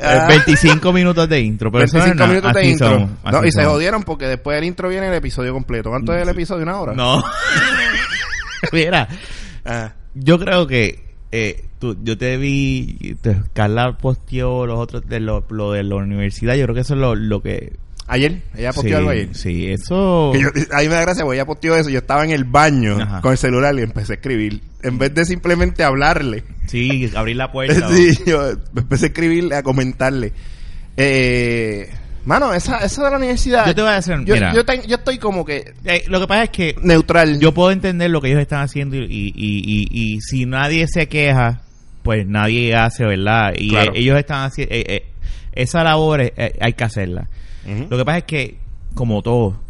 Ah. 0.00 0.26
25 0.28 0.92
minutos 0.92 1.28
de 1.28 1.40
intro. 1.40 1.70
Pero 1.70 1.84
eso 1.84 1.98
no 1.98 2.04
es 2.04 2.16
25 2.16 2.18
nada. 2.18 2.28
minutos 2.28 2.54
de 2.54 2.68
intro. 2.68 2.88
somos, 2.88 3.10
no, 3.32 3.38
así 3.38 3.48
y 3.48 3.52
se 3.52 3.64
jodieron 3.64 4.02
porque 4.02 4.26
después 4.26 4.56
del 4.56 4.64
intro 4.64 4.88
viene 4.88 5.08
el 5.08 5.14
episodio 5.14 5.52
completo. 5.52 5.90
¿Cuánto 5.90 6.14
es 6.14 6.22
el 6.22 6.28
episodio? 6.28 6.62
¿Una 6.64 6.80
hora? 6.80 6.94
No. 6.94 7.22
Mira, 8.72 9.08
Ah, 9.64 9.92
yo 10.14 10.38
creo 10.38 10.66
que 10.66 11.14
eh, 11.30 11.64
tú, 11.78 11.96
yo 12.02 12.16
te 12.16 12.38
vi, 12.38 13.16
te- 13.20 13.36
Carla 13.52 13.98
posteó 13.98 14.66
los 14.66 14.78
otros 14.78 15.06
de 15.06 15.20
lo, 15.20 15.44
lo 15.50 15.72
de 15.72 15.82
la 15.84 15.96
universidad. 15.96 16.54
Yo 16.54 16.64
creo 16.64 16.74
que 16.74 16.80
eso 16.80 16.94
es 16.94 17.00
lo, 17.00 17.14
lo 17.14 17.42
que. 17.42 17.76
Ayer, 18.08 18.42
ella 18.56 18.72
posteó 18.72 18.90
sí, 18.90 18.94
algo 18.96 19.10
ayer. 19.10 19.28
Sí, 19.34 19.66
eso. 19.70 20.30
Que 20.32 20.40
yo, 20.40 20.48
a 20.48 20.78
mí 20.80 20.88
me 20.88 20.94
da 20.94 21.00
gracia, 21.02 21.24
porque 21.24 21.36
ella 21.38 21.46
posteó 21.46 21.76
eso. 21.76 21.88
Yo 21.90 21.98
estaba 21.98 22.24
en 22.24 22.30
el 22.30 22.44
baño 22.44 22.98
Ajá. 23.00 23.20
con 23.20 23.32
el 23.32 23.38
celular 23.38 23.74
y 23.78 23.82
empecé 23.82 24.14
a 24.14 24.16
escribir. 24.16 24.60
En 24.82 24.98
vez 24.98 25.14
de 25.14 25.24
simplemente 25.24 25.82
hablarle. 25.84 26.44
Sí, 26.66 27.10
abrir 27.14 27.36
la 27.36 27.50
puerta. 27.52 27.88
sí, 27.94 28.16
yo 28.26 28.50
empecé 28.76 29.06
a 29.06 29.08
escribirle, 29.08 29.54
a 29.56 29.62
comentarle. 29.62 30.32
Eh, 30.96 31.88
mano, 32.24 32.52
esa, 32.52 32.78
esa 32.78 33.04
de 33.04 33.10
la 33.10 33.16
universidad. 33.16 33.66
Yo 33.66 33.74
te 33.74 33.82
voy 33.82 33.90
a 33.90 33.94
decir, 33.94 34.14
Yo, 34.24 34.34
mira. 34.34 34.52
yo, 34.52 34.96
estoy 34.96 35.18
como 35.18 35.44
que 35.44 35.72
Eh, 35.84 36.04
lo 36.08 36.20
que 36.20 36.26
pasa 36.26 36.44
es 36.44 36.50
que 36.50 36.74
neutral. 36.82 37.38
yo 37.40 37.52
puedo 37.54 37.70
entender 37.70 38.10
lo 38.10 38.20
que 38.20 38.28
ellos 38.28 38.40
están 38.40 38.62
haciendo 38.62 38.96
y, 38.96 39.00
y, 39.04 39.32
y, 39.34 39.86
y- 39.90 40.14
y 40.16 40.20
si 40.20 40.44
nadie 40.46 40.86
se 40.88 41.06
queja, 41.08 41.62
pues 42.02 42.26
nadie 42.26 42.74
hace, 42.74 43.04
¿verdad? 43.04 43.52
Y 43.56 43.70
Claro. 43.70 43.92
eh, 43.94 43.98
ellos 44.00 44.18
están 44.18 44.44
haciendo... 44.46 44.74
esa 45.52 45.82
labor 45.84 46.20
eh, 46.20 46.32
eh, 46.36 46.56
hay 46.60 46.72
que 46.72 46.84
hacerla. 46.84 47.28
Lo 47.90 47.96
que 47.98 48.04
pasa 48.04 48.18
es 48.18 48.24
que, 48.24 48.56
como 48.94 49.22
todo, 49.22 49.60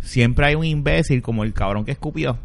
siempre 0.00 0.46
hay 0.46 0.54
un 0.54 0.64
imbécil 0.64 1.22
como 1.22 1.44
el 1.44 1.52
cabrón 1.52 1.84
que 1.84 1.92
escupió, 1.92 2.38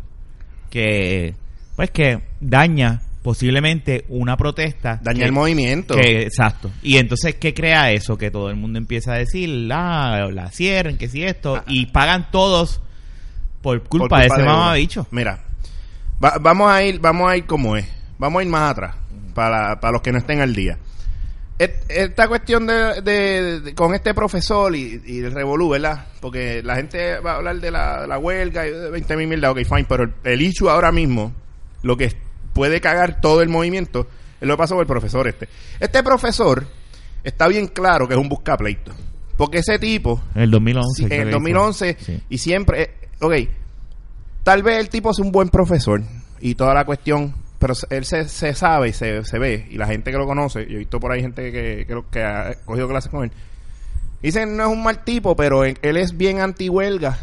que, 0.70 1.36
pues 1.76 1.91
que 1.91 2.22
daña 2.39 3.02
posiblemente 3.22 4.06
una 4.10 4.38
protesta. 4.38 5.00
Daña 5.02 5.20
que- 5.20 5.26
el 5.26 5.32
movimiento. 5.32 5.96
que- 5.96 6.22
exacto. 6.24 6.72
Y 6.84 6.98
entonces, 6.98 7.36
¿qué 7.36 7.54
crea 7.54 7.91
eso? 7.91 8.18
Que 8.18 8.30
todo 8.30 8.50
el 8.50 8.56
mundo 8.56 8.78
empieza 8.78 9.13
a 9.13 9.18
decir, 9.18 9.50
la, 9.50 10.30
la 10.32 10.52
cierren, 10.52 10.98
que 10.98 11.08
si 11.08 11.24
esto, 11.24 11.56
Ah. 11.58 11.63
y 11.68 11.88
pagan 11.88 12.30
todos 12.32 12.82
por 13.62 13.80
Por 13.82 13.89
culpa, 13.89 14.20
de 14.20 14.28
ese 14.28 14.44
mamabicho. 14.44 15.08
Mira, 15.10 15.39
va- 16.24 16.38
vamos 16.39 16.72
a 16.72 16.84
ir, 16.84 17.00
vamos 17.00 17.28
a 17.30 17.36
ir 17.38 17.46
como 17.46 17.76
es. 17.76 17.88
Vamos 18.20 18.39
a 18.39 18.44
ir 18.44 18.50
más 18.50 18.72
atrás 18.72 18.96
para, 19.34 19.80
para 19.80 19.91
los 19.94 20.02
que 20.02 20.12
no 20.12 20.20
estén 20.20 20.39
al 20.41 20.54
día. 20.54 20.78
Esta 21.58 22.28
cuestión 22.28 22.68
de, 22.68 23.02
de- 23.02 23.60
de- 23.62 23.76
con 23.76 23.94
este 23.96 24.13
profesor 24.13 24.76
y, 24.76 25.02
y 25.06 25.20
el 25.20 25.32
revolú, 25.32 25.70
¿verdad? 25.70 26.08
Porque 26.20 26.62
la 26.63 26.76
gente 26.76 27.20
va 27.20 27.34
a 27.34 27.36
hablar 27.38 27.62
de 27.62 27.72
la, 27.72 28.02
de 28.02 28.08
la 28.10 28.18
huelga 28.18 28.68
y 28.68 28.72
de 28.72 28.89
20 28.89 29.15
mil 29.15 29.28
mierda, 29.28 29.52
ok, 29.52 29.60
fine, 29.63 29.86
pero 29.88 30.04
el, 30.04 30.13
el 30.26 30.41
issue 30.41 30.70
ahora 30.70 30.91
mismo, 30.91 31.32
lo 31.82 31.96
que 31.96 32.13
puede 32.54 32.82
cagar 32.82 33.22
todo 33.22 33.41
el 33.41 33.48
movimiento, 33.48 34.08
es 34.41 34.48
lo 34.48 34.56
que 34.56 34.58
pasó 34.58 34.76
con 34.76 34.82
el 34.82 34.88
profesor 34.88 35.28
este. 35.30 35.48
Este 35.80 36.04
profesor 36.04 36.65
está 37.24 37.48
bien 37.48 37.68
claro 37.68 38.08
que 38.08 38.15
es 38.15 38.20
un 38.20 38.28
buscapleito. 38.28 38.91
Porque 39.38 39.60
ese 39.60 39.80
tipo, 39.80 40.22
En 40.36 40.41
el 40.44 40.52
2011. 40.52 40.89
Sí, 40.98 41.04
en 41.06 41.12
el 41.22 41.28
que 41.28 41.32
2011 41.34 41.94
fue. 41.96 42.04
Sí. 42.15 42.24
y 42.30 42.38
siempre, 42.38 42.82
eh, 42.84 42.91
ok, 43.22 43.34
tal 44.44 44.62
vez 44.62 44.78
el 44.80 44.89
tipo 44.89 45.12
es 45.12 45.20
un 45.20 45.32
buen 45.32 45.48
profesor 45.50 46.02
y 46.41 46.56
toda 46.56 46.74
la 46.74 46.86
cuestión, 46.86 47.34
pero 47.60 47.74
él 47.89 48.06
se, 48.06 48.28
se 48.28 48.54
sabe 48.54 48.89
y 48.89 48.94
se, 48.94 49.24
se 49.24 49.39
ve, 49.39 49.68
y 49.70 49.78
la 49.78 49.88
gente 49.88 50.12
que 50.12 50.18
lo 50.18 50.26
conoce, 50.26 50.65
yo 50.68 50.76
he 50.76 50.80
visto 50.80 51.00
por 51.00 51.12
ahí 51.12 51.22
gente 51.22 51.52
que, 51.52 51.86
que, 51.88 52.02
que 52.12 52.24
ha 52.24 52.56
cogido 52.65 52.88
clases 52.88 53.12
con 53.12 53.24
él, 53.24 53.32
dicen 54.22 54.58
no 54.58 54.63
es 54.63 54.70
un 54.70 54.84
mal 54.84 55.04
tipo, 55.04 55.36
pero 55.36 55.63
él, 55.63 55.78
él 55.82 55.98
es 55.98 56.18
bien 56.18 56.39
anti-huelga 56.41 57.18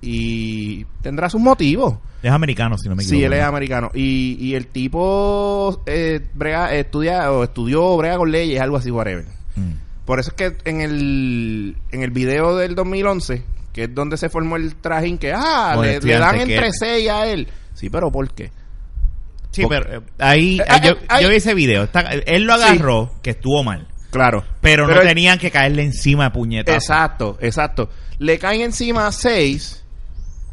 y 0.00 0.84
tendrá 1.02 1.28
sus 1.30 1.40
motivos. 1.40 1.98
Es 2.22 2.30
americano, 2.30 2.76
si 2.78 2.88
no 2.88 2.96
me 2.96 3.02
equivoco. 3.02 3.18
Sí, 3.18 3.24
él 3.24 3.32
es 3.32 3.42
¿no? 3.42 3.48
americano. 3.48 3.90
Y, 3.94 4.36
y 4.40 4.54
el 4.54 4.66
tipo 4.68 5.82
eh, 5.86 6.20
brega, 6.34 6.74
estudia 6.74 7.30
o 7.32 7.44
estudió 7.44 7.96
brega 7.96 8.16
con 8.16 8.30
leyes, 8.30 8.60
algo 8.60 8.76
así, 8.76 8.90
whatever. 8.90 9.24
Mm. 9.54 9.72
Por 10.04 10.20
eso 10.20 10.30
es 10.30 10.34
que 10.36 10.56
en 10.70 10.80
el, 10.80 11.76
en 11.90 12.02
el 12.02 12.10
video 12.10 12.56
del 12.56 12.74
2011, 12.74 13.42
que 13.72 13.84
es 13.84 13.94
donde 13.94 14.16
se 14.16 14.28
formó 14.28 14.56
el 14.56 14.76
trajín, 14.76 15.18
que 15.18 15.32
ah, 15.34 15.76
le, 15.80 15.98
dan 16.00 16.36
entre 16.36 16.66
que- 16.66 16.72
seis 16.72 17.08
a 17.10 17.26
él. 17.26 17.48
Sí, 17.74 17.90
pero 17.90 18.10
¿por 18.10 18.30
qué? 18.32 18.50
Sí, 19.56 19.62
Porque- 19.62 19.80
pero 19.80 20.00
eh, 20.00 20.04
ahí, 20.18 20.58
Eh, 20.60 20.64
eh, 20.68 21.22
yo, 21.22 21.28
vi 21.30 21.36
ese 21.36 21.54
video. 21.54 21.84
Está- 21.84 22.00
él 22.02 22.42
lo 22.44 22.52
agarró, 22.54 23.10
que 23.22 23.30
estuvo 23.30 23.64
mal. 23.64 23.88
Claro. 24.10 24.44
Pero, 24.60 24.86
no 24.86 25.00
tenían 25.00 25.38
que 25.38 25.50
caerle 25.50 25.82
encima 25.82 26.24
de 26.24 26.30
puñetazos. 26.30 26.82
Exacto, 26.82 27.38
exacto. 27.40 27.88
Le 28.18 28.38
caen 28.38 28.60
encima 28.60 29.10
seis. 29.12 29.82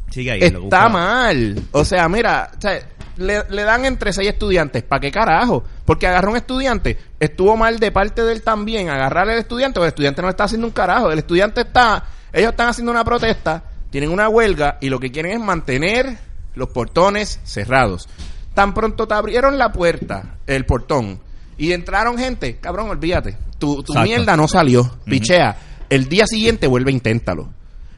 Sigue 0.09 0.31
ahí. 0.31 0.39
está 0.41 0.87
mal. 0.89 1.61
O 1.71 1.83
sea, 1.83 2.07
mira, 2.07 2.51
o 2.57 2.61
sea, 2.61 2.79
le, 3.17 3.43
le 3.49 3.63
dan 3.63 3.83
entre 3.85 4.13
seis 4.13 4.29
estudiantes. 4.29 4.83
¿Para 4.83 4.99
qué 5.01 5.11
carajo? 5.11 5.63
Porque 5.85 6.07
agarró 6.07 6.31
un 6.31 6.37
estudiante. 6.37 6.97
Estuvo 7.19 7.57
mal 7.57 7.79
de 7.79 7.91
parte 7.91 8.21
de 8.23 8.31
él 8.33 8.41
también. 8.41 8.89
Agarrarle 8.89 9.33
al 9.33 9.39
estudiante. 9.39 9.79
O 9.79 9.83
el 9.83 9.89
estudiante 9.89 10.21
no 10.21 10.27
le 10.27 10.31
está 10.31 10.45
haciendo 10.45 10.67
un 10.67 10.73
carajo. 10.73 11.11
El 11.11 11.19
estudiante 11.19 11.61
está. 11.61 12.05
Ellos 12.31 12.51
están 12.51 12.69
haciendo 12.69 12.91
una 12.91 13.03
protesta. 13.03 13.63
Tienen 13.89 14.11
una 14.11 14.29
huelga. 14.29 14.77
Y 14.81 14.89
lo 14.89 14.99
que 14.99 15.11
quieren 15.11 15.31
es 15.33 15.39
mantener 15.39 16.17
los 16.55 16.69
portones 16.69 17.39
cerrados. 17.43 18.07
Tan 18.53 18.73
pronto 18.73 19.07
te 19.07 19.13
abrieron 19.13 19.57
la 19.57 19.71
puerta, 19.71 20.35
el 20.47 20.65
portón. 20.65 21.19
Y 21.57 21.71
entraron 21.71 22.17
gente. 22.17 22.57
Cabrón, 22.57 22.89
olvídate. 22.89 23.37
Tu, 23.57 23.83
tu 23.83 23.93
mierda 23.95 24.35
no 24.35 24.47
salió. 24.47 24.89
Pichea. 25.05 25.55
El 25.89 26.09
día 26.09 26.25
siguiente 26.25 26.67
vuelve, 26.67 26.91
inténtalo. 26.91 27.49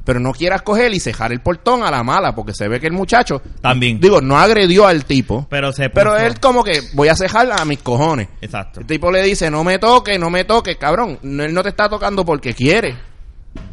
Pero 0.04 0.20
no 0.20 0.34
quieras 0.34 0.62
coger 0.62 0.94
y 0.94 1.00
cejar 1.00 1.32
el 1.32 1.40
portón 1.42 1.82
a 1.82 1.90
la 1.90 2.04
mala, 2.04 2.36
porque 2.36 2.54
se 2.54 2.68
ve 2.68 2.80
que 2.80 2.86
el 2.86 2.94
muchacho, 2.94 3.42
También. 3.60 4.00
digo, 4.00 4.22
no 4.22 4.38
agredió 4.38 4.86
al 4.86 5.04
tipo, 5.04 5.48
Pero 5.50 5.74
se 5.74 5.90
pero 5.90 6.16
él 6.16 6.40
como 6.40 6.64
que 6.64 6.80
voy 6.94 7.08
a 7.08 7.16
cejar 7.16 7.52
a 7.52 7.66
mis 7.66 7.80
cojones. 7.80 8.28
Exacto. 8.40 8.82
El 8.82 8.86
tipo 8.86 9.10
le 9.12 9.24
dice, 9.24 9.50
no 9.50 9.64
me 9.64 9.80
toque, 9.80 10.20
no 10.20 10.30
me 10.30 10.44
toque, 10.44 10.78
cabrón. 10.78 11.18
Él 11.24 11.52
no 11.52 11.64
te 11.64 11.70
está 11.70 11.90
tocando 11.90 12.24
porque 12.24 12.54
quiere. 12.54 12.96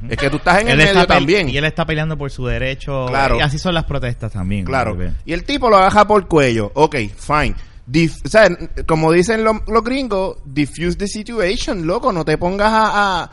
Es 0.09 0.17
que 0.17 0.31
tú 0.31 0.37
estás 0.37 0.61
en 0.63 0.69
el 0.69 0.75
Él 0.75 0.81
está 0.81 0.95
medio 0.95 1.07
también. 1.07 1.49
Y 1.49 1.57
él 1.57 1.65
está 1.65 1.87
peleando 1.87 2.17
por 2.19 2.31
su 2.31 2.47
derecho. 2.47 3.07
Claro. 3.07 3.39
Y 3.39 3.41
así 3.41 3.59
son 3.59 3.75
las 3.75 3.85
protestas 3.85 4.33
también. 4.33 4.65
Claro. 4.65 4.97
Y 5.25 5.33
el 5.33 5.45
tipo 5.45 5.71
lo 5.71 5.77
agarra 5.77 6.07
por 6.07 6.27
cuello. 6.29 6.71
Ok, 6.75 6.97
fine. 7.17 7.55
Dif- 7.89 8.21
o 8.25 8.29
sea, 8.29 8.49
como 8.87 9.11
dicen 9.13 9.43
los, 9.45 9.57
los 9.67 9.83
gringos, 9.85 10.37
diffuse 10.45 10.97
the 10.97 11.07
situation, 11.07 11.87
loco. 11.87 12.13
No 12.13 12.25
te 12.25 12.37
pongas 12.39 12.73
a, 12.73 13.23
a, 13.23 13.31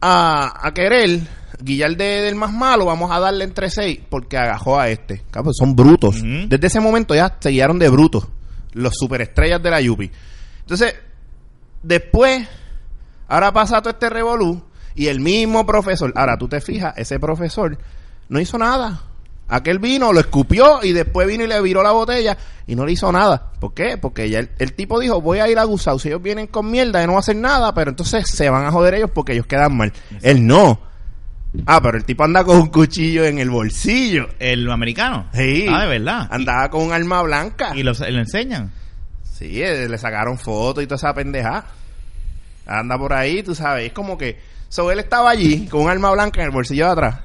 a, 0.00 0.66
a 0.68 0.74
querer 0.74 1.20
guiar 1.60 1.96
de- 1.96 2.22
del 2.22 2.34
más 2.34 2.52
malo. 2.52 2.86
Vamos 2.86 3.10
a 3.10 3.20
darle 3.20 3.44
entre 3.44 3.70
seis 3.70 4.00
porque 4.08 4.36
agajó 4.36 4.78
a 4.78 4.88
este. 4.88 5.22
Cabrón, 5.30 5.54
son 5.54 5.74
brutos. 5.76 6.16
Desde 6.22 6.66
ese 6.66 6.80
momento 6.80 7.14
ya 7.14 7.36
se 7.40 7.50
guiaron 7.50 7.78
de 7.78 7.88
brutos. 7.88 8.26
Los 8.72 8.94
superestrellas 8.98 9.62
de 9.62 9.70
la 9.70 9.80
Yupi. 9.80 10.10
Entonces, 10.60 10.94
después, 11.82 12.46
ahora 13.28 13.52
pasa 13.52 13.80
todo 13.80 13.90
este 13.90 14.08
revolú 14.10 14.62
y 14.94 15.08
el 15.08 15.20
mismo 15.20 15.66
profesor. 15.66 16.12
Ahora 16.16 16.38
tú 16.38 16.48
te 16.48 16.60
fijas, 16.60 16.94
ese 16.96 17.18
profesor 17.18 17.78
no 18.28 18.40
hizo 18.40 18.58
nada. 18.58 19.02
Aquel 19.46 19.78
vino, 19.78 20.12
lo 20.12 20.20
escupió 20.20 20.82
y 20.82 20.92
después 20.92 21.28
vino 21.28 21.44
y 21.44 21.46
le 21.46 21.60
viró 21.60 21.82
la 21.82 21.92
botella 21.92 22.36
y 22.66 22.74
no 22.74 22.86
le 22.86 22.92
hizo 22.92 23.12
nada. 23.12 23.52
¿Por 23.60 23.74
qué? 23.74 23.98
Porque 23.98 24.30
ya 24.30 24.38
el, 24.38 24.50
el 24.58 24.72
tipo 24.72 24.98
dijo, 24.98 25.20
voy 25.20 25.38
a 25.38 25.48
ir 25.48 25.58
a 25.58 25.64
Gusau. 25.64 25.98
Si 25.98 26.08
ellos 26.08 26.22
vienen 26.22 26.46
con 26.46 26.70
mierda, 26.70 27.02
y 27.02 27.06
no 27.06 27.12
va 27.12 27.18
a 27.18 27.20
hacer 27.20 27.36
nada, 27.36 27.74
pero 27.74 27.90
entonces 27.90 28.28
se 28.28 28.48
van 28.48 28.64
a 28.64 28.70
joder 28.70 28.94
ellos 28.94 29.10
porque 29.12 29.34
ellos 29.34 29.46
quedan 29.46 29.76
mal. 29.76 29.92
Él 30.22 30.46
no. 30.46 30.80
Ah, 31.66 31.80
pero 31.80 31.96
el 31.96 32.04
tipo 32.04 32.24
anda 32.24 32.42
con 32.42 32.56
un 32.56 32.66
cuchillo 32.68 33.24
en 33.24 33.38
el 33.38 33.50
bolsillo. 33.50 34.28
El 34.38 34.68
americano. 34.70 35.26
Sí. 35.32 35.66
Ah, 35.70 35.82
de 35.82 35.88
verdad. 35.88 36.26
Andaba 36.30 36.68
con 36.70 36.82
un 36.82 36.92
arma 36.92 37.22
blanca. 37.22 37.72
Y, 37.76 37.82
lo, 37.82 37.92
lo 37.92 38.18
enseñan. 38.18 38.72
Sí, 39.22 39.62
eh, 39.62 39.88
le 39.88 39.98
sacaron 39.98 40.38
fotos 40.38 40.82
y 40.82 40.86
toda 40.86 40.96
esa 40.96 41.14
pendeja. 41.14 41.64
Anda 42.66 42.98
por 42.98 43.12
ahí, 43.12 43.42
tú 43.42 43.54
sabes. 43.54 43.86
Es 43.86 43.92
como 43.92 44.18
que. 44.18 44.38
So, 44.74 44.90
él 44.90 44.98
estaba 44.98 45.30
allí 45.30 45.66
con 45.68 45.82
un 45.82 45.88
arma 45.88 46.10
blanca 46.10 46.40
en 46.40 46.46
el 46.46 46.50
bolsillo 46.52 46.86
de 46.86 46.90
atrás. 46.90 47.20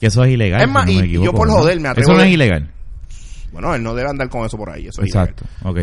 Que 0.00 0.06
eso 0.06 0.24
es 0.24 0.32
ilegal. 0.32 0.62
Es 0.62 0.68
más, 0.70 0.86
si 0.86 0.94
no 0.94 1.00
me 1.02 1.06
y- 1.06 1.10
y 1.10 1.12
yo 1.22 1.34
por 1.34 1.50
joder 1.50 1.78
me 1.78 1.88
atrevo 1.90 2.10
Eso 2.12 2.16
no 2.18 2.24
es 2.24 2.32
ilegal. 2.32 2.70
Bueno, 3.52 3.74
él 3.74 3.82
no 3.82 3.94
debe 3.94 4.08
andar 4.08 4.30
con 4.30 4.46
eso 4.46 4.56
por 4.56 4.70
ahí. 4.70 4.86
Eso 4.86 5.02
es 5.02 5.08
Exacto. 5.08 5.44
Ok. 5.64 5.80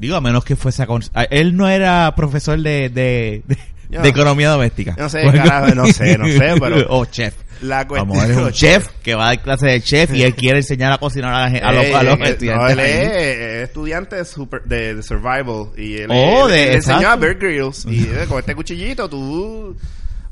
Digo, 0.00 0.16
a 0.16 0.20
menos 0.20 0.44
que 0.44 0.56
fuese 0.56 0.82
a- 0.82 1.22
Él 1.30 1.56
no 1.56 1.68
era 1.68 2.12
profesor 2.16 2.60
de, 2.60 2.88
de, 2.88 3.42
de, 3.46 3.58
Yo- 3.90 4.02
de 4.02 4.08
economía 4.08 4.50
doméstica. 4.50 4.94
No 4.98 5.08
sé, 5.08 5.22
carajo, 5.32 5.74
no 5.74 5.86
sé, 5.86 6.16
no 6.18 6.26
sé, 6.26 6.54
pero- 6.60 6.86
o 6.90 7.04
chef. 7.06 7.34
La 7.62 7.86
cuestión. 7.88 8.10
Vamos, 8.10 8.24
él 8.24 8.30
es 8.32 8.36
un 8.36 8.52
chef 8.52 8.88
que 9.02 9.14
va 9.14 9.24
a 9.24 9.26
dar 9.28 9.42
clase 9.42 9.66
de 9.66 9.80
chef 9.80 10.12
y 10.12 10.22
él 10.22 10.34
quiere 10.34 10.58
enseñar 10.58 10.92
a 10.92 10.98
cocinar 10.98 11.32
a, 11.32 11.48
la 11.48 11.68
a 11.68 11.72
los, 11.72 11.84
Eh, 11.86 11.94
a 11.94 12.02
los 12.02 12.18
eh, 12.18 12.22
estudiantes. 12.24 12.54
no, 12.54 12.68
él 12.68 12.78
es 12.80 12.86
eh, 13.06 13.62
estudiante 13.62 14.16
de, 14.16 14.24
super- 14.26 14.62
de, 14.64 14.94
de 14.96 15.02
survival 15.02 15.68
y 15.78 15.96
él, 15.96 16.08
Oh, 16.10 16.46
él- 16.48 16.52
de- 16.52 16.68
él 16.68 16.74
enseñó 16.74 17.08
a. 17.08 17.16
Bear 17.16 17.36
Grylls 17.36 17.86
y 17.86 18.02
eh, 18.04 18.26
con 18.28 18.40
este 18.40 18.54
cuchillito 18.54 19.08
tú 19.08 19.74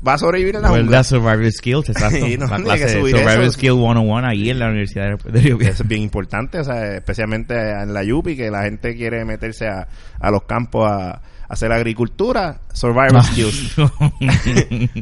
vas 0.01 0.15
a 0.15 0.17
sobrevivir 0.19 0.55
en 0.57 0.61
la 0.61 0.67
jungla. 0.69 1.03
survival 1.03 1.51
skills, 1.51 1.89
exacto. 1.89 2.15
Sí, 2.27 2.37
no, 2.37 2.45
la 2.45 2.57
clase 2.57 2.85
de 2.85 2.91
survival 3.09 3.41
eso. 3.41 3.51
skill 3.53 3.71
101 3.73 4.27
ahí 4.27 4.49
en 4.51 4.59
la 4.59 4.67
Universidad 4.67 5.05
de 5.17 5.41
Río. 5.41 5.57
Eso 5.61 5.81
es 5.81 5.87
bien 5.87 6.03
importante, 6.03 6.59
o 6.59 6.63
sea, 6.63 6.95
especialmente 6.95 7.55
en 7.55 7.91
la 7.91 8.03
Yupi, 8.03 8.35
que 8.37 8.51
la 8.51 8.61
gente 8.65 8.95
quiere 8.95 9.25
meterse 9.25 9.65
a, 9.67 9.87
a 10.19 10.29
los 10.29 10.43
campos 10.43 10.87
a, 10.91 11.23
hacer 11.47 11.71
agricultura, 11.71 12.59
survival 12.73 13.23
skills. 13.23 13.75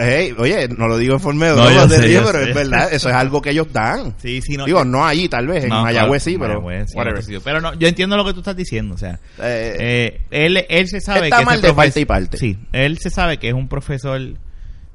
Hey, 0.00 0.34
oye, 0.38 0.68
no 0.68 0.88
lo 0.88 0.96
digo 0.96 1.14
en 1.14 1.20
forma 1.20 1.46
de 1.46 1.50
No, 1.50 1.56
broma, 1.66 1.72
yo 1.74 1.88
sé, 1.88 2.12
yo 2.12 2.24
pero 2.24 2.42
sé. 2.44 2.48
es 2.50 2.54
verdad, 2.54 2.92
eso 2.92 3.08
es 3.10 3.14
algo 3.14 3.42
que 3.42 3.50
ellos 3.50 3.70
dan. 3.72 4.14
sí, 4.18 4.40
sí, 4.40 4.56
no. 4.56 4.64
digo, 4.64 4.84
no 4.84 5.04
allí 5.04 5.28
tal 5.28 5.46
vez, 5.46 5.64
en 5.64 5.70
No, 5.70 5.82
Mayagüez 5.82 6.22
claro, 6.24 6.34
sí, 6.34 6.38
pero 6.38 6.60
Mayagüez, 6.62 6.90
sí, 6.90 6.96
whatever. 6.96 7.22
sí, 7.22 7.36
Pero 7.44 7.60
no, 7.60 7.74
yo 7.74 7.86
entiendo 7.88 8.16
lo 8.16 8.24
que 8.24 8.32
tú 8.32 8.40
estás 8.40 8.56
diciendo, 8.56 8.94
o 8.94 8.98
sea, 8.98 9.18
Eh, 9.38 9.76
eh, 9.78 10.20
él, 10.30 10.64
él 10.68 10.88
se 10.88 11.00
sabe 11.00 11.26
Está 11.26 11.40
que 11.40 11.44
mal 11.44 11.60
de 11.60 11.72
parte 11.74 12.00
y 12.00 12.04
parte. 12.06 12.38
Sí, 12.38 12.58
él 12.72 12.98
se 12.98 13.10
sabe 13.10 13.38
que 13.38 13.48
es 13.48 13.54
un 13.54 13.68
profesor 13.68 14.20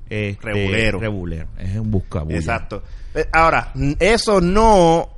este, 0.10 0.38
Rebulero. 0.41 0.99
rebulero, 0.99 1.47
es 1.60 1.75
un 1.77 1.91
buscabulla. 1.91 2.38
Exacto. 2.38 2.84
Eh, 3.13 3.25
Ahora, 3.31 3.71
eso 3.99 4.41
no 4.41 5.10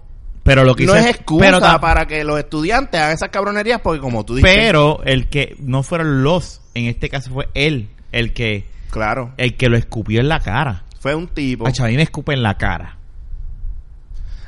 Pero 0.43 0.65
lo 0.65 0.75
que 0.75 0.85
no 0.85 0.93
es 0.95 1.05
excusa 1.05 1.45
pero 1.45 1.79
para 1.79 2.05
que 2.05 2.23
los 2.25 2.37
estudiantes 2.37 2.99
hagan 2.99 3.13
esas 3.13 3.29
cabronerías 3.29 3.79
porque 3.81 4.01
como 4.01 4.25
tú 4.25 4.35
dijiste, 4.35 4.55
Pero 4.57 5.01
el 5.05 5.29
que 5.29 5.55
no 5.59 5.83
fueron 5.83 6.21
los, 6.23 6.61
en 6.73 6.85
este 6.85 7.09
caso 7.09 7.31
fue 7.31 7.47
él, 7.53 7.87
el 8.11 8.33
que 8.33 8.65
claro, 8.91 9.31
el 9.37 9.55
que 9.55 9.69
lo 9.69 9.77
escupió 9.77 10.19
en 10.19 10.27
la 10.27 10.39
cara. 10.41 10.83
fue 10.99 11.15
un 11.15 11.27
tipo. 11.27 11.65
A 11.67 11.71
me 11.87 12.01
escupe 12.01 12.33
en 12.33 12.43
la 12.43 12.57
cara. 12.57 12.97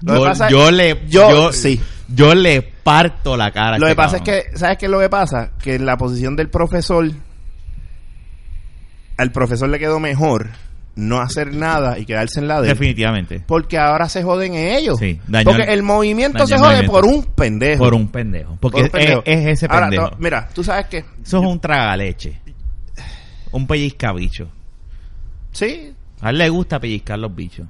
Lo 0.01 0.13
que 0.13 0.19
yo, 0.19 0.25
pasa- 0.25 0.49
yo 0.49 0.71
le 0.71 1.01
yo- 1.07 1.29
yo, 1.29 1.51
sí. 1.53 1.81
yo 2.09 2.35
le 2.35 2.61
parto 2.61 3.37
la 3.37 3.51
cara. 3.51 3.77
Lo 3.79 3.87
este 3.87 3.91
que 3.91 3.95
pasa 3.95 4.17
cabrón. 4.19 4.35
es 4.37 4.43
que, 4.51 4.57
¿sabes 4.57 4.77
qué 4.77 4.85
es 4.85 4.91
lo 4.91 4.99
que 4.99 5.09
pasa? 5.09 5.51
Que 5.63 5.75
en 5.75 5.85
la 5.85 5.97
posición 5.97 6.35
del 6.35 6.49
profesor, 6.49 7.09
al 9.17 9.31
profesor 9.31 9.69
le 9.69 9.79
quedó 9.79 9.99
mejor 9.99 10.49
no 10.95 11.19
hacer 11.19 11.53
nada 11.53 11.99
y 11.99 12.05
quedarse 12.05 12.39
en 12.39 12.47
la 12.47 12.61
de 12.61 12.69
definitivamente 12.69 13.43
Porque 13.45 13.77
ahora 13.77 14.07
se 14.07 14.23
joden 14.23 14.53
ellos. 14.55 14.97
Sí, 14.99 15.19
dañó 15.27 15.45
porque 15.51 15.63
el- 15.63 15.69
el 15.69 15.83
movimiento 15.83 16.47
se 16.47 16.53
el 16.55 16.59
jode 16.61 16.69
movimiento. 16.83 16.91
por 16.93 17.05
un 17.05 17.23
pendejo. 17.25 17.83
por 17.83 17.93
un 17.93 18.07
pendejo, 18.07 18.57
porque 18.61 18.77
Por 18.77 18.85
un 18.85 18.89
pendejo. 18.91 19.21
Es, 19.25 19.39
es 19.39 19.47
ese 19.47 19.65
Ahora, 19.69 19.89
pendejo. 19.89 20.09
no, 20.11 20.17
mira, 20.19 20.47
tú 20.53 20.63
sabes 20.63 20.85
que... 20.87 20.97
Eso 20.99 21.39
es 21.39 21.45
un 21.45 21.59
tragaleche. 21.59 22.39
Un 23.51 23.67
pellizcabicho. 23.67 24.49
Sí, 25.51 25.93
A 26.21 26.29
él 26.29 26.37
le 26.37 26.49
gusta 26.49 26.79
pellizcar 26.79 27.19
los 27.19 27.33
bichos. 27.35 27.67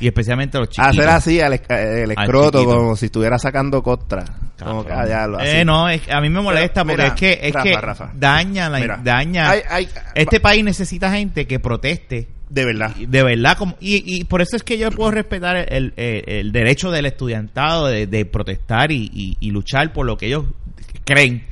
Y 0.00 0.06
especialmente 0.08 0.58
los 0.58 0.68
chiquitos. 0.68 0.90
hacer 0.98 1.08
así 1.08 1.40
al, 1.40 1.52
esc- 1.54 1.70
el 2.02 2.10
escroto 2.10 2.64
como 2.64 2.96
si 2.96 3.06
estuviera 3.06 3.38
sacando 3.38 3.82
costra. 3.82 4.24
Como 4.58 4.84
que, 4.86 4.92
ah, 4.92 5.06
ya 5.06 5.26
lo 5.26 5.38
así. 5.38 5.48
Eh, 5.58 5.64
no, 5.64 5.88
es- 5.88 6.08
a 6.10 6.20
mí 6.20 6.30
me 6.30 6.40
molesta 6.40 6.82
Pero, 6.84 6.96
porque 6.96 7.02
mira, 7.02 7.14
es 7.14 7.20
que, 7.20 7.48
es 7.48 7.52
Rafa, 7.54 7.64
que 7.68 7.76
Rafa. 7.80 8.10
daña, 8.14 8.68
la, 8.70 8.78
Mira, 8.80 9.00
daña. 9.02 9.50
hay- 9.50 9.60
hay- 9.68 9.88
este 10.14 10.40
país 10.40 10.64
necesita 10.64 11.12
gente 11.12 11.46
que 11.46 11.60
proteste 11.60 12.28
De 12.48 12.64
verdad. 12.64 12.94
y- 12.96 13.04
de 13.06 13.22
verdad 13.22 13.58
como 13.58 13.76
y, 13.80 14.02
y 14.20 14.24
por 14.24 14.40
eso 14.40 14.56
es 14.56 14.62
que 14.62 14.78
yo 14.78 14.90
puedo 14.92 15.10
respetar 15.10 15.56
el, 15.56 15.92
el- 15.96 16.24
el 16.26 16.52
derecho 16.52 16.90
del 16.90 17.04
estudiantado 17.06 17.86
de, 17.88 18.06
de 18.06 18.24
protestar 18.24 18.92
y, 18.92 19.10
y- 19.12 19.36
y 19.40 19.50
luchar 19.50 19.92
por 19.92 20.06
lo 20.06 20.16
que 20.16 20.26
ellos 20.28 20.44
creen 21.04 21.44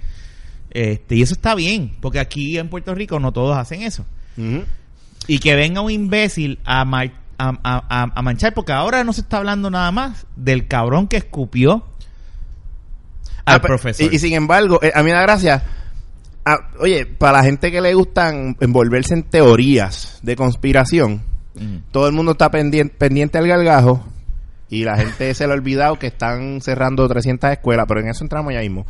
este 0.71 1.17
y 1.17 1.23
eso 1.23 1.35
está 1.35 1.55
bien 1.55 1.93
porque 2.01 2.19
aquí 2.21 2.59
en 2.59 2.69
Puerto 2.69 2.95
Rico 2.95 3.21
no 3.21 3.33
todos 3.33 3.57
hacen 3.57 3.83
eso 3.83 4.05
y 5.27 5.39
que 5.39 5.55
venga 5.57 5.81
un 5.81 5.91
imbécil 5.91 6.59
a, 6.65 6.85
mar- 6.85 7.13
a, 7.39 7.49
a- 7.63 7.85
a- 8.03 8.13
a 8.15 8.23
manchar 8.23 8.55
porque 8.55 8.73
ahora 8.73 9.05
no 9.05 9.13
se 9.13 9.21
está 9.21 9.37
hablando 9.39 9.71
nada 9.71 9.91
más 9.93 10.27
del 10.37 10.67
cabrón 10.67 11.07
que 11.09 11.17
escupió 11.19 11.87
al 13.45 13.57
Ah, 13.57 13.61
profesor 13.61 14.13
Y, 14.13 14.17
y 14.17 14.19
sin 14.19 14.33
embargo, 14.35 14.79
eh, 14.83 14.93
a 14.95 15.01
mí 15.03 15.07
me 15.07 15.13
da 15.13 15.23
gracia. 15.23 15.63
ah, 16.45 16.69
oye, 16.81 17.07
para 17.07 17.39
la 17.39 17.45
gente 17.45 17.71
que 17.73 17.81
le 17.81 17.95
gustan 17.95 18.57
envolverse 18.61 19.15
en 19.15 19.23
teorías 19.25 20.19
de 20.23 20.37
conspiración, 20.37 21.23
todo 21.93 22.07
el 22.09 22.13
mundo 22.13 22.33
está 22.33 22.51
pendiente, 22.51 22.95
pendiente 22.99 23.39
al 23.39 23.47
gargajo 23.47 24.05
y 24.69 24.83
la 24.85 24.97
gente 24.97 25.33
se 25.35 25.47
le 25.47 25.53
ha 25.53 25.57
olvidado 25.57 25.99
que 25.99 26.09
están 26.09 26.61
cerrando 26.61 27.07
300 27.09 27.51
escuelas, 27.53 27.87
pero 27.89 28.01
en 28.01 28.09
eso 28.09 28.25
entramos 28.25 28.53
ya 28.53 28.61
mismo. 28.61 28.87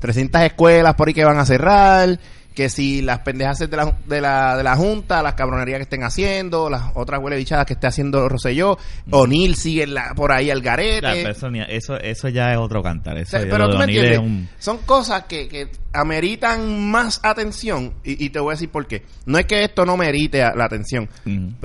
300 0.00 0.40
escuelas 0.42 0.94
por 0.94 1.06
ahí 1.08 1.14
que 1.14 1.24
van 1.24 1.38
a 1.38 1.46
cerrar, 1.46 2.18
que 2.54 2.68
si 2.68 3.02
las 3.02 3.20
pendejas 3.20 3.58
de 3.58 3.68
la, 3.76 3.96
de 4.06 4.20
la, 4.20 4.56
de 4.56 4.62
la 4.62 4.76
Junta, 4.76 5.22
las 5.22 5.34
cabronerías 5.34 5.78
que 5.78 5.82
estén 5.84 6.04
haciendo, 6.04 6.68
las 6.70 6.92
otras 6.94 7.20
huele 7.22 7.36
bichadas 7.36 7.64
que 7.66 7.72
esté 7.74 7.86
haciendo 7.86 8.28
Rosselló, 8.28 8.78
O'Neill 9.10 9.56
sigue 9.56 9.86
la- 9.86 10.12
por 10.14 10.32
ahí 10.32 10.50
al 10.50 10.60
garete. 10.60 11.22
Eso, 11.30 11.96
eso, 11.96 12.28
ya 12.28 12.52
es 12.52 12.58
otro 12.58 12.82
cantar. 12.82 13.16
Eso, 13.18 13.36
O 13.36 13.40
sea, 13.40 13.44
ya 13.48 13.50
pero 13.50 13.70
tú 13.70 13.78
me 13.78 13.84
entiendes, 13.84 14.18
un- 14.18 14.48
son 14.58 14.78
cosas 14.78 15.24
que, 15.24 15.48
que 15.48 15.68
ameritan 15.92 16.90
más 16.90 17.20
atención 17.22 17.94
y, 18.04 18.24
y 18.24 18.30
te 18.30 18.38
voy 18.40 18.52
a 18.52 18.54
decir 18.54 18.70
por 18.70 18.86
qué. 18.86 19.02
No 19.26 19.38
es 19.38 19.46
que 19.46 19.64
esto 19.64 19.84
no 19.86 19.96
merite 19.96 20.38
la 20.54 20.64
atención, 20.64 21.08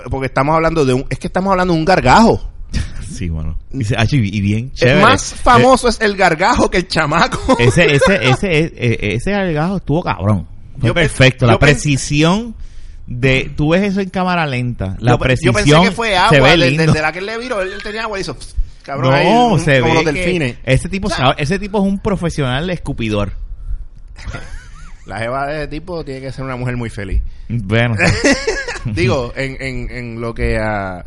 porque 0.10 0.28
estamos 0.28 0.56
hablando 0.56 0.86
de 0.86 0.93
un, 0.93 1.06
es 1.10 1.19
que 1.19 1.28
estamos 1.28 1.52
hablando 1.52 1.73
de 1.73 1.80
un 1.80 1.86
gargajo. 1.86 2.50
Sí, 3.08 3.30
bueno. 3.30 3.58
Y, 3.71 3.84
ah, 3.95 4.04
bien 4.12 4.65
El 4.65 4.71
chévere. 4.73 5.02
más 5.02 5.34
famoso 5.34 5.88
es 5.88 6.02
el 6.02 6.17
gargajo 6.17 6.69
que 6.69 6.80
el 6.80 6.88
chamaco. 6.89 7.56
Eh, 7.58 7.65
ese, 7.67 7.95
ese, 7.95 8.15
ese, 8.30 8.60
ese, 8.60 9.15
ese 9.15 9.34
algajo 9.34 9.78
estuvo 9.78 10.04
cabrón. 10.04 10.45
Fue 10.80 10.88
Yo 10.90 10.94
pe- 10.94 11.02
perfecto. 11.02 11.46
yo 11.46 11.52
La 11.52 11.60
precisión 11.60 12.56
de... 13.08 13.52
Tú 13.56 13.70
ves 13.72 13.84
eso 13.84 14.02
en 14.02 14.10
cámara 14.10 14.46
lenta. 14.46 14.96
La 15.00 15.12
yo, 15.13 15.20
precisión 15.20 15.54
yo 15.54 15.60
pensé 15.82 15.90
que 15.90 15.96
fue 15.96 16.16
agua, 16.18 16.30
se 16.30 16.42
ve 16.42 16.50
de- 16.52 16.58
lindo. 16.70 16.86
desde 16.88 17.02
la 17.02 17.12
que 17.12 17.20
él 17.20 17.26
le 17.26 17.38
viró, 17.38 17.62
él, 17.62 17.74
él 17.74 17.82
tenía 17.84 18.04
agua 18.04 18.18
y 18.18 18.22
hizo, 18.22 18.34
pss, 18.36 18.56
cabrón, 18.84 19.13
ahí, 19.13 19.26
no, 19.30 19.54
un- 19.54 19.60
se 19.60 19.80
como 19.82 19.94
ve 19.96 20.04
los 20.04 20.13
delfines. 20.13 20.58
ese 20.63 20.90
tipo, 20.90 21.10
ese 21.38 21.60
tipo 21.60 21.78
es 21.80 21.84
un 21.86 22.00
profesional 22.00 22.70
escupidor. 22.70 23.34
La 25.06 25.20
jeva 25.20 25.48
de 25.48 25.58
ese 25.60 25.68
tipo 25.70 26.04
tiene 26.04 26.20
que 26.20 26.32
ser 26.34 26.44
una 26.44 26.58
mujer 26.58 26.76
muy 26.76 26.90
feliz. 26.90 27.22
Bueno, 27.48 27.96
Digo, 28.86 29.32
en, 29.38 29.56
en, 29.62 29.90
en 29.90 30.22
lo 30.22 30.34
que 30.34 30.58
a, 30.58 31.06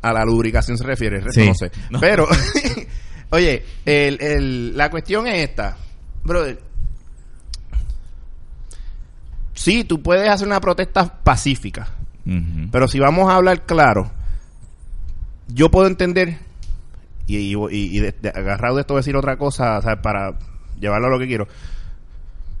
a 0.00 0.12
la 0.12 0.24
lubricación 0.24 0.78
se 0.78 0.84
refiere, 0.84 1.22
Sí. 1.30 1.46
no 1.46 1.54
sé. 1.54 1.70
No. 1.90 2.00
Pero, 2.00 2.26
oye, 3.30 3.62
el, 3.84 4.18
el, 4.22 4.76
la 4.76 4.90
cuestión 4.90 5.26
es 5.26 5.46
esta, 5.48 5.76
brother. 6.24 6.58
Sí, 9.58 9.82
tú 9.84 10.00
puedes 10.02 10.28
hacer 10.30 10.46
una 10.46 10.60
protesta 10.60 11.04
pacífica, 11.22 11.88
pero 12.70 12.86
si 12.86 12.98
vamos 13.00 13.28
a 13.28 13.34
hablar 13.36 13.66
claro, 13.66 14.10
yo 15.48 15.70
puedo 15.70 15.86
entender, 15.88 16.38
y, 17.26 17.36
y, 17.38 17.56
y- 17.70 17.98
de- 18.00 18.14
de- 18.22 18.28
agarrado 18.28 18.76
de 18.76 18.82
esto 18.82 18.96
decir 18.96 19.16
otra 19.16 19.36
cosa, 19.36 19.80
para 20.02 20.38
llevarlo 20.78 21.08
a 21.08 21.10
lo 21.10 21.18
que 21.18 21.26
quiero, 21.26 21.48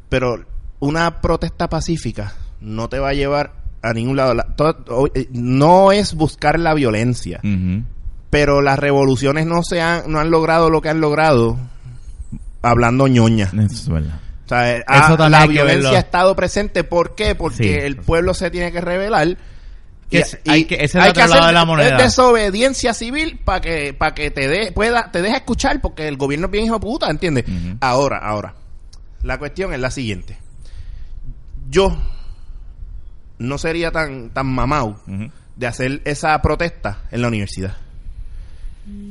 pero 0.08 0.44
una 0.80 1.20
protesta 1.20 1.68
pacífica 1.68 2.32
no 2.60 2.88
te 2.88 2.98
va 2.98 3.10
a 3.10 3.14
llevar 3.14 3.52
a 3.82 3.92
ningún 3.92 4.16
lado. 4.16 4.34
La- 4.34 4.44
todo- 4.56 5.08
eh, 5.14 5.28
no 5.32 5.92
es 5.92 6.14
buscar 6.14 6.58
la 6.58 6.74
violencia, 6.74 7.40
pero 8.30 8.60
las 8.62 8.78
revoluciones 8.78 9.46
no 9.46 9.62
se 9.62 9.80
han, 9.80 10.10
no 10.10 10.18
han 10.18 10.30
logrado 10.30 10.68
lo 10.70 10.80
que 10.80 10.88
han 10.88 11.00
logrado 11.00 11.58
hablando 12.62 13.06
ñoña. 13.06 13.50
Eso 13.52 13.74
es 13.74 13.88
verdad. 13.88 14.20
O 14.48 14.50
sea, 14.50 14.76
eh, 14.76 14.78
Eso 14.78 14.84
ah, 14.88 15.08
también 15.16 15.30
la 15.32 15.40
hay 15.42 15.48
violencia 15.48 15.90
ha 15.90 15.98
estado 16.00 16.34
presente. 16.34 16.82
¿Por 16.84 17.14
qué? 17.14 17.34
Porque 17.34 17.64
Sí. 17.64 17.68
el 17.68 17.96
pueblo 17.96 18.32
se 18.32 18.50
tiene 18.50 18.72
que 18.72 18.80
rebelar. 18.80 19.36
Que 20.10 20.20
es- 20.20 20.38
hay 20.48 20.64
que- 20.64 20.76
ese 20.82 20.98
hacer 20.98 21.28
lado 21.28 21.46
de 21.48 21.52
la 21.52 21.64
moneda. 21.66 21.98
desobediencia 21.98 22.94
civil 22.94 23.40
para 23.44 23.60
que 23.60 23.92
para 23.92 24.14
que 24.14 24.30
te 24.30 24.48
dé 24.48 24.72
pueda 24.72 25.10
te 25.12 25.20
deje 25.20 25.36
escuchar 25.36 25.82
porque 25.82 26.08
el 26.08 26.16
gobierno 26.16 26.46
es 26.46 26.50
bien 26.52 26.64
hijo 26.64 26.74
de 26.76 26.80
puta, 26.80 27.10
¿entiendes? 27.10 27.44
Ahora, 27.80 28.18
ahora. 28.22 28.54
La 29.22 29.36
cuestión 29.38 29.74
es 29.74 29.80
la 29.80 29.90
siguiente. 29.90 30.38
Yo 31.68 31.94
no 33.38 33.58
sería 33.58 33.90
tan 33.92 34.30
tan 34.30 34.46
mamau 34.46 34.96
de 35.56 35.66
hacer 35.66 36.00
esa 36.06 36.40
protesta 36.40 37.02
en 37.10 37.20
la 37.20 37.28
universidad. 37.28 37.76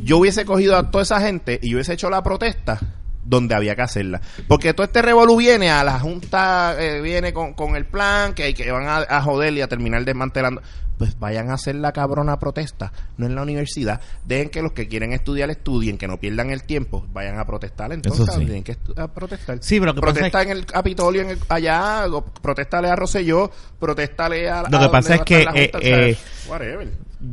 Yo 0.04 0.17
hubiese 0.17 0.45
cogido 0.45 0.76
a 0.78 0.89
toda 0.89 1.04
esa 1.04 1.21
gente 1.21 1.60
y 1.62 1.76
hubiese 1.76 1.93
hecho 1.93 2.10
la 2.10 2.23
protesta 2.23 2.80
donde 3.28 3.56
había 3.56 3.76
que 3.76 3.82
hacerla. 3.82 4.22
Porque 4.48 4.74
todo 4.74 4.86
este 4.86 5.02
revolú 5.02 5.38
viene 5.38 5.70
a 5.70 5.84
la 5.84 6.00
Junta, 6.00 6.76
eh, 6.80 7.02
viene 7.02 7.34
con, 7.34 7.54
con 7.54 7.76
el 7.76 7.86
plan, 7.86 8.34
que, 8.34 8.44
hay 8.44 8.54
que 8.54 8.72
van 8.72 8.88
a, 8.88 8.98
a 8.98 9.22
joder 9.22 9.54
y 9.54 9.62
a 9.62 9.68
terminar 9.68 10.04
desmantelando. 10.06 10.62
Pues 10.98 11.20
vayan 11.20 11.52
a 11.52 11.54
hacer 11.54 11.76
la 11.76 11.92
cabrona 11.92 12.40
protesta, 12.40 12.92
no 13.18 13.28
en 13.28 13.36
la 13.36 13.44
universidad. 13.44 14.02
Dejen 14.26 14.50
que 14.50 14.63
los 14.63 14.72
que 14.72 14.88
quieren 14.88 15.13
estudiar 15.13 15.52
estudien, 15.52 15.96
que 15.96 16.08
no 16.08 16.18
pierdan 16.18 16.50
el 16.50 16.63
tiempo, 16.63 17.06
vayan 17.13 17.38
a 17.38 17.46
protestar. 17.46 17.94
Entonces, 17.94 18.26
sí. 18.34 18.40
tienen 18.40 18.63
que 18.63 18.78
a 18.96 19.08
protestar. 19.08 19.60
Sí, 19.62 19.80
pero 19.80 19.94
que 19.94 20.02
protesta 20.02 20.42
es 20.42 20.48
en 20.48 20.58
el 20.58 20.66
Capitolio, 20.66 21.22
en 21.22 21.30
el, 21.32 21.40
allá, 21.50 22.06
protestale 22.42 22.90
a 22.90 22.96
Rosselló, 22.96 23.52
protestale 23.80 24.50
a. 24.50 24.63
Lo 24.63 24.80
que 24.80 24.86
a 24.86 24.92
pasa 24.92 25.16
es 25.16 25.22
que, 25.22 25.46
eh. 25.82 26.18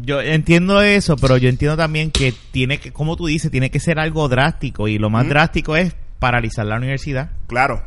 Yo 0.02 0.20
entiendo 0.20 0.80
eso, 0.80 1.16
pero 1.16 1.36
yo 1.36 1.48
entiendo 1.48 1.76
también 1.76 2.10
que 2.10 2.32
tiene 2.52 2.78
que, 2.78 2.92
como 2.92 3.16
tú 3.16 3.26
dices, 3.26 3.50
tiene 3.50 3.70
que 3.70 3.80
ser 3.80 3.98
algo 3.98 4.28
drástico 4.28 4.88
y 4.88 4.98
lo 4.98 5.10
más 5.10 5.28
drástico 5.28 5.76
es 5.76 5.94
paralizar 6.18 6.64
la 6.66 6.76
universidad. 6.76 7.30
Claro. 7.46 7.82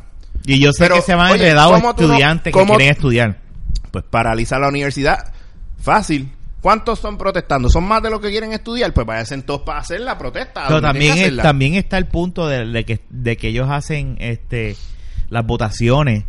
Y 0.46 0.60
yo 0.60 0.72
sé 0.74 0.84
Pero, 0.84 0.96
que 0.98 1.02
se 1.02 1.16
van 1.16 1.34
enredados 1.34 1.74
¿cómo 1.74 1.96
tú 1.96 2.04
no- 2.04 2.10
estudiantes 2.14 2.54
cómo- 2.54 2.74
que 2.74 2.78
quieren 2.78 2.96
estudiar. 2.96 3.38
Pues 3.92 4.04
paralizar 4.10 4.60
la 4.62 4.68
universidad. 4.68 5.34
Fácil. 5.82 6.32
¿Cuántos 6.62 7.00
son 7.00 7.18
protestando? 7.18 7.70
¿Son 7.70 7.84
más 7.84 8.02
de 8.04 8.10
los 8.10 8.20
que 8.20 8.30
quieren 8.30 8.52
estudiar? 8.54 8.94
Pues 8.94 9.08
váyanse 9.08 9.42
todos 9.42 9.62
para 9.62 9.80
hacer 9.80 10.02
la 10.02 10.18
protesta. 10.18 10.66
Pero 10.68 10.82
también, 10.82 11.18
es- 11.18 11.38
también 11.38 11.74
está 11.76 11.98
el 11.98 12.06
punto 12.08 12.48
de, 12.48 12.66
de 12.66 12.84
que, 12.86 13.00
de 13.10 13.38
que 13.38 13.48
ellos 13.50 13.68
hacen 13.72 14.18
este 14.20 14.76
las 15.30 15.46
votaciones 15.46 16.26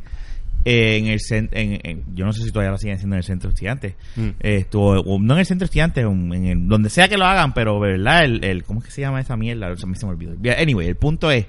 en 0.64 1.06
el 1.06 1.18
en, 1.30 1.48
en- 1.82 2.04
yo 2.14 2.24
no 2.26 2.32
sé 2.32 2.42
si 2.42 2.50
todavía 2.50 2.72
lo 2.72 2.78
siguen 2.78 2.96
haciendo 2.96 3.14
en 3.16 3.18
el 3.18 3.24
centro 3.24 3.48
de 3.48 3.54
estudiantes 3.54 3.94
Mm. 4.16 4.28
esto 4.40 4.80
o 4.80 5.18
no 5.20 5.34
en 5.34 5.40
el 5.40 5.46
centro 5.46 5.64
de 5.64 5.66
estudiantes 5.66 6.04
en, 6.04 6.68
donde 6.68 6.90
sea 6.90 7.08
que 7.08 7.16
lo 7.16 7.24
hagan 7.24 7.54
pero 7.54 7.78
verdad 7.80 8.24
el, 8.24 8.44
el 8.44 8.64
cómo 8.64 8.80
es 8.80 8.86
que 8.86 8.90
se 8.92 9.00
llama 9.00 9.20
esa 9.20 9.36
mierda 9.36 9.66
a 9.68 9.70
mí 9.86 9.94
se 9.96 10.04
me 10.06 10.12
olvidó 10.12 10.34
anyway 10.60 10.86
el 10.88 10.96
punto 10.96 11.30
es 11.30 11.46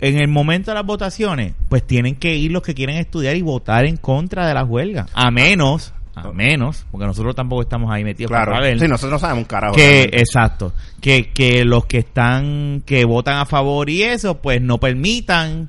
en 0.00 0.16
el 0.20 0.28
momento 0.28 0.70
de 0.70 0.76
las 0.76 0.86
votaciones, 0.86 1.54
pues 1.68 1.84
tienen 1.84 2.14
que 2.14 2.36
ir 2.36 2.52
los 2.52 2.62
que 2.62 2.72
quieren 2.72 2.96
estudiar 2.98 3.34
y 3.34 3.42
votar 3.42 3.84
en 3.84 3.96
contra 3.96 4.46
de 4.46 4.54
las 4.54 4.64
huelgas. 4.68 5.10
A 5.12 5.32
menos, 5.32 5.92
a 6.14 6.30
menos, 6.30 6.86
porque 6.92 7.04
nosotros 7.04 7.34
tampoco 7.34 7.62
estamos 7.62 7.90
ahí 7.90 8.04
metidos 8.04 8.30
Claro. 8.30 8.52
para 8.52 8.64
ver 8.64 8.78
Sí, 8.78 8.86
nosotros 8.86 9.14
no 9.14 9.18
sabemos 9.18 9.42
un 9.42 9.48
carajo. 9.48 9.74
que 9.74 9.82
realmente. 9.82 10.18
exacto 10.20 10.72
que, 11.00 11.30
que 11.32 11.64
los 11.64 11.86
que 11.86 11.98
están 11.98 12.84
que 12.86 13.04
votan 13.04 13.38
a 13.38 13.44
favor 13.44 13.90
y 13.90 14.04
eso 14.04 14.38
pues 14.40 14.62
no 14.62 14.78
permitan 14.78 15.68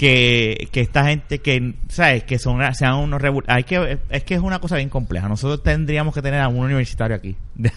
que, 0.00 0.68
que 0.72 0.80
esta 0.80 1.04
gente 1.04 1.40
que 1.40 1.74
sabes 1.90 2.24
que 2.24 2.38
son 2.38 2.58
sean 2.74 2.94
unos 2.94 3.20
hay 3.46 3.64
que 3.64 3.98
es 4.08 4.24
que 4.24 4.34
es 4.34 4.40
una 4.40 4.58
cosa 4.58 4.76
bien 4.76 4.88
compleja 4.88 5.28
nosotros 5.28 5.62
tendríamos 5.62 6.14
que 6.14 6.22
tener 6.22 6.40
a 6.40 6.48
un 6.48 6.56
universitario 6.64 7.16
aquí 7.16 7.36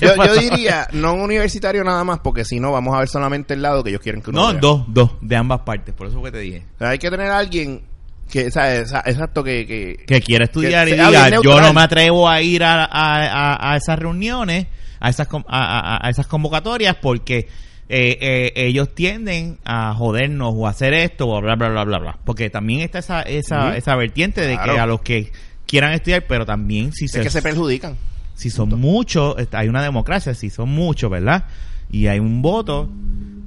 Yo, 0.00 0.14
yo 0.24 0.34
diría, 0.36 0.86
no 0.92 1.14
un 1.14 1.22
universitario 1.22 1.82
nada 1.82 2.04
más, 2.04 2.20
porque 2.20 2.44
si 2.44 2.60
no, 2.60 2.70
vamos 2.70 2.94
a 2.94 3.00
ver 3.00 3.08
solamente 3.08 3.54
el 3.54 3.62
lado 3.62 3.82
que 3.82 3.90
ellos 3.90 4.00
quieren 4.02 4.22
que 4.22 4.30
uno 4.30 4.40
no 4.42 4.52
vea. 4.52 4.60
dos 4.60 4.84
dos 4.86 5.10
de 5.20 5.34
ambas 5.34 5.62
partes 5.62 5.92
por 5.96 6.06
eso 6.06 6.22
que 6.22 6.30
te 6.30 6.38
dije 6.38 6.62
hay 6.78 6.98
que 6.98 7.10
tener 7.10 7.26
a 7.26 7.38
alguien 7.38 7.82
que, 8.30 8.52
¿sabes? 8.52 8.92
Exacto, 9.06 9.42
que... 9.42 9.66
que, 9.66 10.04
que 10.06 10.20
quiera 10.20 10.44
estudiar 10.44 10.86
Que 10.86 10.92
y 10.94 10.94
diga 10.98 11.24
yo 11.30 11.30
neutral". 11.42 11.62
no 11.62 11.72
me 11.72 11.80
atrevo 11.80 12.28
a 12.28 12.40
ir 12.40 12.62
a, 12.62 12.84
a, 12.84 13.24
a- 13.54 13.72
a 13.72 13.76
esas 13.76 13.98
reuniones 13.98 14.66
a 15.00 15.08
esas 15.10 15.26
a, 15.32 15.40
a- 15.48 16.06
a 16.06 16.10
esas 16.10 16.28
convocatorias 16.28 16.94
porque 17.02 17.48
eh, 17.90 18.18
eh, 18.20 18.52
ellos 18.54 18.94
tienden 18.94 19.58
a 19.64 19.94
jodernos 19.94 20.52
o 20.54 20.66
a 20.66 20.70
hacer 20.70 20.92
esto 20.92 21.28
o 21.28 21.40
bla 21.40 21.56
bla 21.56 21.70
bla 21.70 21.84
bla 21.84 21.98
bla. 21.98 22.18
Porque 22.24 22.50
también 22.50 22.80
está 22.80 22.98
esa 22.98 23.22
esa, 23.22 23.76
esa 23.76 23.96
vertiente 23.96 24.42
de 24.42 24.58
que 24.58 24.70
a 24.78 24.86
los 24.86 25.00
que 25.00 25.32
quieran 25.66 25.92
estudiar 25.92 26.24
pero 26.28 26.44
también 26.44 26.92
si 26.92 27.06
es 27.06 27.12
se, 27.12 27.22
que 27.22 27.30
se 27.30 27.40
perjudican. 27.40 27.96
si 28.34 28.50
son 28.50 28.70
muchos 28.80 29.36
hay 29.52 29.68
una 29.68 29.82
democracia 29.82 30.32
si 30.34 30.48
son 30.48 30.70
muchos 30.70 31.10
verdad 31.10 31.44
y 31.90 32.06
hay 32.06 32.18
un 32.18 32.40
voto 32.40 32.90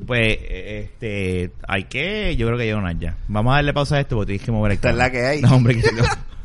pues 0.05 0.37
eh, 0.41 0.89
este 0.89 1.51
hay 1.67 1.83
que 1.83 2.35
yo 2.35 2.47
creo 2.47 2.57
que 2.57 2.65
llegan 2.65 2.99
ya. 2.99 3.17
Vamos 3.27 3.53
a 3.53 3.55
darle 3.57 3.73
pausa 3.73 3.97
a 3.97 3.99
esto 3.99 4.15
porque 4.15 4.33
tienes 4.33 4.45
que 4.45 4.51
mover 4.51 4.71
Esta 4.71 4.89
es 4.89 4.95
la 4.95 5.11
que 5.11 5.25
hay. 5.25 5.41
no 5.41 5.55
hombre 5.55 5.75
que 5.75 5.87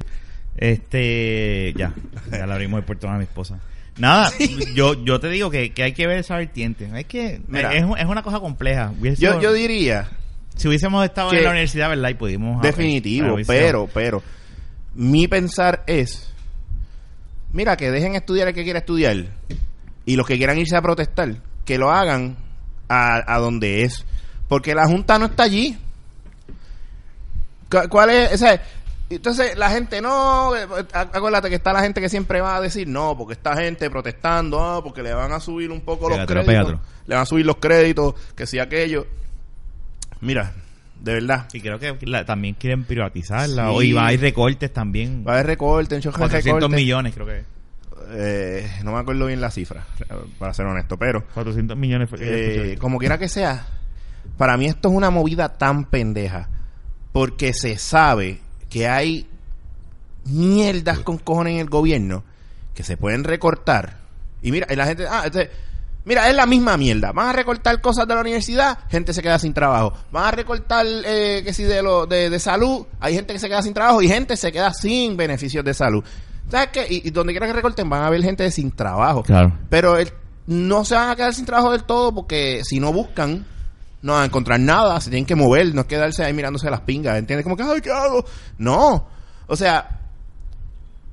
este 0.58 1.72
ya 1.76 1.94
ya 2.30 2.46
le 2.46 2.52
abrimos 2.52 2.78
el 2.78 2.84
portón 2.84 3.14
a 3.14 3.16
mi 3.16 3.24
esposa 3.24 3.58
nada 3.98 4.30
yo 4.74 4.94
yo 5.04 5.18
te 5.20 5.28
digo 5.30 5.50
que, 5.50 5.72
que 5.72 5.82
hay 5.82 5.92
que 5.92 6.06
ver 6.06 6.18
esa 6.18 6.36
vertiente 6.36 6.90
hay 6.92 7.04
que 7.04 7.40
Mira. 7.48 7.72
es, 7.74 7.84
es 7.98 8.04
una 8.06 8.22
cosa 8.22 8.40
compleja 8.40 8.92
Hubiese- 9.00 9.20
Yo, 9.22 9.40
yo 9.40 9.52
diría, 9.52 10.08
si 10.54 10.68
hubiésemos 10.68 11.04
estado 11.04 11.32
en 11.32 11.44
la 11.44 11.50
universidad 11.50 11.88
verdad 11.88 12.08
y 12.10 12.14
pudimos 12.14 12.62
definitivo, 12.62 13.28
haber- 13.34 13.46
pero, 13.46 13.88
pero, 13.92 14.22
mi 14.94 15.28
pensar 15.28 15.82
es, 15.86 16.32
mira, 17.52 17.76
que 17.76 17.90
dejen 17.90 18.14
estudiar 18.14 18.48
el 18.48 18.54
que 18.54 18.64
quiera 18.64 18.78
estudiar 18.80 19.26
y 20.04 20.16
los 20.16 20.26
que 20.26 20.36
quieran 20.36 20.58
irse 20.58 20.76
a 20.76 20.82
protestar, 20.82 21.36
que 21.64 21.78
lo 21.78 21.90
hagan 21.90 22.36
a, 22.88 23.34
a 23.34 23.38
donde 23.38 23.82
es, 23.82 24.04
porque 24.48 24.74
la 24.74 24.86
Junta 24.86 25.18
no 25.18 25.26
está 25.26 25.42
allí. 25.42 25.76
Cu- 27.70 27.88
¿Cuál 27.90 28.10
es? 28.10 28.32
O 28.34 28.38
sea, 28.38 28.62
entonces 29.08 29.56
la 29.56 29.70
gente 29.70 30.00
no, 30.02 30.56
eh, 30.56 30.66
ac- 30.66 31.10
acuérdate 31.12 31.48
que 31.48 31.54
está 31.54 31.72
la 31.72 31.80
gente 31.82 32.00
que 32.00 32.08
siempre 32.08 32.40
va 32.40 32.56
a 32.56 32.60
decir 32.60 32.88
no, 32.88 33.16
porque 33.16 33.34
esta 33.34 33.54
gente 33.56 33.88
protestando, 33.90 34.60
ah, 34.60 34.82
porque 34.82 35.02
le 35.02 35.14
van 35.14 35.30
a 35.32 35.38
subir 35.40 35.70
un 35.70 35.80
poco 35.82 36.08
los 36.08 36.26
créditos, 36.26 36.78
le 37.06 37.14
van 37.14 37.22
a 37.22 37.26
subir 37.26 37.46
los 37.46 37.56
créditos, 37.56 38.14
que 38.34 38.46
si 38.46 38.58
aquello. 38.58 39.06
Mira, 40.20 40.52
de 41.00 41.14
verdad, 41.14 41.46
Sí, 41.52 41.60
creo 41.60 41.78
que 41.78 41.96
la- 42.02 42.24
también 42.24 42.54
quieren 42.54 42.84
privatizarla. 42.84 43.68
Sí. 43.68 43.74
O 43.74 43.82
y 43.82 43.92
va 43.92 44.02
a 44.04 44.08
haber 44.08 44.20
recortes 44.20 44.72
también. 44.72 45.24
va 45.26 45.32
a 45.32 45.34
haber 45.34 45.46
recorte, 45.46 45.94
un 45.94 46.00
choque 46.00 46.16
de 46.16 46.20
400 46.20 46.62
recorte. 46.62 46.76
millones, 46.76 47.14
creo 47.14 47.26
que. 47.26 47.44
Eh, 48.08 48.70
no 48.84 48.92
me 48.92 48.98
acuerdo 48.98 49.26
bien 49.26 49.40
la 49.40 49.50
cifra, 49.50 49.84
para 50.38 50.54
ser 50.54 50.64
honesto, 50.66 50.96
pero 50.96 51.24
400 51.34 51.76
millones. 51.76 52.08
eh, 52.18 52.76
como 52.80 52.98
quiera 52.98 53.18
que 53.18 53.28
sea, 53.28 53.66
para 54.38 54.56
mí 54.56 54.66
esto 54.66 54.88
es 54.88 54.94
una 54.94 55.10
movida 55.10 55.48
tan 55.58 55.84
pendeja, 55.86 56.48
porque 57.12 57.52
se 57.52 57.76
sabe 57.78 58.40
que 58.70 58.88
hay 58.88 59.26
mierdas 60.24 61.00
con 61.00 61.18
cojones 61.18 61.54
en 61.54 61.60
el 61.60 61.68
gobierno 61.70 62.24
que 62.74 62.82
se 62.82 62.96
pueden 62.96 63.24
recortar. 63.24 63.98
Y 64.42 64.50
mira, 64.52 64.66
y 64.70 64.76
la 64.76 64.86
gente, 64.86 65.06
ah, 65.08 65.22
este- 65.26 65.50
mira, 66.04 66.28
es 66.28 66.34
la 66.34 66.46
misma 66.46 66.76
mierda. 66.76 67.12
Van 67.12 67.28
a 67.28 67.32
recortar 67.32 67.80
cosas 67.80 68.06
de 68.06 68.14
la 68.14 68.20
universidad, 68.20 68.78
gente 68.90 69.12
se 69.12 69.22
queda 69.22 69.38
sin 69.38 69.54
trabajo. 69.54 69.92
Van 70.12 70.24
a 70.24 70.30
recortar, 70.32 70.84
eh, 70.86 71.42
que 71.44 71.52
si 71.52 71.62
de, 71.62 71.82
lo, 71.82 72.06
de, 72.06 72.28
de 72.28 72.38
salud, 72.38 72.86
hay 73.00 73.14
gente 73.14 73.32
que 73.32 73.38
se 73.38 73.48
queda 73.48 73.62
sin 73.62 73.72
trabajo 73.72 74.02
y 74.02 74.08
gente 74.08 74.36
se 74.36 74.52
queda 74.52 74.72
sin 74.74 75.16
beneficios 75.16 75.64
de 75.64 75.74
salud. 75.74 76.04
¿Sabes 76.50 76.68
qué? 76.72 76.86
Y, 76.88 77.08
y 77.08 77.10
donde 77.10 77.32
quiera 77.32 77.46
que 77.46 77.52
recorten, 77.54 77.88
van 77.88 78.02
a 78.02 78.06
haber 78.08 78.22
gente 78.22 78.48
sin 78.50 78.70
trabajo. 78.72 79.22
Claro. 79.22 79.52
Pero 79.70 79.96
el- 79.96 80.12
no 80.46 80.84
se 80.84 80.94
van 80.94 81.10
a 81.10 81.16
quedar 81.16 81.34
sin 81.34 81.44
trabajo 81.44 81.72
del 81.72 81.82
todo 81.84 82.14
porque 82.14 82.60
si 82.64 82.78
no 82.78 82.92
buscan, 82.92 83.44
no 84.06 84.12
van 84.14 84.22
a 84.22 84.26
encontrar 84.26 84.58
nada, 84.60 85.00
se 85.00 85.10
tienen 85.10 85.26
que 85.26 85.34
mover, 85.34 85.74
no 85.74 85.82
es 85.82 85.86
quedarse 85.86 86.24
ahí 86.24 86.32
mirándose 86.32 86.70
las 86.70 86.80
pingas, 86.80 87.18
¿entiendes? 87.18 87.44
Como 87.44 87.56
que, 87.56 87.62
ay, 87.64 87.80
¿qué 87.80 87.90
hago? 87.90 88.24
No. 88.58 89.06
O 89.48 89.56
sea, 89.56 90.00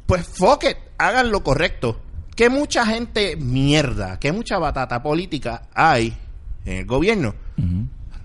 pues 0.05 0.27
fuck 0.27 0.63
it, 0.65 0.77
hagan 0.97 1.31
lo 1.31 1.43
correcto. 1.43 1.99
Que 2.35 2.49
mucha 2.49 2.85
gente 2.85 3.35
mierda, 3.35 4.19
que 4.19 4.31
mucha 4.31 4.57
batata 4.57 5.01
política 5.03 5.63
hay 5.73 6.17
en 6.65 6.77
el 6.77 6.85
gobierno. 6.85 7.35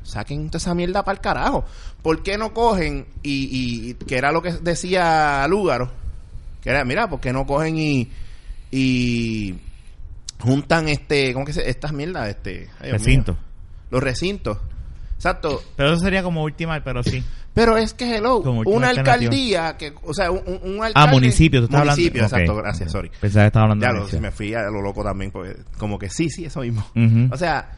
Saquen 0.03 0.49
toda 0.49 0.57
esa 0.59 0.75
mierda 0.75 1.05
para 1.05 1.17
el 1.17 1.21
carajo. 1.21 1.65
¿Por 2.03 2.23
qué 2.23 2.39
no 2.39 2.55
cogen 2.55 3.07
y, 3.23 3.91
y- 3.91 3.95
que 3.95 4.17
era 4.17 4.33
lo 4.33 4.41
que 4.41 4.53
decía 4.53 5.47
Lúgaro? 5.49 5.91
Que 6.63 6.71
era, 6.71 6.85
mira, 6.85 7.09
¿por 7.09 7.21
qué 7.21 7.33
no 7.33 7.45
cogen 7.47 7.77
y, 7.77 8.11
y 8.71 9.55
juntan 10.41 10.89
este, 10.89 11.35
¿cómo 11.35 11.45
que 11.45 11.53
se, 11.53 11.69
estas 11.69 11.93
mierdas? 11.93 12.29
Este, 12.31 12.71
ay, 12.81 12.89
Dios 12.91 13.03
Recinto. 13.03 13.33
mío. 13.33 13.43
Los 13.91 14.03
recintos. 14.03 14.59
Exacto. 15.17 15.63
Pero 15.77 15.93
eso 15.93 16.01
sería 16.03 16.23
como 16.23 16.43
última, 16.45 16.83
pero 16.85 17.03
sí. 17.03 17.23
Pero 17.55 17.77
es 17.77 17.93
que, 17.93 18.17
hello, 18.19 18.37
una 18.67 18.91
alcaldía, 18.91 19.77
que, 19.77 19.93
o 20.05 20.15
sea, 20.15 20.31
un, 20.31 20.43
un- 20.47 20.61
un 20.77 20.85
alcalde... 20.85 20.93
Ah, 20.95 21.07
municipio, 21.13 21.59
tú 21.61 21.65
estás 21.65 21.81
Municipio, 21.87 22.23
hablando. 22.25 22.37
exacto, 22.37 22.63
gracias, 22.63 22.93
sorry. 22.93 23.11
Pensaba 23.21 23.43
que 23.45 23.47
estaba 23.49 23.63
hablando 23.65 23.85
Ya 23.85 23.93
de 23.95 24.13
lo, 24.13 24.21
me 24.21 24.31
fui 24.31 24.55
a 24.55 24.63
lo 24.71 24.81
loco 24.81 25.03
también, 25.03 25.33
porque 25.33 25.57
como 25.77 25.99
que 25.99 26.09
sí, 26.09 26.31
sí, 26.31 26.45
eso 26.45 26.61
mismo. 26.61 26.87
O 27.33 27.37
sea, 27.37 27.69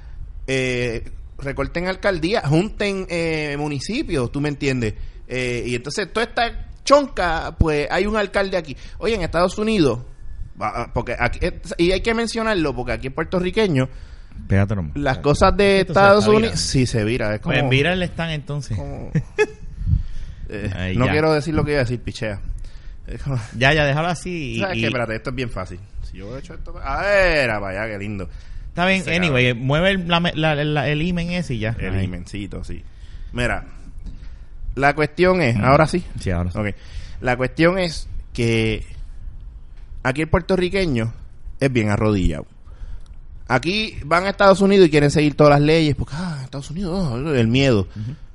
eh, 0.47 1.11
recorten 1.39 1.87
alcaldía, 1.89 2.43
junten 2.47 3.07
eh, 3.09 3.57
municipios, 3.59 4.31
tú 4.31 4.43
me 4.43 4.51
entiendes. 4.51 4.95
Eh, 5.27 5.63
y 5.67 5.75
entonces 5.77 6.13
toda 6.13 6.27
esta 6.27 6.69
chonca, 6.85 7.57
pues 7.59 7.89
hay 7.91 8.05
un 8.05 8.17
alcalde 8.19 8.59
aquí. 8.59 8.77
Oye, 8.99 9.15
en 9.15 9.23
Estados 9.23 9.57
Unidos, 9.57 10.01
porque 10.93 11.17
aquí, 11.19 11.39
y 11.79 11.93
hay 11.93 12.03
que 12.03 12.13
mencionarlo, 12.13 12.75
porque 12.77 12.93
aquí 12.93 13.07
en 13.07 13.15
puertorriqueño, 13.15 13.89
Las 14.95 15.19
cosas 15.19 15.57
de 15.57 15.81
Esto 15.81 15.95
se 15.95 16.01
Estados 16.01 16.19
está 16.25 16.31
Unidos, 16.31 16.43
virando. 16.53 16.57
sí 16.63 16.87
se 16.87 17.05
vira. 17.05 17.35
Es 17.35 17.41
como, 17.41 17.55
Pues 17.55 17.65
mira 17.71 17.93
el 17.93 18.03
stand 18.03 18.33
entonces. 18.33 18.77
como- 18.77 19.11
Eh, 20.53 20.69
Ay, 20.75 20.97
no 20.97 21.07
ya. 21.07 21.13
quiero 21.13 21.33
decir 21.33 21.55
lo 21.55 21.65
que 21.65 21.71
iba 21.73 21.81
a 21.81 21.85
decir, 21.85 22.01
pichea. 22.01 22.41
Es 23.07 23.23
como- 23.23 23.39
Ya, 23.57 23.73
ya, 23.73 23.85
déjalo 23.85 24.09
así. 24.09 24.57
y- 24.57 24.61
¿Sabes 24.61 24.79
y- 24.79 24.81
qué? 24.81 24.87
Espérate, 24.89 25.15
esto 25.17 25.31
es 25.31 25.37
bien 25.37 25.51
fácil. 25.51 25.79
Si 26.03 26.17
yo 26.19 26.37
he 26.37 26.41
hecho 26.41 26.55
esto... 26.55 26.77
A 26.83 27.03
ver, 27.03 27.49
para 27.51 27.69
allá, 27.85 27.93
qué 27.93 27.99
lindo. 27.99 28.29
Está 28.69 28.85
bien, 28.87 29.05
anyway, 29.09 29.55
mueve 29.55 29.91
el, 29.93 30.09
la, 30.09 30.19
la- 30.35 30.55
la- 30.65 30.89
el 30.89 31.03
imen 31.03 31.31
ese 31.31 31.55
y 31.55 31.61
ya. 31.61 31.77
El 31.79 31.95
Ahí. 31.95 32.05
imencito, 32.05 32.65
sí. 32.65 32.83
Mira, 33.33 33.65
la 34.75 34.95
cuestión 34.95 35.41
es, 35.41 35.57
ahora 35.57 35.87
sí. 35.87 36.05
Sí, 36.19 36.31
ahora 36.33 36.51
sí. 36.51 36.59
Ok. 36.59 36.67
La 37.21 37.37
cuestión 37.37 37.79
es 37.79 38.09
que 38.33 38.85
aquí 40.03 40.23
el 40.23 40.29
puertorriqueño 40.29 41.13
es 41.61 41.73
bien 41.73 41.91
arrodillado. 41.91 42.47
Aquí 43.53 43.97
van 44.05 44.25
a 44.27 44.31
Estados 44.31 44.61
Unidos 44.61 44.87
y 44.87 44.91
quieren 44.91 45.11
seguir 45.11 45.35
todas 45.35 45.51
las 45.55 45.61
leyes 45.61 45.97
porque, 45.97 46.15
ah, 46.17 46.41
Estados 46.45 46.71
Unidos, 46.71 47.09
oh, 47.13 47.17
el 47.35 47.49
miedo. 47.49 47.89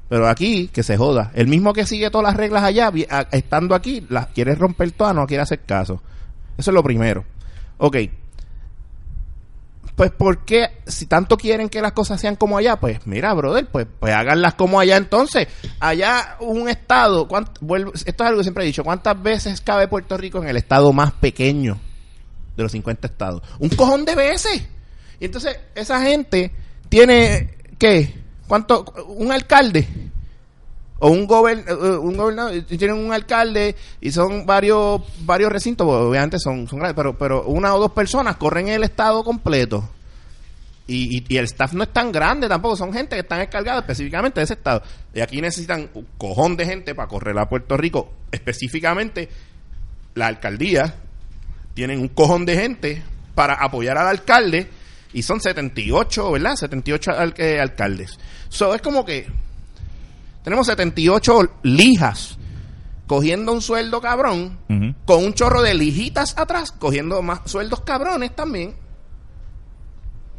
Pero 0.09 0.27
aquí, 0.27 0.67
que 0.67 0.83
se 0.83 0.97
joda. 0.97 1.31
El 1.33 1.47
mismo 1.47 1.71
que 1.73 1.85
sigue 1.85 2.09
todas 2.11 2.27
las 2.27 2.35
reglas 2.37 2.63
allá, 2.63 2.91
a- 3.09 3.27
estando 3.31 3.75
aquí, 3.75 4.05
las 4.09 4.27
quiere 4.27 4.53
romper 4.55 4.91
todas, 4.91 5.15
no 5.15 5.25
quiere 5.25 5.43
hacer 5.43 5.61
caso. 5.61 6.01
Eso 6.57 6.71
es 6.71 6.75
lo 6.75 6.83
primero. 6.83 7.23
Ok. 7.77 7.97
Pues, 9.95 10.11
¿por 10.11 10.43
qué? 10.43 10.79
Si 10.85 11.05
tanto 11.05 11.37
quieren 11.37 11.69
que 11.69 11.81
las 11.81 11.93
cosas 11.93 12.19
sean 12.19 12.35
como 12.35 12.57
allá, 12.57 12.75
pues 12.75 13.07
mira, 13.07 13.33
brother, 13.33 13.65
pues, 13.71 13.87
pues 13.97 14.13
háganlas 14.13 14.55
como 14.55 14.77
allá 14.79 14.97
entonces. 14.97 15.47
Allá 15.79 16.35
un 16.41 16.67
estado, 16.67 17.27
¿cuánt- 17.29 17.57
vuelvo- 17.61 17.93
esto 17.93 18.23
es 18.23 18.27
algo 18.27 18.39
que 18.39 18.43
siempre 18.43 18.63
he 18.65 18.67
dicho, 18.67 18.83
¿cuántas 18.83 19.21
veces 19.23 19.61
cabe 19.61 19.87
Puerto 19.87 20.17
Rico 20.17 20.41
en 20.43 20.49
el 20.49 20.57
estado 20.57 20.91
más 20.91 21.13
pequeño 21.13 21.77
de 22.57 22.63
los 22.63 22.73
50 22.73 23.07
estados? 23.07 23.41
Un 23.59 23.69
cojón 23.69 24.03
de 24.03 24.15
veces. 24.15 24.67
Y 25.19 25.25
entonces 25.25 25.57
esa 25.75 26.01
gente 26.01 26.51
tiene, 26.89 27.55
¿qué? 27.77 28.13
¿Cuánto? 28.47 28.83
Un 29.07 29.31
alcalde 29.31 29.87
o 30.99 31.09
un, 31.09 31.27
gober- 31.27 31.65
eh, 31.67 31.97
un 31.97 32.15
gobernador 32.15 32.61
tienen 32.63 32.97
un 32.97 33.11
alcalde 33.11 33.75
y 33.99 34.11
son 34.11 34.45
varios 34.45 35.01
varios 35.25 35.51
recintos 35.51 35.85
pues, 35.85 35.99
obviamente 35.99 36.39
son 36.39 36.67
son 36.69 36.79
grandes 36.79 36.95
pero 36.95 37.17
pero 37.17 37.43
una 37.47 37.75
o 37.75 37.79
dos 37.79 37.91
personas 37.91 38.37
corren 38.37 38.69
el 38.69 38.81
estado 38.83 39.21
completo 39.23 39.89
y, 40.87 41.17
y, 41.17 41.25
y 41.27 41.37
el 41.37 41.45
staff 41.45 41.73
no 41.73 41.83
es 41.83 41.91
tan 41.91 42.13
grande 42.13 42.47
tampoco 42.47 42.77
son 42.77 42.93
gente 42.93 43.15
que 43.17 43.21
están 43.23 43.41
encargados 43.41 43.81
específicamente 43.81 44.39
de 44.39 44.45
ese 44.45 44.53
estado 44.53 44.83
y 45.13 45.19
aquí 45.19 45.41
necesitan 45.41 45.89
un 45.95 46.07
cojón 46.17 46.55
de 46.55 46.65
gente 46.65 46.95
para 46.95 47.09
correr 47.09 47.37
a 47.39 47.49
Puerto 47.49 47.75
Rico 47.75 48.13
específicamente 48.31 49.27
la 50.13 50.27
alcaldía 50.27 50.95
tienen 51.73 51.99
un 51.99 52.07
cojón 52.07 52.45
de 52.45 52.55
gente 52.55 53.03
para 53.35 53.55
apoyar 53.55 53.97
al 53.97 54.07
alcalde 54.07 54.69
y 55.15 55.23
son 55.23 55.39
78 55.41 56.31
verdad 56.31 56.55
78 56.55 57.11
al- 57.11 57.33
eh, 57.37 57.59
alcaldes 57.59 58.19
so 58.49 58.75
es 58.75 58.81
como 58.81 59.03
que 59.03 59.27
Tenemos 60.43 60.67
78 60.67 61.53
lijas 61.63 62.37
cogiendo 63.07 63.51
un 63.51 63.61
sueldo 63.61 63.99
cabrón, 64.01 64.57
con 65.05 65.23
un 65.23 65.33
chorro 65.33 65.61
de 65.63 65.73
lijitas 65.73 66.37
atrás, 66.37 66.71
cogiendo 66.71 67.21
más 67.23 67.39
sueldos 67.45 67.81
cabrones 67.81 68.35
también. 68.35 68.75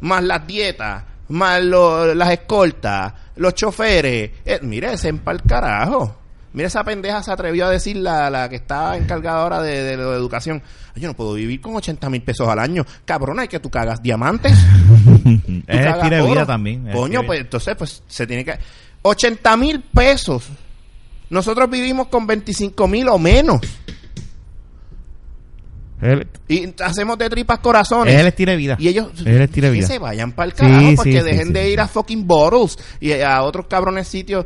Más 0.01 0.23
las 0.23 0.45
dietas, 0.47 1.03
más 1.29 1.61
lo- 1.63 2.13
las 2.13 2.29
escoltas, 2.31 3.13
los 3.37 3.53
choferes. 3.55 4.31
Eh, 4.45 4.59
mire, 4.61 4.93
ese 4.93 5.09
en 5.09 5.19
pa'l 5.19 5.41
carajo. 5.43 6.16
Mira, 6.57 6.69
esa 6.69 6.83
pendeja 6.83 7.21
se 7.21 7.31
atrevió 7.31 7.67
a 7.67 7.69
decir 7.69 7.97
la, 7.97 8.31
la 8.31 8.49
que 8.49 8.55
está 8.55 8.97
encargada 8.97 9.43
ahora 9.43 9.61
de, 9.61 9.83
de 9.83 9.93
educación. 9.93 10.63
Yo 10.95 11.07
no 11.07 11.13
puedo 11.13 11.33
vivir 11.35 11.61
con 11.61 11.75
80 11.75 12.09
mil 12.09 12.23
pesos 12.23 12.49
al 12.49 12.57
año. 12.57 12.83
Cabrona, 13.05 13.43
es 13.43 13.49
que 13.49 13.59
tú 13.59 13.69
cagas 13.69 14.01
diamantes. 14.01 14.53
Tú 15.23 15.63
Es 15.67 15.77
cagas 15.85 15.97
estilo 16.05 16.23
de 16.25 16.31
vida 16.31 16.45
también. 16.47 16.91
Coño, 16.91 17.23
pues 17.27 17.41
entonces 17.41 17.75
pues 17.77 18.01
se 18.07 18.25
tiene 18.25 18.43
que... 18.43 18.57
80 19.03 19.55
mil 19.57 19.81
pesos. 19.81 20.49
Nosotros 21.29 21.69
vivimos 21.69 22.07
con 22.07 22.25
25 22.25 22.87
mil 22.87 23.07
o 23.09 23.19
menos. 23.19 23.61
el- 26.01 26.27
Y 26.47 26.73
hacemos 26.81 27.19
de 27.19 27.29
tripas 27.29 27.59
corazones. 27.59 28.15
Es 28.15 28.21
el 28.21 28.27
estilo 28.27 28.51
de 28.53 28.57
vida. 28.57 28.77
Y 28.79 28.87
ellos 28.87 29.09
el 29.23 29.37
de 29.37 29.47
que 29.47 29.69
vida. 29.69 29.85
se 29.85 29.99
vayan 29.99 30.31
para 30.31 30.47
el 30.47 30.53
carajo 30.55 30.89
sí, 30.89 30.95
porque 30.95 31.19
sí, 31.19 31.23
dejen 31.23 31.47
sí, 31.47 31.53
de 31.53 31.69
ir 31.69 31.79
a 31.81 31.87
fucking 31.87 32.25
bottles 32.25 32.79
y 32.99 33.11
a 33.21 33.43
otros 33.43 33.67
cabrones 33.67 34.07
sitios 34.07 34.45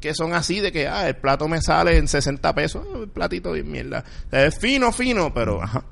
que 0.00 0.14
son 0.14 0.32
así 0.32 0.60
de 0.60 0.72
que 0.72 0.88
ah, 0.88 1.08
el 1.08 1.16
plato 1.16 1.46
me 1.46 1.60
sale 1.60 1.96
en 1.96 2.08
60 2.08 2.54
pesos, 2.54 2.86
el 2.94 3.08
platito 3.08 3.52
de 3.52 3.62
mierda. 3.62 4.04
Es 4.30 4.58
fino, 4.58 4.90
fino, 4.92 5.32
pero 5.32 5.62
ajá. 5.62 5.84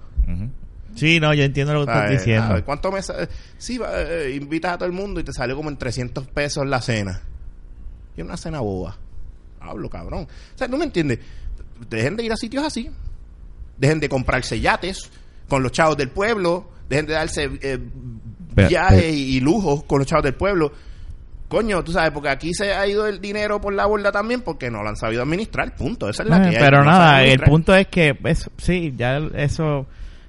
Sí, 0.94 1.20
no, 1.20 1.32
yo 1.32 1.44
entiendo 1.44 1.74
lo 1.74 1.86
que 1.86 1.92
estás 1.92 2.10
diciendo. 2.10 2.54
Ah, 2.54 2.62
¿Cuánto 2.64 2.90
me 2.90 3.00
sale? 3.02 3.28
Sí, 3.56 3.78
va, 3.78 3.90
eh, 4.00 4.34
invitas 4.34 4.72
a 4.72 4.78
todo 4.78 4.86
el 4.86 4.92
mundo 4.92 5.20
y 5.20 5.24
te 5.24 5.32
salió 5.32 5.54
como 5.54 5.68
en 5.68 5.76
300 5.76 6.26
pesos 6.28 6.66
la 6.66 6.80
cena. 6.80 7.22
Y 8.16 8.22
una 8.22 8.36
cena 8.36 8.60
boba. 8.60 8.96
Hablo, 9.60 9.88
cabrón. 9.88 10.26
O 10.54 10.58
sea, 10.58 10.66
no 10.66 10.76
me 10.76 10.84
entiendes. 10.84 11.20
Dejen 11.88 12.16
de 12.16 12.24
ir 12.24 12.32
a 12.32 12.36
sitios 12.36 12.64
así. 12.64 12.90
Dejen 13.76 14.00
de 14.00 14.08
comprarse 14.08 14.58
yates 14.60 15.08
con 15.48 15.62
los 15.62 15.70
chavos 15.70 15.96
del 15.96 16.10
pueblo. 16.10 16.68
Dejen 16.88 17.06
de 17.06 17.12
darse 17.12 17.48
eh, 17.62 17.78
viajes 18.56 19.14
y 19.14 19.38
lujos 19.40 19.84
con 19.84 20.00
los 20.00 20.08
chavos 20.08 20.24
del 20.24 20.34
pueblo. 20.34 20.72
Coño, 21.48 21.82
tú 21.82 21.92
sabes, 21.92 22.10
porque 22.10 22.28
aquí 22.28 22.52
se 22.52 22.72
ha 22.74 22.86
ido 22.86 23.06
el 23.06 23.20
dinero 23.20 23.58
por 23.60 23.72
la 23.72 23.86
borda 23.86 24.12
también 24.12 24.42
porque 24.42 24.70
no 24.70 24.82
lo 24.82 24.88
han 24.90 24.96
sabido 24.96 25.22
administrar. 25.22 25.74
Punto. 25.74 26.08
Esa 26.08 26.22
es 26.22 26.28
la 26.28 26.46
Eh, 26.46 26.50
que 26.50 26.58
pero 26.58 26.84
nada, 26.84 27.24
el 27.24 27.40
punto 27.40 27.74
es 27.74 27.86
que 27.86 28.16
eso, 28.24 28.50
sí, 28.58 28.92
ya 28.96 29.16
eso 29.34 29.86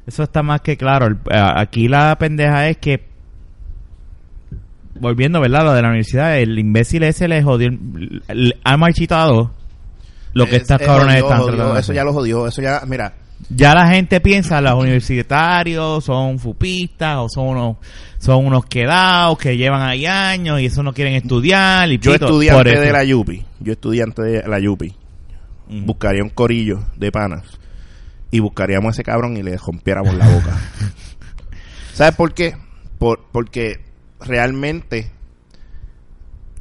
eso 0.08 0.24
está 0.24 0.42
más 0.44 0.62
que 0.62 0.78
claro. 0.78 1.08
El- 1.08 1.18
a- 1.32 1.60
aquí 1.60 1.88
la 1.90 2.18
pendeja 2.18 2.70
es 2.70 2.78
que 2.78 3.06
volviendo, 5.00 5.40
¿verdad? 5.42 5.64
Lo 5.66 5.74
de 5.74 5.82
la 5.82 5.90
universidad, 5.90 6.38
el 6.38 6.58
imbécil 6.58 7.04
ese 7.04 7.28
le 7.28 7.44
jodió, 7.44 7.70
ha 8.64 8.78
marchitado 8.78 9.52
lo 10.34 10.46
que 10.46 10.56
Es- 10.58 10.62
estas 10.64 10.82
es 10.82 10.88
cabrones 10.88 11.16
están 11.18 11.74
de 11.74 11.80
Eso 11.80 11.94
ya 11.94 12.04
lo 12.04 12.14
jodió. 12.14 12.48
Eso 12.48 12.62
ya, 12.62 12.82
mira. 12.88 13.14
Ya 13.48 13.74
la 13.74 13.90
gente 13.90 14.20
piensa, 14.20 14.60
los 14.62 14.74
universitarios 14.74 16.04
son 16.04 16.40
fupistas 16.40 17.18
o 17.18 17.30
son 17.30 17.48
unos 17.48 17.78
son 18.20 18.46
unos 18.46 18.66
quedados 18.66 19.38
que 19.38 19.56
llevan 19.56 19.82
ahí 19.82 20.06
años 20.06 20.60
y 20.60 20.66
eso 20.66 20.84
no 20.84 20.94
quieren 20.94 21.14
estudiar. 21.16 21.90
Y 21.90 22.00
Yo 22.00 22.12
pito, 22.12 22.26
estudiante 22.26 22.78
de 22.78 22.92
la 22.92 23.04
Yupi, 23.04 23.46
yo 23.60 23.72
estudiante 23.74 24.22
de 24.22 24.48
la 24.48 24.60
Yupi, 24.60 24.94
buscaría 25.70 26.22
un 26.22 26.30
corillo 26.30 26.80
de 26.98 27.12
panas 27.12 27.44
y 28.30 28.40
buscaríamos 28.40 28.90
a 28.90 28.92
ese 28.92 29.04
cabrón 29.04 29.38
y 29.38 29.44
le 29.44 29.58
rompiéramos 29.58 30.14
la 30.14 30.28
boca. 30.28 30.58
¿Sabes 31.94 32.16
por 32.16 32.34
qué? 32.34 32.56
Por, 32.98 33.22
porque 33.32 33.80
realmente 34.20 35.12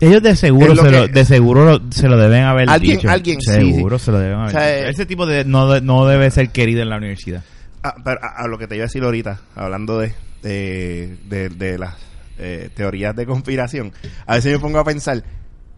Ellos 0.01 0.23
de 0.23 0.37
seguro, 0.37 0.75
lo 0.75 0.83
se 0.83 0.91
que- 0.91 0.97
lo, 0.97 1.09
de 1.09 1.25
seguro 1.25 1.65
lo- 1.65 1.93
se 1.93 2.09
lo 2.09 2.17
deben 2.19 2.45
haber 2.45 2.69
Alguien- 2.71 2.97
dicho. 2.99 3.11
alguien, 3.11 3.41
seguro 3.41 3.99
sí. 3.99 4.05
se 4.07 4.13
lo 4.13 4.19
deben 4.21 4.37
haber 4.39 4.49
O 4.49 4.51
sea, 4.59 4.67
dicho. 4.69 4.87
eh, 4.87 4.91
Ese 4.91 5.07
tipo 5.07 5.27
de 5.27 5.45
no, 5.45 5.69
de- 5.71 5.81
no 5.81 6.07
debe 6.07 6.31
ser 6.31 6.51
querido 6.51 6.83
en 6.83 6.91
la 6.91 6.97
universidad. 6.99 7.43
Ah, 7.83 7.95
pero 8.05 8.21
a, 8.23 8.45
a 8.45 8.47
lo 8.49 8.59
que 8.59 8.67
te 8.69 8.77
iba 8.77 8.85
a 8.85 8.87
decir 8.87 9.03
ahorita, 9.03 9.41
hablando 9.57 9.99
de, 9.99 10.13
de, 10.43 11.17
de- 11.29 11.49
de 11.49 11.79
las 11.79 11.95
eh, 12.39 12.71
teorías 12.75 13.17
de 13.17 13.27
conspiración, 13.27 13.93
a 14.27 14.37
veces 14.37 14.53
me 14.53 14.59
pongo 14.61 14.79
a 14.79 14.85
pensar, 14.85 15.25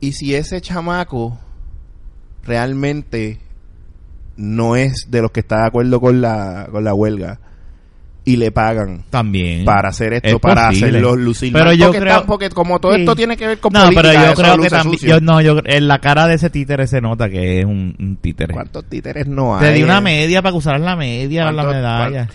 ¿y 0.00 0.12
si 0.12 0.34
ese 0.34 0.60
chamaco 0.60 1.38
realmente 2.44 3.38
no 4.36 4.76
es 4.76 5.06
de 5.08 5.22
los 5.22 5.30
que 5.30 5.40
está 5.40 5.60
de 5.62 5.66
acuerdo 5.68 6.00
con 6.00 6.20
la, 6.20 6.68
con 6.70 6.84
la 6.84 6.94
huelga 6.94 7.38
y 8.24 8.36
le 8.36 8.52
pagan 8.52 9.02
También. 9.10 9.64
para 9.64 9.88
hacer 9.88 10.12
esto, 10.12 10.28
Es 10.28 10.38
para 10.38 10.68
posible. 10.68 10.88
hacerlo 10.88 11.16
lucir 11.16 11.52
Pero 11.52 11.72
yo 11.72 11.86
porque, 11.86 12.00
creo- 12.00 12.14
está- 12.16 12.26
porque 12.26 12.50
como 12.50 12.78
todo 12.78 12.94
Sí. 12.94 13.00
esto 13.00 13.16
tiene 13.16 13.36
que 13.36 13.46
ver 13.46 13.58
con 13.58 13.72
no, 13.72 13.80
política, 13.84 14.02
pero 14.02 14.12
yo 14.26 14.34
creo 14.34 14.58
que 14.58 14.68
también. 14.70 14.98
Yo, 15.02 15.20
no, 15.20 15.40
yo, 15.40 15.56
en 15.64 15.88
la 15.88 15.98
cara 16.00 16.26
de 16.26 16.34
ese 16.34 16.50
títere 16.50 16.86
se 16.86 17.00
nota 17.00 17.28
que 17.30 17.60
es 17.60 17.64
un, 17.64 17.96
un 17.98 18.16
títere. 18.16 18.52
¿Cuántos 18.52 18.84
títeres 18.84 19.26
no 19.26 19.56
hay? 19.56 19.66
Te 19.66 19.72
di 19.72 19.82
una 19.82 20.00
media 20.00 20.42
para 20.42 20.52
que 20.52 20.58
usaras 20.58 20.80
la 20.82 20.96
media, 20.96 21.44
la 21.50 21.52
¿Cuántos- 21.62 21.74
medalla. 21.74 22.28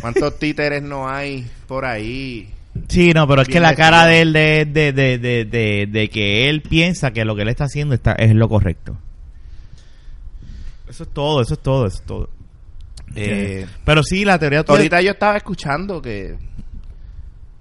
¿Cuántos 0.00 0.38
títeres 0.38 0.82
no 0.82 1.08
hay 1.08 1.46
por 1.68 1.84
ahí? 1.84 2.48
Sí, 2.88 3.12
no, 3.12 3.28
pero 3.28 3.42
es 3.42 3.48
que 3.48 3.60
la 3.60 3.74
cara 3.74 4.06
de 4.06 4.22
él 4.22 4.32
de, 4.32 4.64
de, 4.64 4.92
de, 4.92 5.18
de, 5.18 5.44
de, 5.44 5.86
de 5.90 6.08
que 6.10 6.48
él 6.48 6.62
piensa 6.62 7.10
que 7.12 7.24
lo 7.24 7.36
que 7.36 7.42
él 7.42 7.48
está 7.48 7.64
haciendo 7.64 7.94
está, 7.94 8.12
es 8.12 8.34
lo 8.34 8.48
correcto. 8.48 8.96
Eso 10.88 11.04
es 11.04 11.08
todo, 11.10 11.40
eso 11.42 11.54
es 11.54 11.60
todo, 11.60 11.86
eso 11.86 11.96
es 11.98 12.02
todo. 12.02 12.28
Eh, 13.14 13.66
pero 13.84 14.02
sí, 14.02 14.24
la 14.24 14.38
teoría 14.38 14.64
tuya- 14.64 14.76
Ahorita 14.78 15.00
yo 15.02 15.10
estaba 15.12 15.36
escuchando 15.36 16.00
que 16.00 16.36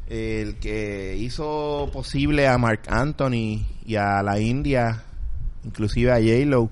el 0.08 0.56
que 0.58 1.16
hizo 1.18 1.90
posible 1.94 2.48
a 2.48 2.58
Mark 2.58 2.82
Anthony 2.88 3.66
y 3.86 3.96
a 3.96 4.22
la 4.22 4.40
India, 4.40 5.04
inclusive 5.64 6.12
a 6.12 6.16
J-Lo, 6.16 6.70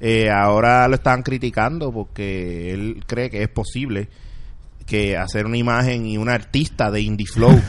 eh, 0.00 0.30
ahora 0.30 0.86
lo 0.86 0.94
están 0.94 1.22
criticando 1.22 1.90
porque 1.92 2.72
él 2.72 3.02
cree 3.06 3.30
que 3.30 3.42
es 3.42 3.48
posible 3.48 4.08
que 4.86 5.16
hacer 5.16 5.44
una 5.44 5.56
imagen 5.58 6.06
y 6.06 6.16
una 6.16 6.34
artista 6.34 6.90
de 6.90 7.00
Indie 7.02 7.26
Flow. 7.26 7.60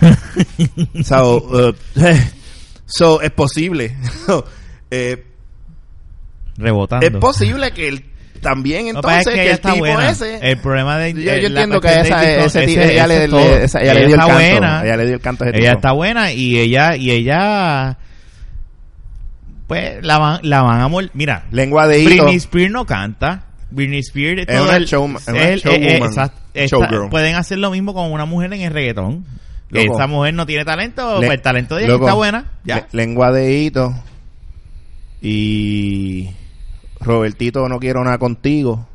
so, 1.04 1.38
uh, 1.70 1.74
so, 2.86 3.22
es 3.22 3.32
posible. 3.32 3.96
Eh, 4.92 5.24
rebotando. 6.58 7.06
es 7.06 7.14
posible 7.18 7.72
que 7.74 7.90
él 7.90 8.06
también 8.40 8.88
entonces 8.88 9.28
que 9.28 9.34
que 9.34 9.46
el 9.46 9.52
está 9.52 9.74
tipo 9.74 9.86
buena. 9.86 10.10
ese 10.10 10.40
El 10.42 10.58
problema 10.58 10.98
de 10.98 11.14
Yo- 11.14 11.20
yo 11.20 11.48
entiendo 11.48 11.80
que 11.82 11.88
de 11.90 12.02
esa- 12.02 12.46
ese 12.46 12.64
ella 12.94 13.08
le- 13.08 13.64
esa- 13.64 13.82
ella 13.82 13.94
le 13.94 14.06
dio 14.08 14.16
el 14.16 14.20
canto, 14.22 14.34
buena. 14.34 14.82
ella 14.84 14.98
le 14.98 15.06
dio 15.06 15.16
el 15.16 15.22
canto 15.22 15.44
ese 15.46 15.58
Ella 15.58 15.70
tipo. 15.70 15.78
está 15.80 15.92
buena 15.92 16.32
y 16.32 16.58
ella 16.60 16.96
y 16.96 17.12
ella 17.12 17.98
pues 19.68 20.04
la 20.04 20.18
van 20.18 20.40
la 20.44 20.62
van 20.64 20.82
a 20.82 20.88
mol 20.88 21.12
mira 21.14 21.46
lengua 21.52 21.88
de 21.88 22.00
hilo 22.00 22.24
Britney 22.24 22.36
Spears 22.38 22.72
no 22.72 22.86
canta 22.86 23.44
Britney 23.72 24.00
Spears 24.00 24.46
Es 24.48 24.60
una 24.62 24.80
show- 24.80 25.16
es 25.16 25.28
una 25.28 25.56
showwoman, 25.56 26.32
showgirl. 26.56 27.10
pueden 27.10 27.36
hacer 27.36 27.60
lo 27.60 27.70
mismo 27.70 27.94
con 27.94 28.12
una 28.12 28.26
mujer 28.26 28.52
en 28.54 28.62
el 28.62 28.74
reggaetón 28.74 29.26
Loco. 29.70 29.96
esa 29.96 30.08
mujer 30.08 30.34
no 30.34 30.48
tiene 30.48 30.66
talento 30.66 31.20
Le- 31.22 31.28
pues 31.28 31.38
el 31.38 31.42
talento 31.44 31.76
de 31.76 31.84
ella 31.84 31.94
loco, 31.94 32.06
está 32.06 32.16
buena 32.16 32.46
ya 32.64 32.88
lengua 32.92 33.32
de 33.32 33.60
hito 33.60 33.94
y 35.22 36.30
Robertito 37.02 37.68
no 37.70 37.80
quiero 37.80 38.04
nada 38.04 38.18
contigo 38.18 38.88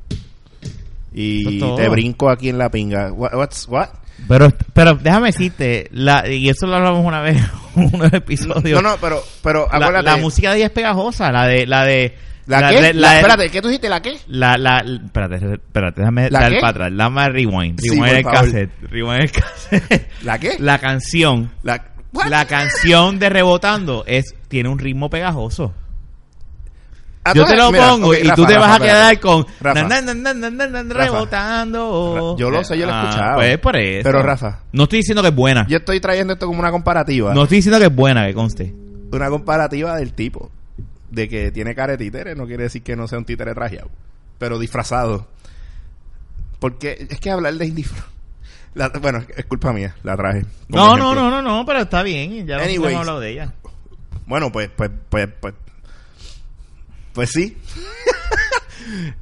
y 1.13 1.59
todo. 1.61 1.77
te 1.77 1.89
brinco 1.89 2.29
aquí 2.31 2.49
en 2.49 2.59
la 2.59 2.71
pinga 2.71 3.13
what, 3.13 3.35
what's 3.35 3.67
what 3.69 3.89
pero 4.29 4.49
pero 4.73 4.95
déjame 4.95 5.29
decirte 5.29 5.89
la, 5.93 6.29
y 6.29 6.49
eso 6.49 6.67
lo 6.67 6.77
hablamos 6.77 7.05
una 7.05 7.21
vez 7.21 7.37
en 7.77 7.95
unos 7.95 8.13
episodios 8.13 8.83
no 8.83 8.91
no 8.91 8.97
pero 9.01 9.23
pero 9.43 9.69
la, 9.73 10.03
la 10.03 10.17
música 10.17 10.51
de 10.51 10.59
ella 10.59 10.67
es 10.67 10.73
pegajosa 10.73 11.31
la 11.33 11.47
de 11.47 11.67
la 11.67 11.85
de 11.85 12.15
¿La 12.47 12.69
qué? 12.69 12.81
de- 12.83 12.95
La- 12.95 13.11
de- 13.13 13.17
espérate 13.21 13.51
¿qué 13.51 13.63
tú 13.63 13.69
dijiste 13.69 13.89
la 13.89 14.03
qué? 14.03 14.19
La, 14.27 14.59
la, 14.59 14.81
espérate, 14.81 15.37
espérate, 15.55 16.01
déjame 16.03 16.29
¿La 16.31 16.41
dar 16.41 16.53
qué? 16.53 16.59
para 16.61 16.69
atrás. 16.73 16.93
Dame 16.95 17.29
rewind. 17.31 17.81
Sí, 17.81 17.89
Rewind 17.89 18.07
por 18.07 18.17
el 18.17 18.25
cassette. 18.25 18.71
Rewind 18.83 19.21
el 19.23 19.33
cassette. 19.33 20.09
¿la 20.25 20.39
qué? 20.39 20.57
La 20.59 20.79
canción. 20.79 21.51
la, 21.63 21.83
what? 22.13 22.27
La 22.27 22.45
canción 22.45 23.19
de 23.19 23.31
Rebotando 23.31 24.05
es, 24.07 24.35
tiene 24.49 24.69
un 24.69 24.79
ritmo 24.79 25.09
pegajoso. 25.09 25.73
Ah, 27.27 27.33
Yo 27.35 27.45
tú- 27.45 27.51
te 27.53 27.57
lo 27.57 27.73
pongo 27.73 28.15
y 28.15 28.29
tú 28.35 28.45
te 28.45 28.59
vas 28.59 28.79
a 28.79 28.83
quedar 28.85 29.19
con 29.19 29.47
rebotando. 30.95 32.37
Yo 32.39 32.51
lo 32.51 32.63
sé, 32.65 32.77
yo 32.79 32.87
lo 32.87 32.93
he 32.93 32.95
Ah, 32.95 33.03
escuchado. 33.09 33.37
Pues 33.37 33.59
por 33.59 33.77
eso. 33.77 34.03
Pero, 34.05 34.23
Rafa. 34.23 34.59
No 34.73 34.83
estoy 34.85 34.99
diciendo 34.99 35.23
que 35.23 35.29
es 35.29 35.35
buena. 35.35 35.67
yo 35.67 35.79
estoy 35.79 36.01
trayendo 36.01 36.33
esto 36.35 36.47
como 36.47 36.61
una 36.61 36.71
comparativa 36.71 37.33
No 37.35 37.43
estoy 37.45 37.57
diciendo 37.59 37.79
que 37.79 37.87
es 37.87 37.95
buena, 37.95 38.27
que 38.27 38.35
conste. 38.35 38.75
una 39.11 39.31
comparativa 39.31 39.97
del 39.97 40.13
tipo 40.13 40.51
de 41.11 41.29
que 41.29 41.51
tiene 41.53 41.75
cara 41.77 41.93
de 41.93 41.99
títere 41.99 42.35
no 42.35 42.47
quiere 42.47 42.65
decir 42.65 42.83
que 42.83 42.97
no 42.97 43.07
sea 43.07 43.19
un 43.19 43.25
títere 43.25 43.55
trajeado 43.55 43.89
pero 44.39 44.59
disfrazado 44.59 45.29
porque 46.59 47.07
es 47.09 47.21
que 47.21 47.31
hablar 47.31 47.55
de 47.55 47.85
la- 48.75 48.89
bueno 49.01 49.23
es 49.37 49.45
culpa 49.45 49.73
mía 49.73 49.95
la 50.03 50.17
traje 50.17 50.45
No, 50.69 50.97
no, 50.97 51.15
no, 51.15 51.31
no, 51.31 51.41
no, 51.41 51.65
pero 51.65 51.79
está 51.83 52.03
bien. 52.03 52.45
Ya 52.47 52.57
hemos 52.65 52.93
hablado 52.93 53.21
de 53.21 53.31
ella. 53.31 53.53
bueno 54.27 54.51
pues 54.51 54.69
pues 54.77 54.91
pues 55.09 55.29
pues 55.41 55.55
pues 57.15 57.31
sí 57.31 57.57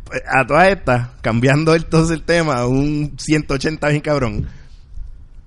Pues, 0.05 0.21
a 0.29 0.45
todas 0.47 0.69
estas 0.73 1.09
cambiando 1.21 1.75
entonces 1.75 2.17
el 2.17 2.23
tema 2.25 2.57
a 2.57 2.67
un 2.67 3.15
180 3.17 3.89
bien 3.89 4.01
cabrón 4.01 4.49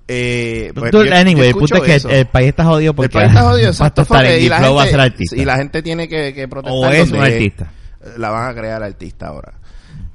Eh, 0.08 0.72
pues, 0.74 0.90
Tú- 0.90 0.98
yo- 1.04 1.10
yo 1.10 1.14
anyway, 1.16 1.48
el 1.48 1.54
punto 1.54 1.76
es 1.76 1.82
que 1.82 1.94
eso. 1.96 2.08
el, 2.08 2.26
país 2.26 2.48
está 2.48 2.64
jodido 2.64 2.94
porque 2.94 3.06
El 3.06 3.12
país 3.12 3.28
está 3.28 3.42
jodido, 3.50 3.68
exacto. 3.68 4.02
estar 4.02 4.24
y, 4.40 4.48
la 4.48 4.58
Flow 4.60 4.74
va 4.76 4.82
a 4.82 4.84
gente, 4.84 4.90
ser 4.98 5.00
artista. 5.00 5.36
y 5.36 5.44
la 5.44 5.56
gente 5.56 5.82
tiene 5.82 6.08
que, 6.08 6.32
que 6.32 6.46
protestar. 6.48 6.90
o 6.90 6.92
es 6.92 7.10
un 7.10 7.20
artista. 7.20 7.72
La 8.16 8.30
van 8.30 8.48
a 8.50 8.54
crear 8.54 8.82
artista 8.84 9.26
ahora. 9.26 9.54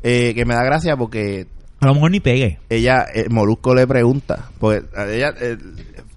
Eh, 0.02 0.32
que 0.34 0.46
me 0.46 0.56
da 0.56 0.64
gracia 0.64 0.96
porque 0.96 1.48
A 1.82 1.88
lo 1.88 1.94
mejor 1.96 2.10
ni 2.12 2.20
pegue. 2.22 2.58
ella, 2.70 3.06
eh, 3.14 3.26
Molusco 3.30 3.76
le 3.76 3.86
pregunta, 3.86 4.50
porque 4.60 4.86
a 4.96 5.06
ella 5.06 5.34
eh, 5.42 5.58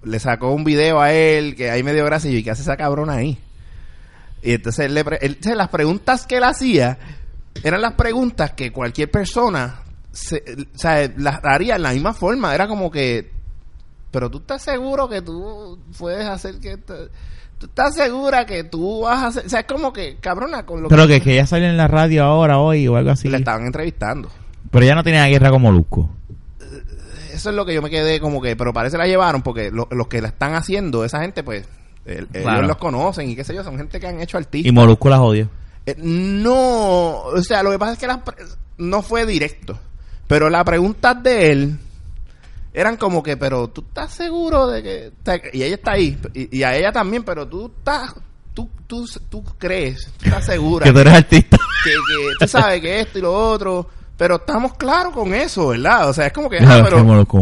le 0.05 0.19
sacó 0.19 0.53
un 0.53 0.63
video 0.63 1.01
a 1.01 1.11
él 1.13 1.55
que 1.55 1.69
ahí 1.69 1.83
me 1.83 1.93
dio 1.93 2.05
gracia 2.05 2.29
y 2.29 2.33
yo, 2.33 2.39
¿y 2.39 2.43
qué 2.43 2.51
hace 2.51 2.61
esa 2.61 2.77
cabrona 2.77 3.15
ahí? 3.15 3.37
Y 4.45 4.53
entonces, 4.53 4.85
él 4.85 4.93
le 4.93 5.03
pre- 5.03 5.17
él- 5.21 5.33
entonces 5.33 5.57
las 5.57 5.69
preguntas 5.69 6.25
que 6.25 6.37
él 6.37 6.43
hacía 6.43 6.97
eran 7.63 7.81
las 7.81 7.93
preguntas 7.93 8.51
que 8.51 8.71
cualquier 8.71 9.09
persona 9.11 9.81
se, 10.11 10.43
o 10.73 10.77
sea, 10.77 11.11
las 11.17 11.39
haría 11.43 11.75
en 11.75 11.81
la 11.83 11.91
misma 11.91 12.13
forma. 12.13 12.53
Era 12.55 12.67
como 12.67 12.89
que, 12.91 13.31
pero 14.11 14.29
tú 14.29 14.37
estás 14.37 14.61
seguro 14.61 15.09
que 15.09 15.21
tú 15.21 15.79
puedes 15.97 16.25
hacer 16.27 16.59
que... 16.59 16.77
te- 16.77 17.09
Tú 17.57 17.67
estás 17.67 17.95
segura 17.95 18.45
que 18.45 18.65
tú 18.65 19.03
vas 19.03 19.23
a 19.23 19.27
hacer... 19.27 19.45
O 19.45 19.49
sea, 19.49 19.61
es 19.61 19.65
como 19.65 19.93
que, 19.93 20.17
cabrona, 20.19 20.65
con 20.65 20.83
lo 20.83 20.89
Pero 20.89 21.07
que, 21.07 21.21
que 21.21 21.31
ella 21.35 21.47
salió 21.47 21.67
en 21.69 21.77
la 21.77 21.87
radio 21.87 22.25
ahora, 22.25 22.59
hoy 22.59 22.85
o 22.89 22.97
algo 22.97 23.11
así. 23.11 23.29
le 23.29 23.37
estaban 23.37 23.65
entrevistando. 23.65 24.29
Pero 24.69 24.83
ella 24.83 24.93
no 24.93 25.05
tenía 25.05 25.25
guerra 25.27 25.51
como 25.51 25.71
Molusco. 25.71 26.09
Eso 27.33 27.49
es 27.51 27.55
lo 27.55 27.65
que 27.65 27.73
yo 27.73 27.81
me 27.81 27.89
quedé 27.89 28.19
como 28.19 28.41
que, 28.41 28.57
pero 28.57 28.73
parece 28.73 28.97
la 28.97 29.07
llevaron 29.07 29.41
porque 29.41 29.71
lo- 29.71 29.87
los 29.91 30.07
que 30.07 30.21
la 30.21 30.27
están 30.27 30.53
haciendo, 30.53 31.05
esa 31.05 31.21
gente, 31.21 31.43
pues, 31.43 31.65
el- 32.05 32.27
Claro. 32.27 32.57
ellos 32.57 32.67
los 32.67 32.77
conocen 32.77 33.29
y 33.29 33.35
qué 33.35 33.43
sé 33.43 33.53
yo, 33.55 33.63
son 33.63 33.77
gente 33.77 33.99
que 33.99 34.07
han 34.07 34.21
hecho 34.21 34.37
artistas. 34.37 34.67
Y 34.69 34.71
Molusco 34.71 35.09
la 35.09 35.17
jodió. 35.17 35.49
Eh, 35.85 35.95
no, 35.97 37.21
o 37.21 37.41
sea, 37.43 37.61
lo 37.63 37.71
que 37.71 37.79
pasa 37.79 37.93
es 37.93 37.99
que 37.99 38.07
las 38.07 38.19
no 38.77 39.01
fue 39.01 39.25
directo, 39.25 39.77
pero 40.27 40.49
las 40.49 40.63
preguntas 40.63 41.21
de 41.23 41.51
él 41.51 41.77
eran 42.73 42.97
como 42.97 43.23
que, 43.23 43.37
pero 43.37 43.69
tú 43.69 43.85
estás 43.87 44.11
seguro 44.13 44.67
de 44.67 44.83
que, 44.83 45.11
y 45.53 45.63
ella 45.63 45.75
está 45.75 45.91
ahí, 45.93 46.17
y, 46.33 46.57
y 46.59 46.63
a 46.63 46.75
ella 46.75 46.91
también, 46.91 47.23
pero 47.23 47.47
tú 47.47 47.71
estás, 47.77 48.13
tú, 48.53 48.69
tú, 48.87 49.05
tú 49.29 49.43
crees, 49.57 50.11
tú 50.17 50.25
estás 50.25 50.45
segura 50.45 50.83
Que 50.83 50.91
tú 50.91 50.99
eres 50.99 51.13
artista. 51.13 51.57
que, 51.83 51.91
que 51.91 51.97
tú 52.39 52.47
sabes 52.47 52.81
que 52.81 52.99
esto 53.01 53.19
y 53.19 53.21
lo 53.21 53.33
otro, 53.33 53.87
pero 54.17 54.35
estamos 54.37 54.73
claros 54.75 55.13
con 55.13 55.33
eso, 55.33 55.67
¿verdad? 55.69 56.09
O 56.09 56.13
sea, 56.13 56.27
es 56.27 56.33
como 56.33 56.49
que, 56.49 56.57
ah, 56.57 56.81
pero, 56.83 56.97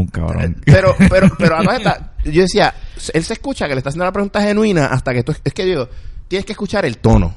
cabrón. 0.07 0.61
pero, 0.65 0.95
pero, 1.09 1.29
pero, 1.37 1.55
además 1.57 1.77
está- 1.77 2.13
yo 2.25 2.41
decía, 2.41 2.73
él 3.13 3.23
se 3.23 3.33
escucha 3.33 3.67
que 3.67 3.73
le 3.75 3.79
está 3.79 3.89
haciendo 3.89 4.05
la 4.05 4.11
pregunta 4.11 4.41
genuina 4.41 4.85
hasta 4.87 5.13
que 5.13 5.23
tú, 5.23 5.33
es 5.43 5.53
que 5.53 5.65
digo, 5.65 5.87
tienes 6.27 6.45
que 6.45 6.53
escuchar 6.53 6.85
el 6.85 6.97
tono. 6.97 7.33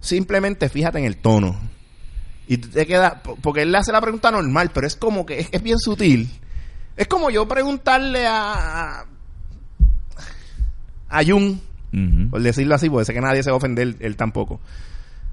Simplemente 0.00 0.68
fíjate 0.68 0.98
en 0.98 1.04
el 1.06 1.16
tono. 1.16 1.56
Y 2.48 2.58
te 2.58 2.86
queda, 2.86 3.22
po- 3.22 3.36
porque 3.42 3.62
él 3.62 3.72
le 3.72 3.78
hace 3.78 3.90
la 3.92 4.00
pregunta 4.00 4.30
normal, 4.30 4.70
pero 4.72 4.86
es 4.86 4.94
como 4.96 5.24
que 5.26 5.40
es, 5.40 5.48
es 5.50 5.62
bien 5.62 5.78
sutil. 5.78 6.30
Es 6.96 7.08
como 7.08 7.28
yo 7.30 7.46
preguntarle 7.48 8.26
a, 8.26 9.04
a 11.08 11.24
Jung, 11.24 11.56
por 12.30 12.42
decirlo 12.42 12.74
así, 12.74 12.90
porque 12.90 13.06
sé 13.06 13.14
que 13.14 13.20
nadie 13.20 13.42
se 13.42 13.50
va 13.50 13.54
a 13.54 13.58
ofender, 13.58 13.96
él 14.00 14.16
tampoco. 14.16 14.60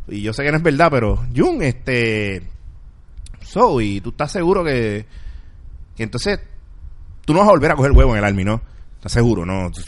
Y 0.07 0.21
yo 0.21 0.33
sé 0.33 0.43
que 0.43 0.51
no 0.51 0.57
es 0.57 0.63
verdad, 0.63 0.89
pero 0.91 1.25
Jun, 1.35 1.61
este. 1.61 2.43
So, 3.45 3.79
y 3.81 4.01
tú 4.01 4.09
estás 4.09 4.31
seguro 4.31 4.63
que. 4.63 5.05
Que 5.95 6.03
entonces. 6.03 6.39
Tú 7.25 7.33
no 7.33 7.39
vas 7.39 7.47
a 7.47 7.51
volver 7.51 7.71
a 7.71 7.75
coger 7.75 7.91
huevo 7.93 8.11
en 8.11 8.17
el 8.19 8.25
Army, 8.25 8.43
¿no? 8.43 8.61
¿Estás 8.95 9.11
seguro? 9.13 9.45
No. 9.45 9.69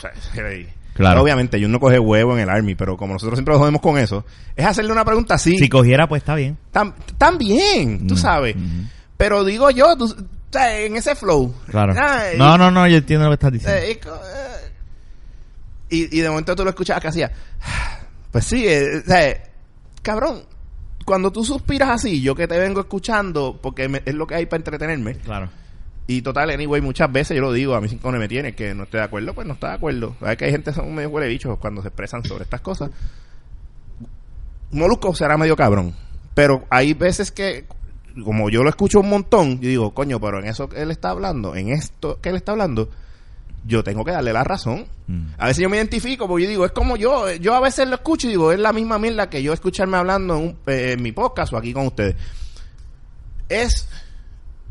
Claro. 0.95 1.22
Obviamente, 1.24 1.62
Jun 1.62 1.74
no 1.74 1.80
coge 1.82 1.99
huevo 1.99 2.34
en 2.38 2.39
el 2.43 2.49
Army, 2.49 2.74
pero 2.76 2.95
como 2.95 3.12
nosotros 3.12 3.38
siempre 3.38 3.53
lo 3.53 3.60
jodemos 3.60 3.82
con 3.82 3.97
eso, 3.97 4.24
es 4.56 4.66
hacerle 4.66 4.93
una 4.93 5.03
pregunta 5.03 5.34
así. 5.34 5.58
Si 5.58 5.68
cogiera, 5.68 6.08
pues 6.08 6.22
está 6.22 6.36
bien. 6.36 6.58
Tam- 6.72 6.93
También, 7.18 8.08
tú 8.08 8.14
Mm, 8.14 8.18
sabes. 8.18 8.56
ujú. 8.56 8.66
Pero 9.18 9.43
digo 9.43 9.70
yo, 9.72 9.97
tú, 9.97 10.16
en 10.53 10.95
ese 10.95 11.14
flow. 11.16 11.53
Claro. 11.68 11.93
Ay, 12.01 12.38
No, 12.38 12.58
no, 12.58 12.72
no, 12.72 12.88
yo 12.88 12.95
entiendo 12.95 13.26
lo 13.26 13.32
que 13.32 13.34
estás 13.34 13.51
diciendo. 13.51 13.78
eh, 13.78 13.91
eh. 13.91 14.72
y, 15.89 16.18
y 16.18 16.22
de 16.22 16.30
momento 16.30 16.56
tú 16.56 16.64
lo 16.64 16.70
escuchabas 16.70 17.01
que 17.01 17.08
hacía. 17.10 17.30
Pues 18.32 18.45
sí, 18.45 18.66
eh, 18.66 19.41
cabrón. 20.01 20.43
Cuando 21.06 21.32
tú 21.32 21.45
suspiras 21.45 21.89
así, 21.89 22.22
yo 22.22 22.34
que 22.36 22.47
te 22.47 22.58
vengo 22.58 22.80
escuchando, 22.82 23.60
porque 23.62 23.88
me- 23.88 24.01
es 24.06 24.16
lo 24.16 24.26
que 24.28 24.36
hay 24.36 24.45
para 24.47 24.58
entretenerme. 24.58 25.16
Claro. 25.16 25.49
Y 26.08 26.22
total, 26.22 26.49
anyway, 26.49 26.82
muchas 26.82 27.12
veces 27.12 27.36
yo 27.38 27.41
lo 27.41 27.53
digo, 27.53 27.76
a 27.76 27.82
mí 27.82 27.88
cinco 27.88 28.12
me 28.12 28.28
tiene, 28.28 28.53
que 28.53 28.74
no 28.76 28.84
estoy 28.84 28.99
de 28.99 29.06
acuerdo, 29.06 29.34
pues 29.34 29.47
no 29.47 29.53
está 29.53 29.70
de 29.70 29.74
acuerdo. 29.76 30.16
Sabes 30.20 30.38
que 30.38 30.45
hay 30.45 30.51
gente 30.51 30.72
que 30.72 30.76
son 30.76 30.93
medio 30.93 31.10
huele 31.10 31.28
bichos 31.28 31.58
cuando 31.60 31.82
se 31.82 31.88
expresan 31.88 32.24
sobre 32.24 32.43
estas 32.43 32.62
cosas. 32.62 32.89
Molusco 34.72 35.14
será 35.16 35.38
medio 35.38 35.56
cabrón. 35.56 35.95
Pero 36.34 36.66
hay 36.70 36.93
veces 36.93 37.32
que, 37.32 37.66
como 38.24 38.49
yo 38.49 38.64
lo 38.64 38.70
escucho 38.70 38.99
un 38.99 39.10
montón, 39.10 39.60
yo 39.62 39.70
digo, 39.70 39.93
coño, 39.93 40.20
pero 40.20 40.39
en 40.39 40.47
eso 40.47 40.68
que 40.68 40.82
él 40.82 40.91
está 40.91 41.10
hablando, 41.12 41.56
en 41.56 41.70
esto 41.70 42.20
que 42.22 42.30
él 42.30 42.36
está 42.36 42.51
hablando, 42.51 42.89
yo 43.68 43.84
tengo 43.84 44.05
que 44.05 44.11
darle 44.11 44.32
la 44.32 44.43
razón. 44.43 44.86
Mm. 45.07 45.28
A 45.38 45.47
veces 45.47 45.63
yo 45.63 45.70
me 45.70 45.78
identifico, 45.78 46.28
porque 46.28 46.43
yo 46.43 46.49
digo, 46.49 46.66
es 46.66 46.72
como 46.72 46.97
yo, 46.97 47.32
yo 47.34 47.55
a 47.55 47.59
veces 47.59 47.88
lo 47.88 47.95
escucho 47.95 48.28
y 48.28 48.32
digo, 48.32 48.51
es 48.51 48.59
la 48.59 48.72
misma 48.74 48.99
mierda 48.99 49.30
que 49.30 49.41
yo 49.41 49.53
escucharme 49.53 49.97
hablando 49.97 50.38
en, 50.38 50.43
un- 50.43 50.57
eh, 50.68 50.91
en 50.93 51.01
mi 51.03 51.11
podcast 51.11 51.51
o 51.53 51.57
aquí 51.57 51.74
con 51.74 51.88
ustedes. 51.88 52.16
Es 53.49 53.88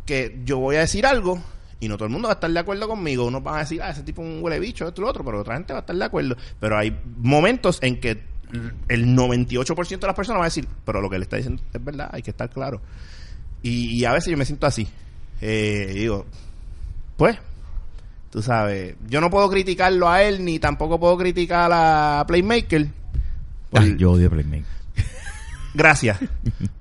que 0.07 0.41
yo 0.45 0.59
voy 0.59 0.77
a 0.77 0.81
decir 0.81 1.07
algo 1.07 1.43
y 1.81 1.89
no 1.89 1.97
todo 1.97 2.07
el 2.07 2.13
mundo 2.13 2.29
va 2.29 2.33
a 2.33 2.37
estar 2.37 2.51
de 2.51 2.59
acuerdo 2.59 2.89
conmigo. 2.89 3.27
Unos 3.27 3.43
van 3.43 3.57
a 3.57 3.59
decir, 3.61 3.83
ah, 3.83 3.91
ese 3.91 4.03
tipo 4.03 4.23
es 4.23 4.29
un 4.29 4.43
huele 4.43 4.59
bicho, 4.59 4.87
esto 4.89 5.01
y 5.01 5.05
lo 5.05 5.11
otro, 5.11 5.25
pero 5.25 5.41
otra 5.41 5.55
gente 5.57 5.73
va 5.73 5.81
a 5.81 5.83
estar 5.83 5.97
de 5.97 6.05
acuerdo. 6.05 6.37
Pero 6.61 6.79
hay 6.79 6.97
momentos 7.19 7.79
en 7.83 8.01
que 8.01 8.23
el 8.89 9.07
98% 9.17 9.99
de 9.99 10.07
las 10.07 10.15
personas 10.17 10.41
va 10.41 10.45
a 10.45 10.49
decir, 10.49 10.67
pero 10.85 11.01
lo 11.01 11.11
que 11.11 11.19
le 11.19 11.25
está 11.25 11.37
diciendo 11.37 11.63
es 11.73 11.85
verdad, 11.85 12.09
hay 12.13 12.23
que 12.23 12.31
estar 12.31 12.49
claro. 12.51 12.81
Y, 13.63 13.99
y 13.99 14.05
a 14.05 14.13
veces 14.13 14.31
yo 14.31 14.37
me 14.37 14.45
siento 14.45 14.67
así. 14.67 14.87
Eh, 15.41 15.91
digo, 15.95 16.27
pues, 17.17 17.37
tú 18.35 18.43
sabes, 18.43 18.97
yo 19.09 19.21
no 19.21 19.31
puedo 19.31 19.49
criticarlo 19.49 20.09
a 20.11 20.25
él 20.25 20.45
ni 20.45 20.59
tampoco 20.59 20.99
puedo 20.99 21.17
criticar 21.17 21.71
a 21.73 22.25
Playmaker. 22.27 22.89
Por- 23.71 23.81
Ay, 23.81 23.95
yo 23.97 24.11
odio 24.11 24.29
Playmaker. 24.29 24.65
Gracias. 25.75 26.19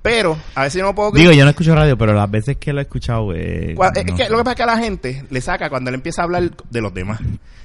Pero 0.01 0.36
a 0.56 0.64
veces 0.64 0.80
yo 0.80 0.86
no 0.86 0.95
puedo 0.95 1.12
Digo, 1.12 1.32
yo 1.32 1.43
no 1.43 1.51
escucho 1.51 1.76
radio, 1.76 1.95
pero 1.95 2.12
las 2.14 2.32
veces 2.32 2.58
que 2.58 2.74
lo 2.74 2.80
he 2.80 2.82
escuchado, 2.82 3.36
eh, 3.36 3.74
es 3.74 3.78
no 3.78 3.91
que 4.16 4.24
sé. 4.24 4.30
lo 4.32 4.38
que 4.39 4.43
pasa 4.43 4.49
es 4.51 4.56
que 4.58 4.64
a 4.64 4.66
la 4.66 4.78
gente 4.80 5.26
le 5.30 5.41
saca 5.41 5.70
cuando 5.70 5.91
él 5.91 5.93
empieza 5.93 6.24
a 6.24 6.26
hablar 6.26 6.49
de 6.72 6.82
los 6.82 6.91
demás. 6.91 7.20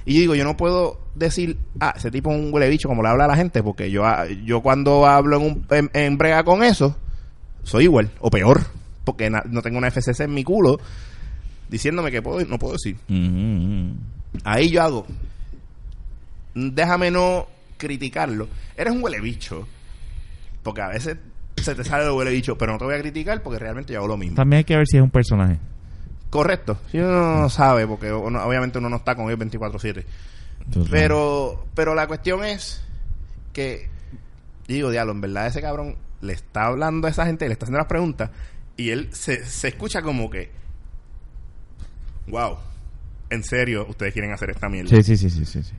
Y 0.05 0.13
yo 0.13 0.19
digo, 0.21 0.35
yo 0.35 0.43
no 0.43 0.55
puedo 0.55 1.01
decir, 1.15 1.57
ah, 1.79 1.95
ese 1.97 2.11
tipo 2.11 2.31
es 2.31 2.37
un 2.37 2.53
huele 2.53 2.69
bicho 2.69 2.87
como 2.89 3.01
le 3.01 3.09
habla 3.09 3.25
a 3.25 3.29
la 3.29 3.35
gente, 3.37 3.63
porque 3.63 3.89
yo, 3.89 4.05
ah, 4.05 4.25
yo 4.45 4.61
cuando 4.61 5.07
hablo 5.07 5.37
en, 5.37 5.43
un, 5.43 5.65
en, 5.71 5.89
en 5.93 6.15
brega 6.19 6.43
con 6.43 6.63
eso, 6.63 6.95
soy 7.63 7.85
igual, 7.85 8.11
o 8.19 8.29
peor, 8.29 8.61
porque 9.03 9.31
no 9.31 9.61
tengo 9.63 9.79
una 9.79 9.89
FCC 9.89 10.19
en 10.25 10.33
mi 10.35 10.43
culo 10.43 10.79
diciéndome 11.69 12.11
que 12.11 12.21
puedo, 12.21 12.45
no 12.47 12.57
puedo 12.59 12.73
decir. 12.73 12.97
Ahí 14.43 14.69
yo 14.69 14.81
hago, 14.83 15.05
déjame 16.55 17.11
no 17.11 17.47
criticarlo. 17.77 18.47
Eres 18.75 18.93
un 18.93 19.03
huele 19.03 19.19
bicho, 19.21 19.67
porque 20.63 20.81
a 20.81 20.87
veces 20.89 21.17
se 21.57 21.75
te 21.75 21.83
sale 21.83 22.05
el 22.05 22.11
huele 22.11 22.31
bicho, 22.31 22.57
pero 22.57 22.71
no 22.73 22.77
te 22.77 22.85
voy 22.85 22.95
a 22.95 22.99
criticar 22.99 23.41
porque 23.43 23.59
realmente 23.59 23.93
yo 23.93 23.99
hago 23.99 24.07
lo 24.07 24.17
mismo. 24.17 24.35
También 24.35 24.59
hay 24.59 24.63
que 24.63 24.75
ver 24.75 24.87
si 24.87 24.97
es 24.97 25.03
un 25.03 25.09
personaje. 25.09 25.57
Correcto. 26.29 26.77
Si 26.91 26.97
uno 26.99 27.41
no 27.41 27.49
sabe, 27.49 27.87
porque 27.87 28.11
uno- 28.13 28.43
obviamente 28.45 28.77
uno 28.77 28.89
no 28.89 28.97
está 28.97 29.15
con 29.15 29.29
él 29.29 29.37
24-7. 29.37 30.05
Entonces, 30.65 30.91
Pero, 30.91 31.65
pero 31.73 31.95
la 31.95 32.05
cuestión 32.07 32.45
es 32.45 32.83
que, 33.53 33.89
digo, 34.67 34.91
diablo, 34.91 35.13
en 35.13 35.21
verdad 35.21 35.47
ese 35.47 35.61
cabrón 35.61 35.95
le 36.21 36.33
está 36.33 36.67
hablando 36.67 37.07
a 37.07 37.09
esa 37.09 37.25
gente, 37.25 37.47
le 37.47 37.53
está 37.53 37.65
haciendo 37.65 37.79
las 37.79 37.87
preguntas, 37.87 38.29
y 38.77 38.91
él 38.91 39.09
se, 39.11 39.43
se 39.45 39.69
escucha 39.69 40.01
como 40.03 40.29
que, 40.29 40.51
wow, 42.29 42.57
en 43.29 43.43
serio, 43.43 43.85
ustedes 43.89 44.13
quieren 44.13 44.31
hacer 44.31 44.49
esta 44.51 44.69
mierda. 44.69 44.89
Sí, 44.89 45.03
sí, 45.03 45.17
sí, 45.17 45.29
sí, 45.29 45.45
sí. 45.45 45.63
sí. 45.63 45.73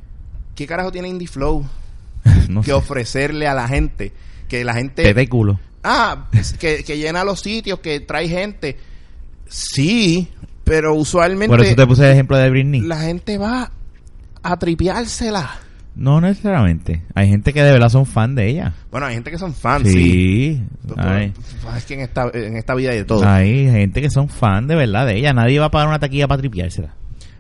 ¿Qué 0.55 0.66
carajo 0.66 0.92
tiene 0.92 1.09
Indie 1.09 1.28
Flow 1.28 1.64
no 2.48 2.61
que 2.61 2.66
sé. 2.66 2.72
ofrecerle 2.72 3.46
a 3.46 3.55
la 3.55 3.66
gente? 3.68 4.12
Que 4.48 4.64
la 4.64 4.74
gente... 4.74 5.03
Tete 5.03 5.22
y 5.22 5.26
culo. 5.26 5.59
Ah, 5.82 6.28
es 6.32 6.53
que, 6.55 6.84
que 6.84 6.98
llena 6.98 7.24
los 7.24 7.40
sitios, 7.40 7.80
que 7.80 8.01
trae 8.01 8.28
gente. 8.28 8.76
Sí, 9.48 10.28
pero 10.64 10.94
usualmente... 10.94 11.48
Por 11.57 11.64
eso 11.64 11.74
te 11.74 11.86
puse 11.86 12.05
el 12.07 12.12
ejemplo 12.12 12.36
de 12.36 12.51
Britney. 12.51 12.80
la 12.82 13.01
gente 13.01 13.38
va 13.38 13.70
a 14.42 14.59
tripeársela. 14.59 15.59
No 15.95 16.20
necesariamente. 16.20 17.03
Hay 17.14 17.28
gente 17.28 17.53
que 17.53 17.62
de 17.62 17.72
verdad 17.72 17.88
son 17.88 18.07
fan 18.07 18.34
de 18.34 18.49
ella. 18.49 18.72
Bueno, 18.91 19.07
hay 19.07 19.14
gente 19.14 19.30
que 19.30 19.38
son 19.38 19.53
fans, 19.53 19.88
sí. 19.88 20.62
Sí. 20.62 20.62
Es 21.76 21.84
que 21.84 21.95
en 21.95 22.01
esta, 22.01 22.30
en 22.32 22.57
esta 22.57 22.74
vida 22.74 22.91
hay 22.91 22.99
de 22.99 23.05
todo. 23.05 23.28
hay 23.28 23.70
gente 23.70 24.01
que 24.01 24.11
son 24.11 24.28
fan 24.28 24.66
de 24.66 24.76
verdad 24.76 25.07
de 25.07 25.16
ella. 25.18 25.32
Nadie 25.32 25.59
va 25.59 25.66
a 25.66 25.70
pagar 25.70 25.88
una 25.88 25.99
taquilla 25.99 26.26
para 26.28 26.41
tripeársela. 26.41 26.95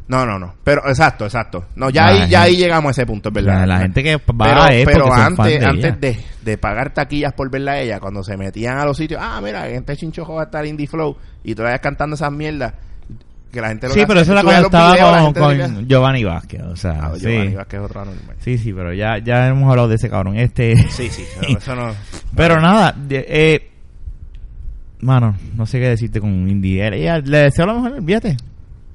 No, 0.08 0.26
no, 0.26 0.40
no. 0.40 0.54
Pero, 0.64 0.82
exacto, 0.88 1.24
exacto. 1.24 1.66
No, 1.76 1.88
ya 1.88 2.02
La 2.02 2.08
ahí, 2.08 2.18
gente- 2.18 2.30
ya 2.32 2.42
ahí 2.42 2.56
llegamos 2.56 2.88
a 2.88 2.90
ese 2.90 3.06
punto, 3.06 3.28
es 3.28 3.32
verdad. 3.32 3.60
La, 3.60 3.66
la 3.66 3.78
gente 3.78 4.02
que 4.02 4.16
va 4.16 4.22
pero, 4.44 4.66
es 4.66 4.84
pero 4.84 5.06
son 5.06 5.14
fan 5.16 5.26
antes, 5.46 5.60
de 5.60 5.66
antes 5.66 6.00
de, 6.00 6.18
de 6.42 6.58
pagar 6.58 6.92
taquillas 6.92 7.32
por 7.32 7.48
verla 7.48 7.72
a 7.72 7.80
ella, 7.80 8.00
cuando 8.00 8.24
se 8.24 8.36
metían 8.36 8.76
a 8.78 8.84
los 8.84 8.96
sitios, 8.96 9.20
ah, 9.22 9.40
mira, 9.40 9.62
gente 9.68 9.96
chinchojo 9.96 10.34
va 10.34 10.42
a 10.42 10.44
estar 10.46 10.66
Indie 10.66 10.88
Flow, 10.88 11.16
y 11.44 11.54
tú 11.54 11.62
la 11.62 11.78
cantando 11.78 12.16
esas 12.16 12.32
mierdas, 12.32 12.74
que 13.50 13.60
la 13.60 13.68
gente 13.68 13.88
lo 13.88 13.94
Sí, 13.94 14.00
pero 14.06 14.20
eso 14.20 14.32
era 14.32 14.42
cuando 14.42 15.32
con. 15.40 15.88
Giovanni 15.88 16.24
Vázquez. 16.24 16.62
O 16.62 16.76
sea, 16.76 16.98
Ah, 17.02 17.12
sí. 17.14 17.22
Giovanni 17.22 17.54
Vázquez 17.54 17.80
es 17.80 17.84
otro 17.86 18.00
anormal. 18.02 18.36
Sí, 18.40 18.58
sí, 18.58 18.72
pero 18.72 18.92
ya, 18.92 19.18
ya 19.18 19.48
hemos 19.48 19.68
hablado 19.70 19.88
de 19.88 19.96
ese 19.96 20.08
cabrón. 20.10 20.36
Este. 20.36 20.76
Sí, 20.90 21.08
sí, 21.08 21.24
pero 21.40 21.58
eso 21.58 21.74
no... 21.74 21.92
Pero 22.36 22.60
nada, 22.60 22.94
eh, 23.10 23.70
mano, 25.00 25.36
no 25.56 25.66
sé 25.66 25.80
qué 25.80 25.88
decirte 25.88 26.20
con 26.20 26.48
Indy. 26.48 26.76
Le 26.90 27.20
deseo 27.22 27.66
lo 27.66 27.80
mejor, 27.80 28.04
fíjate. 28.04 28.36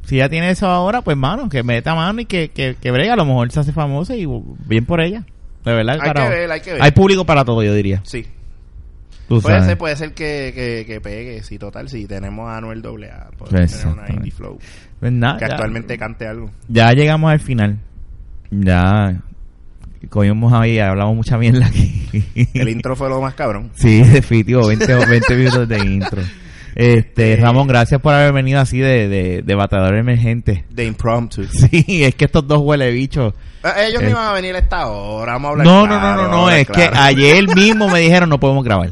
Si 0.04 0.18
ya 0.18 0.30
tiene 0.30 0.52
eso 0.52 0.68
ahora, 0.68 1.02
pues 1.02 1.18
mano, 1.18 1.50
que 1.50 1.64
meta 1.64 1.96
mano 1.96 2.22
y 2.22 2.26
que, 2.26 2.50
que, 2.50 2.76
que 2.80 2.92
brega. 2.92 3.14
A 3.14 3.18
lo 3.18 3.26
mejor 3.26 3.52
se 3.52 3.60
hace 3.60 3.72
famosa 3.74 4.16
y 4.16 4.28
bien 4.68 4.86
por 4.86 5.02
ella. 5.02 5.24
De 5.64 5.74
verdad, 5.74 5.96
Hay 5.96 6.00
carajo. 6.00 6.30
que 6.30 6.36
ver, 6.36 6.52
hay 6.52 6.62
que 6.62 6.74
ver. 6.74 6.82
Hay 6.82 6.92
público 6.92 7.26
para 7.26 7.44
todo, 7.44 7.64
yo 7.64 7.74
diría. 7.74 8.02
Sí. 8.04 8.26
Tú 9.28 9.42
Puede 9.42 9.56
sabes. 9.56 9.68
ser, 9.70 9.78
puede 9.78 9.96
ser 9.96 10.14
que, 10.14 10.52
que, 10.54 10.84
que 10.86 11.02
pegue, 11.02 11.42
sí, 11.44 11.58
total, 11.58 11.90
si 11.90 12.06
tenemos 12.06 12.48
a 12.50 12.58
Anuel 12.58 12.80
AA, 12.86 13.32
podemos 13.38 13.72
tener 13.72 13.88
una 13.94 14.06
indie 14.14 14.32
flow, 14.32 14.60
Pues 15.00 15.12
nada, 15.12 15.38
que 15.40 15.46
ya- 15.48 15.52
actualmente 15.54 15.98
cante 15.98 16.28
algo. 16.28 16.52
ya 16.68 16.92
llegamos 16.94 17.32
al 17.32 17.40
final. 17.40 17.80
Ya 18.52 19.20
cogimos 20.10 20.54
ahí, 20.54 20.78
hablamos 20.80 21.16
mucha 21.16 21.38
mierda 21.38 21.66
aquí. 21.66 22.08
El 22.54 22.70
intro 22.70 22.96
fue 22.96 23.10
lo 23.10 23.20
más 23.22 23.34
cabrón. 23.34 23.72
Sí, 23.74 24.02
definitivo, 24.04 24.68
20, 24.68 24.94
o 24.94 25.08
20 25.08 25.36
minutos 25.36 25.68
de 25.68 25.80
intro. 25.80 26.22
Este, 26.76 27.38
Ramón, 27.38 27.68
gracias 27.70 28.02
por 28.02 28.14
haber 28.14 28.34
venido 28.34 28.60
así 28.60 28.80
de, 28.80 29.08
de, 29.08 29.42
de 29.44 29.56
batador 29.56 29.96
emergente. 29.96 30.66
De 30.70 30.84
impromptu. 30.86 31.46
Sí, 31.50 32.04
es 32.04 32.16
que 32.16 32.26
estos 32.26 32.46
dos 32.46 32.60
huele 32.62 32.92
bichos. 32.92 33.34
Eh, 33.64 33.88
Ellos 33.88 34.02
Eh. 34.02 34.06
no 34.06 34.10
iban 34.12 34.28
a 34.28 34.34
venir 34.34 34.54
a 34.56 34.60
esta 34.60 34.88
hora, 34.88 35.32
vamos 35.34 35.48
a 35.48 35.52
hablar 35.54 35.66
No, 35.68 35.88
no, 35.88 36.00
claro, 36.00 36.22
no, 36.24 36.28
no, 36.28 36.38
no, 36.42 36.50
es 36.52 36.68
que 36.68 36.90
ayer 36.94 37.48
mismo 37.56 37.88
me 37.88 38.02
dijeron 38.02 38.28
no 38.28 38.42
podemos 38.42 38.62
grabar. 38.66 38.90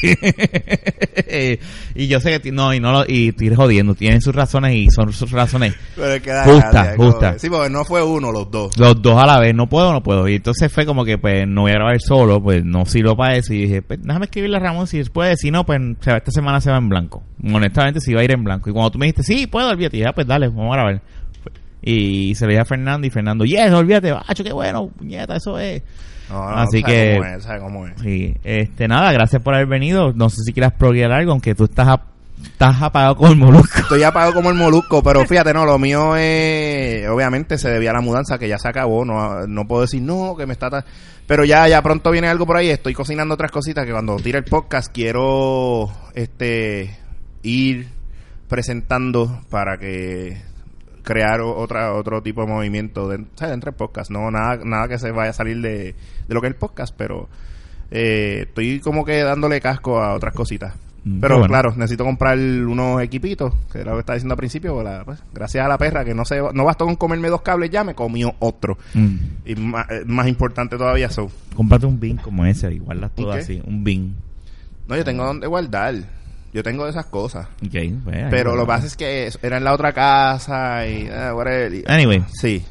y 1.94 2.06
yo 2.06 2.20
sé 2.20 2.40
que 2.40 2.52
no 2.52 2.72
y 2.74 2.80
no 2.80 2.92
lo, 2.92 3.04
y 3.06 3.28
estoy 3.28 3.54
jodiendo, 3.54 3.94
tienen 3.94 4.20
sus 4.20 4.34
razones 4.34 4.74
y 4.74 4.88
son 4.90 5.12
sus 5.12 5.30
razones 5.30 5.74
Pero 5.96 6.12
es 6.12 6.22
que 6.22 6.30
da 6.30 6.44
Justa, 6.44 6.70
gracia, 6.70 6.96
como- 6.96 7.10
justa. 7.10 7.38
Sí, 7.38 7.50
porque 7.50 7.70
no 7.70 7.84
fue 7.84 8.02
uno, 8.02 8.32
los 8.32 8.50
dos. 8.50 8.76
los 8.78 9.00
dos 9.02 9.20
a 9.22 9.26
la 9.26 9.38
vez, 9.40 9.54
no 9.54 9.68
puedo, 9.68 9.92
no 9.92 10.02
puedo. 10.02 10.28
Y 10.28 10.36
entonces 10.36 10.72
fue 10.72 10.86
como 10.86 11.04
que 11.04 11.18
pues 11.18 11.46
no 11.46 11.62
voy 11.62 11.72
a 11.72 11.74
grabar 11.74 12.00
solo, 12.00 12.42
pues 12.42 12.64
no 12.64 12.84
sirvo 12.86 13.16
para 13.16 13.36
eso 13.36 13.52
y 13.52 13.62
dije, 13.62 13.82
pues 13.82 14.00
déjame 14.02 14.26
escribirle 14.26 14.56
a 14.56 14.60
Ramón 14.60 14.86
si 14.86 15.02
puede, 15.04 15.36
si 15.36 15.50
no 15.50 15.64
pues 15.64 15.80
se 16.00 16.10
va- 16.10 16.18
esta 16.18 16.30
semana 16.30 16.60
se 16.60 16.70
va 16.70 16.78
en 16.78 16.88
blanco. 16.88 17.22
Honestamente 17.42 18.00
sí 18.00 18.14
va 18.14 18.20
a 18.20 18.24
ir 18.24 18.32
en 18.32 18.44
blanco. 18.44 18.70
Y 18.70 18.72
cuando 18.72 18.90
tú 18.90 18.98
me 18.98 19.06
dijiste, 19.06 19.22
"Sí, 19.22 19.46
puedo, 19.46 19.68
olvídate", 19.70 19.96
y 19.96 20.00
dije, 20.00 20.08
"Ah, 20.10 20.14
pues 20.14 20.26
dale, 20.26 20.48
vamos 20.48 20.72
a 20.72 20.76
grabar." 20.76 21.02
Y 21.80 22.34
se 22.34 22.44
le 22.46 22.52
dije 22.52 22.62
a 22.62 22.64
Fernando 22.64 23.06
y 23.06 23.10
Fernando, 23.10 23.44
"Yes, 23.44 23.70
olvídate, 23.72 24.10
bacho, 24.12 24.42
qué 24.42 24.52
bueno, 24.52 24.88
puñeta, 24.88 25.36
eso 25.36 25.58
es." 25.58 25.82
No, 26.30 26.50
no, 26.50 26.56
Así 26.56 26.80
sabe 26.80 26.92
que- 26.94 27.16
cómo 27.18 27.24
es, 27.36 27.42
sabe 27.44 27.60
cómo 27.60 27.86
es. 27.86 27.92
Sí, 28.02 28.34
este, 28.44 28.86
nada, 28.88 29.12
gracias 29.12 29.42
por 29.42 29.54
haber 29.54 29.66
venido. 29.66 30.12
No 30.12 30.28
sé 30.30 30.42
si 30.44 30.52
quieras 30.52 30.72
proguear 30.72 31.10
algo, 31.12 31.32
aunque 31.32 31.54
tú 31.54 31.64
estás, 31.64 31.98
estás 32.42 32.82
apagado 32.82 33.16
con 33.16 33.30
el 33.30 33.36
molusco. 33.36 33.78
Estoy 33.78 34.02
apagado 34.02 34.34
como 34.34 34.50
el 34.50 34.56
molusco, 34.56 35.02
pero 35.02 35.24
fíjate, 35.26 35.54
no, 35.54 35.64
lo 35.64 35.78
mío 35.78 36.16
es, 36.16 37.08
obviamente 37.08 37.56
se 37.58 37.70
debía 37.70 37.90
a 37.90 37.94
la 37.94 38.00
mudanza 38.02 38.38
que 38.38 38.48
ya 38.48 38.58
se 38.58 38.68
acabó, 38.68 39.04
no, 39.04 39.46
no 39.46 39.66
puedo 39.66 39.82
decir 39.82 40.02
no, 40.02 40.34
que 40.36 40.44
me 40.46 40.52
está, 40.52 40.68
ta- 40.68 40.84
pero 41.26 41.44
ya, 41.44 41.66
ya 41.68 41.82
pronto 41.82 42.10
viene 42.10 42.28
algo 42.28 42.46
por 42.46 42.56
ahí, 42.56 42.70
estoy 42.70 42.94
cocinando 42.94 43.34
otras 43.34 43.50
cositas 43.50 43.84
que 43.84 43.92
cuando 43.92 44.16
tire 44.16 44.38
el 44.38 44.44
podcast 44.44 44.90
quiero, 44.92 45.90
este, 46.14 46.96
ir 47.42 47.88
presentando 48.48 49.40
para 49.50 49.76
que 49.78 50.40
crear 51.08 51.40
otra 51.40 51.94
otro 51.94 52.22
tipo 52.22 52.42
de 52.42 52.48
movimiento 52.48 53.08
de- 53.08 53.24
¿sabes? 53.34 53.52
dentro 53.52 53.70
del 53.70 53.76
podcast, 53.78 54.10
no 54.10 54.30
nada 54.30 54.58
nada 54.62 54.88
que 54.88 54.98
se 54.98 55.10
vaya 55.10 55.30
a 55.30 55.32
salir 55.32 55.58
de, 55.62 55.94
de 56.28 56.34
lo 56.34 56.42
que 56.42 56.48
es 56.48 56.52
el 56.52 56.58
podcast, 56.58 56.94
pero 56.94 57.28
eh, 57.90 58.44
estoy 58.46 58.80
como 58.80 59.06
que 59.06 59.22
dándole 59.22 59.58
casco 59.62 60.02
a 60.02 60.12
otras 60.14 60.34
cositas. 60.34 60.74
Mm, 61.04 61.20
Pero 61.20 61.36
bueno. 61.38 61.48
claro, 61.48 61.70
necesito 61.76 62.04
comprar 62.04 62.36
unos 62.36 63.00
equipitos, 63.00 63.54
que 63.72 63.78
era 63.78 63.92
lo 63.92 63.96
que 63.96 64.00
estaba 64.00 64.16
diciendo 64.16 64.34
al 64.34 64.38
principio, 64.38 64.82
la- 64.82 65.04
pues, 65.06 65.22
gracias 65.32 65.64
a 65.64 65.68
la 65.68 65.78
perra 65.78 66.04
que 66.04 66.12
no 66.12 66.26
se 66.26 66.40
no 66.52 66.64
bastó 66.64 66.84
con 66.84 66.96
comerme 66.96 67.28
dos 67.28 67.40
cables 67.40 67.70
ya, 67.70 67.84
me 67.84 67.94
comió 67.94 68.34
otro. 68.40 68.76
Mm. 68.92 69.16
Y 69.46 69.54
más, 69.54 69.86
eh, 69.90 70.02
más 70.06 70.28
importante 70.28 70.76
todavía, 70.76 71.08
so. 71.08 71.30
Cómprate 71.56 71.86
un 71.86 71.98
bin 71.98 72.16
como 72.18 72.44
ese, 72.44 72.70
igual 72.74 73.00
las 73.00 73.10
¿Un 73.16 73.24
todas 73.24 73.38
así, 73.44 73.62
un 73.64 73.82
bin. 73.84 74.14
No, 74.88 74.96
yo 74.96 75.04
tengo 75.04 75.24
donde 75.24 75.46
guardar. 75.46 75.94
Yo 76.52 76.62
tengo 76.62 76.84
de 76.84 76.90
esas 76.90 77.06
cosas. 77.06 77.46
Pero 78.30 78.56
lo 78.56 78.62
que 78.62 78.68
pasa 78.68 78.86
es 78.86 78.96
que 78.96 79.30
era 79.42 79.58
en 79.58 79.64
la 79.64 79.72
otra 79.74 79.92
casa 79.92 80.86
y... 80.86 81.08
ah, 81.12 81.34
whatever, 81.34 81.74
y- 81.74 81.84
Anyway. 81.86 82.24
Sí. 82.40 82.64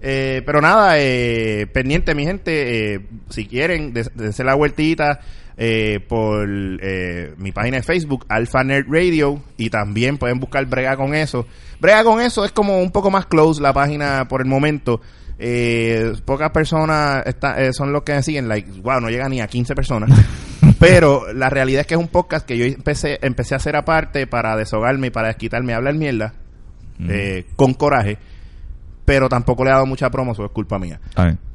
Eh, 0.00 0.42
pero 0.46 0.60
nada, 0.60 0.94
eh, 0.98 1.66
pendiente 1.72 2.14
mi 2.14 2.24
gente, 2.24 2.94
eh, 2.94 3.00
si 3.30 3.46
quieren, 3.46 3.92
dense 3.92 4.44
la 4.44 4.54
vueltita 4.54 5.20
eh, 5.56 5.98
por 6.08 6.46
eh, 6.48 7.34
mi 7.38 7.50
página 7.50 7.78
de 7.78 7.82
Facebook, 7.82 8.24
Alpha 8.28 8.62
Nerd 8.62 8.86
Radio, 8.88 9.42
y 9.56 9.70
también 9.70 10.16
pueden 10.18 10.38
buscar 10.38 10.64
Brega 10.66 10.96
con 10.96 11.14
eso. 11.14 11.46
Brega 11.80 12.04
con 12.04 12.20
eso 12.20 12.44
es 12.44 12.52
como 12.52 12.78
un 12.80 12.92
poco 12.92 13.10
más 13.10 13.26
close 13.26 13.60
la 13.60 13.72
página 13.72 14.28
por 14.28 14.40
el 14.40 14.46
momento. 14.46 15.00
Eh, 15.40 16.12
pocas 16.24 16.50
personas 16.50 17.22
está- 17.26 17.60
eh, 17.60 17.72
son 17.72 17.92
los 17.92 18.02
que 18.02 18.12
me 18.12 18.22
siguen, 18.22 18.46
like, 18.48 18.70
wow, 18.82 19.00
no 19.00 19.08
llega 19.10 19.28
ni 19.28 19.40
a 19.40 19.48
15 19.48 19.74
personas. 19.74 20.10
Pero 20.78 21.32
la 21.32 21.50
realidad 21.50 21.80
es 21.82 21.86
que 21.86 21.94
es 21.94 22.00
un 22.00 22.08
podcast 22.08 22.46
que 22.46 22.56
yo 22.56 22.64
empecé, 22.64 23.18
empecé 23.22 23.54
a 23.54 23.56
hacer 23.56 23.76
aparte 23.76 24.26
para 24.26 24.56
deshogarme 24.56 25.08
y 25.08 25.10
para 25.10 25.28
desquitarme, 25.28 25.74
hablar 25.74 25.94
mierda, 25.94 26.34
Mm. 26.98 27.08
eh, 27.10 27.46
con 27.56 27.74
coraje. 27.74 28.18
Pero 29.04 29.28
tampoco 29.28 29.64
le 29.64 29.70
he 29.70 29.72
dado 29.72 29.86
mucha 29.86 30.10
promo, 30.10 30.32
eso 30.32 30.44
es 30.44 30.50
culpa 30.50 30.78
mía. 30.78 31.00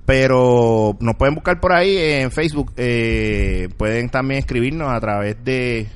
Pero 0.06 0.98
nos 1.00 1.16
pueden 1.16 1.36
buscar 1.36 1.60
por 1.62 1.72
ahí 1.74 1.96
en 1.98 2.32
Facebook. 2.32 2.74
eh, 2.78 3.70
pueden 3.78 4.10
también 4.10 4.40
escribirnos 4.40 4.92
a 4.92 5.00
través 5.00 5.38
de 5.46 5.88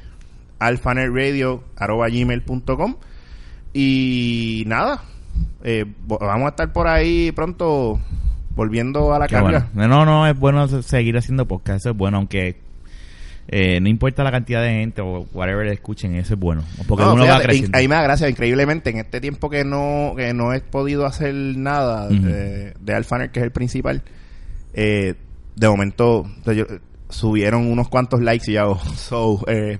alfanerradio.gmail.com 0.60 2.96
Y 3.74 4.64
nada, 4.68 5.02
eh, 5.64 5.86
vamos 6.08 6.46
a 6.46 6.50
estar 6.50 6.72
por 6.74 6.88
ahí 6.88 7.32
pronto 7.32 8.00
volviendo 8.56 9.14
a 9.14 9.20
la 9.20 9.28
Qué 9.28 9.36
carga. 9.36 9.68
bueno. 9.74 9.88
No, 9.88 10.06
no, 10.06 10.28
es 10.28 10.38
bueno 10.38 10.68
seguir 10.82 11.18
haciendo 11.18 11.48
podcast, 11.48 11.78
eso 11.82 11.90
es 11.92 11.98
bueno, 11.98 12.18
aunque 12.18 12.60
eh, 13.50 13.80
no 13.80 13.88
importa 13.90 14.24
la 14.24 14.32
cantidad 14.32 14.62
de 14.62 14.70
gente 14.72 15.02
o 15.02 15.28
whatever 15.34 15.68
escuchen, 15.68 16.16
eso 16.16 16.34
es 16.34 16.40
bueno. 16.40 16.64
Porque 16.88 17.04
No, 17.06 17.14
uno 17.14 17.22
va 17.24 17.28
fíjate, 17.28 17.44
creciendo. 17.46 17.70
in- 17.70 17.76
ahí 17.82 17.88
me 17.88 17.96
da 17.96 18.02
gracia, 18.04 18.30
increíblemente, 18.30 18.90
en 18.90 18.98
este 18.98 19.22
tiempo 19.22 19.50
que 19.50 19.64
no, 19.64 20.14
que 20.18 20.34
no 20.34 20.54
he 20.54 20.60
podido 20.62 21.06
hacer 21.06 21.34
nada 21.34 22.08
de, 22.10 22.74
de 22.80 22.94
Alphaner, 22.94 23.32
que 23.32 23.40
es 23.40 23.44
el 23.46 23.52
principal, 23.52 24.04
eh, 24.74 25.16
de 25.56 25.68
momento 25.70 26.26
yo- 26.46 26.66
subieron 27.10 27.72
unos 27.72 27.88
cuantos 27.90 28.22
likes 28.22 28.52
y 28.52 28.56
ya 28.56 28.62
hago, 28.64 28.80
so, 28.96 29.44
eh, 29.48 29.80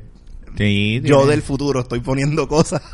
Sí, 0.58 1.02
yo 1.04 1.28
del 1.28 1.44
futuro 1.44 1.82
estoy 1.82 2.00
poniendo 2.00 2.48
cosas. 2.48 2.82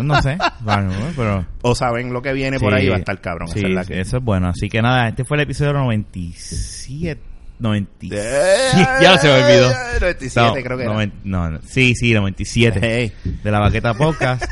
No 0.00 0.22
sé, 0.22 0.38
bueno, 0.60 0.92
pero... 1.16 1.44
o 1.62 1.74
saben 1.74 2.12
lo 2.12 2.22
que 2.22 2.32
viene 2.32 2.60
por 2.60 2.72
ahí, 2.72 2.88
va 2.88 2.94
a 2.94 2.98
estar 3.00 3.20
cabrón. 3.20 3.48
esa 3.48 3.58
Sí, 3.58 3.64
es 3.64 3.70
la 3.72 3.84
que- 3.84 4.00
eso 4.00 4.18
es 4.18 4.22
bueno. 4.22 4.46
Así 4.46 4.68
que 4.68 4.80
nada, 4.80 5.08
este 5.08 5.24
fue 5.24 5.36
el 5.38 5.42
episodio 5.42 5.72
97. 5.72 7.20
97. 7.62 8.16
Eh, 8.20 8.86
ya 9.02 9.18
se 9.18 9.28
me 9.28 9.42
olvidó. 9.42 9.70
97 10.00 10.46
No, 10.46 10.52
creo 10.62 10.76
que 10.78 10.84
era. 10.84 11.10
no, 11.24 11.50
no. 11.50 11.60
Sí, 11.66 11.94
sí, 11.94 12.12
97. 12.12 12.80
Hey. 12.82 13.12
De 13.42 13.50
la 13.50 13.60
Baqueta 13.60 13.94
Podcast. 13.94 14.44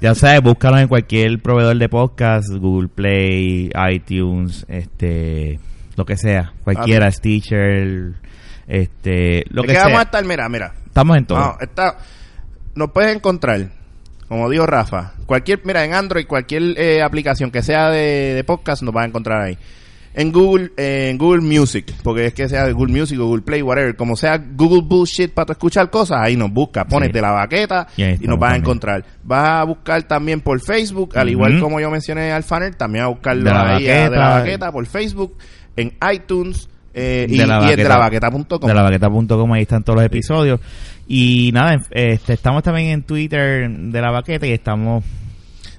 ya 0.00 0.14
sabes, 0.14 0.42
búscanos 0.42 0.80
en 0.80 0.88
cualquier 0.88 1.40
proveedor 1.40 1.76
de 1.78 1.88
podcast, 1.88 2.48
Google 2.50 2.88
Play, 2.88 3.70
iTunes, 3.90 4.64
este, 4.68 5.58
lo 5.96 6.04
que 6.04 6.16
sea. 6.16 6.52
Cualquiera, 6.64 7.10
Stitcher, 7.10 8.14
este, 8.68 9.44
lo 9.50 9.62
que 9.62 9.68
que 9.68 9.74
sea. 9.74 9.84
vamos 9.84 10.00
a 10.00 10.02
estar, 10.02 10.24
mira, 10.24 10.48
mira. 10.48 10.74
Estamos 10.86 11.16
en 11.16 11.24
todo. 11.26 11.38
No, 11.38 11.56
está, 11.60 11.98
nos 12.74 12.90
puedes 12.90 13.14
encontrar, 13.16 13.68
como 14.28 14.50
dijo 14.50 14.66
Rafa, 14.66 15.14
cualquier, 15.26 15.60
mira, 15.64 15.84
en 15.84 15.94
Android, 15.94 16.26
cualquier 16.26 16.78
eh, 16.78 17.02
aplicación 17.02 17.50
que 17.50 17.62
sea 17.62 17.88
de, 17.90 18.34
de 18.34 18.44
podcast 18.44 18.82
nos 18.82 18.92
vas 18.92 19.04
a 19.04 19.08
encontrar 19.08 19.40
ahí. 19.40 19.58
En 20.14 20.30
Google, 20.30 20.72
eh, 20.76 21.08
en 21.10 21.16
Google 21.18 21.40
Music, 21.40 21.92
porque 22.02 22.26
es 22.26 22.34
que 22.34 22.46
sea 22.48 22.70
Google 22.70 22.92
Music 22.92 23.18
o 23.18 23.24
Google 23.26 23.42
Play, 23.42 23.62
whatever, 23.62 23.96
como 23.96 24.14
sea 24.14 24.36
Google 24.38 24.82
Bullshit 24.84 25.32
para 25.32 25.46
tu 25.46 25.52
escuchar 25.52 25.88
cosas, 25.88 26.18
ahí 26.20 26.36
nos 26.36 26.52
busca, 26.52 26.84
pones 26.84 27.08
Sí. 27.08 27.12
de 27.14 27.20
la 27.22 27.30
baqueta 27.30 27.86
Y 27.96 28.02
y, 28.02 28.18
nos 28.26 28.38
vas 28.38 28.52
a 28.52 28.56
encontrar. 28.56 29.04
Vas 29.24 29.48
a 29.60 29.64
buscar 29.64 30.02
también 30.02 30.40
por 30.42 30.60
Facebook, 30.60 31.16
al 31.16 31.30
igual 31.30 31.58
como 31.60 31.80
yo 31.80 31.90
mencioné 31.90 32.30
al 32.30 32.42
Fanner, 32.42 32.74
también 32.74 33.04
a 33.04 33.08
buscarlo 33.08 33.44
De 33.44 33.50
la 33.50 33.76
ahí 33.76 33.88
a 33.88 33.94
de 34.10 34.10
la 34.10 34.28
Baqueta. 34.28 34.38
baqueta 34.40 34.72
por 34.72 34.84
Facebook, 34.86 35.34
en 35.76 35.92
iTunes 36.12 36.68
eh, 36.92 37.26
y, 37.28 37.38
De 37.38 37.46
la 37.46 37.62
y 37.66 37.70
en 37.70 37.76
de 37.76 37.84
la 37.84 37.96
Baqueta. 37.96 38.28
baqueta.com. 38.28 38.68
de 38.68 38.74
la 38.74 38.82
baqueta.com 38.82 39.52
ahí 39.54 39.62
están 39.62 39.82
todos 39.82 39.96
los 39.96 40.04
episodios 40.04 40.60
y 41.08 41.50
nada 41.54 41.78
este, 41.90 42.34
estamos 42.34 42.62
también 42.62 42.88
en 42.88 43.02
Twitter 43.02 43.68
de 43.70 44.00
la 44.02 44.10
baqueta 44.10 44.46
y 44.46 44.52
estamos 44.52 45.02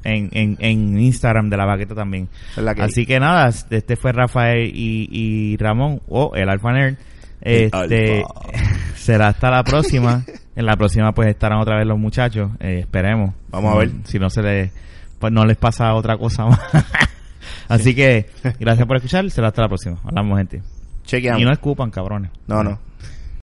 en, 0.03 0.29
en, 0.33 0.57
en 0.59 0.99
Instagram 0.99 1.49
de 1.49 1.57
la 1.57 1.65
baqueta 1.65 1.95
también. 1.95 2.29
Es 2.55 2.63
la 2.63 2.75
que- 2.75 2.81
así 2.83 3.05
que 3.05 3.19
nada 3.19 3.47
este 3.49 3.95
fue 3.95 4.11
Rafael 4.11 4.71
y, 4.73 5.07
y 5.11 5.57
Ramón 5.57 6.01
o 6.07 6.33
el 6.35 6.49
Alfa 6.49 6.71
Nerd. 6.71 6.95
El 7.41 7.63
este 7.73 8.23
Alfa. 8.23 8.57
será 8.95 9.27
hasta 9.29 9.49
la 9.51 9.63
próxima. 9.63 10.23
En 10.55 10.65
la 10.65 10.75
próxima 10.77 11.11
pues 11.13 11.29
estarán 11.29 11.59
otra 11.59 11.77
vez 11.77 11.87
los 11.87 11.97
muchachos. 11.99 12.51
Eh, 12.59 12.79
esperemos. 12.81 13.33
Vamos 13.49 13.73
a 13.75 13.77
ver. 13.79 13.93
no- 13.93 14.05
si 14.05 14.19
no 14.19 14.29
se 14.29 14.41
les 14.43 14.71
pues 15.19 15.31
no 15.33 15.45
les 15.45 15.57
pasa 15.57 15.93
otra 15.93 16.17
cosa 16.17 16.45
más. 16.45 16.59
Así 17.69 17.95
que 17.95 18.27
gracias 18.59 18.85
por 18.87 18.97
escuchar. 18.97 19.29
Será 19.31 19.47
hasta 19.47 19.61
la 19.63 19.67
próxima. 19.67 19.97
Hablamos 20.03 20.37
gente. 20.37 20.61
Chequeamos. 21.05 21.41
y 21.41 21.45
no 21.45 21.51
escupan 21.51 21.91
cabrones. 21.91 22.31
No, 22.47 22.63
no. 22.63 22.79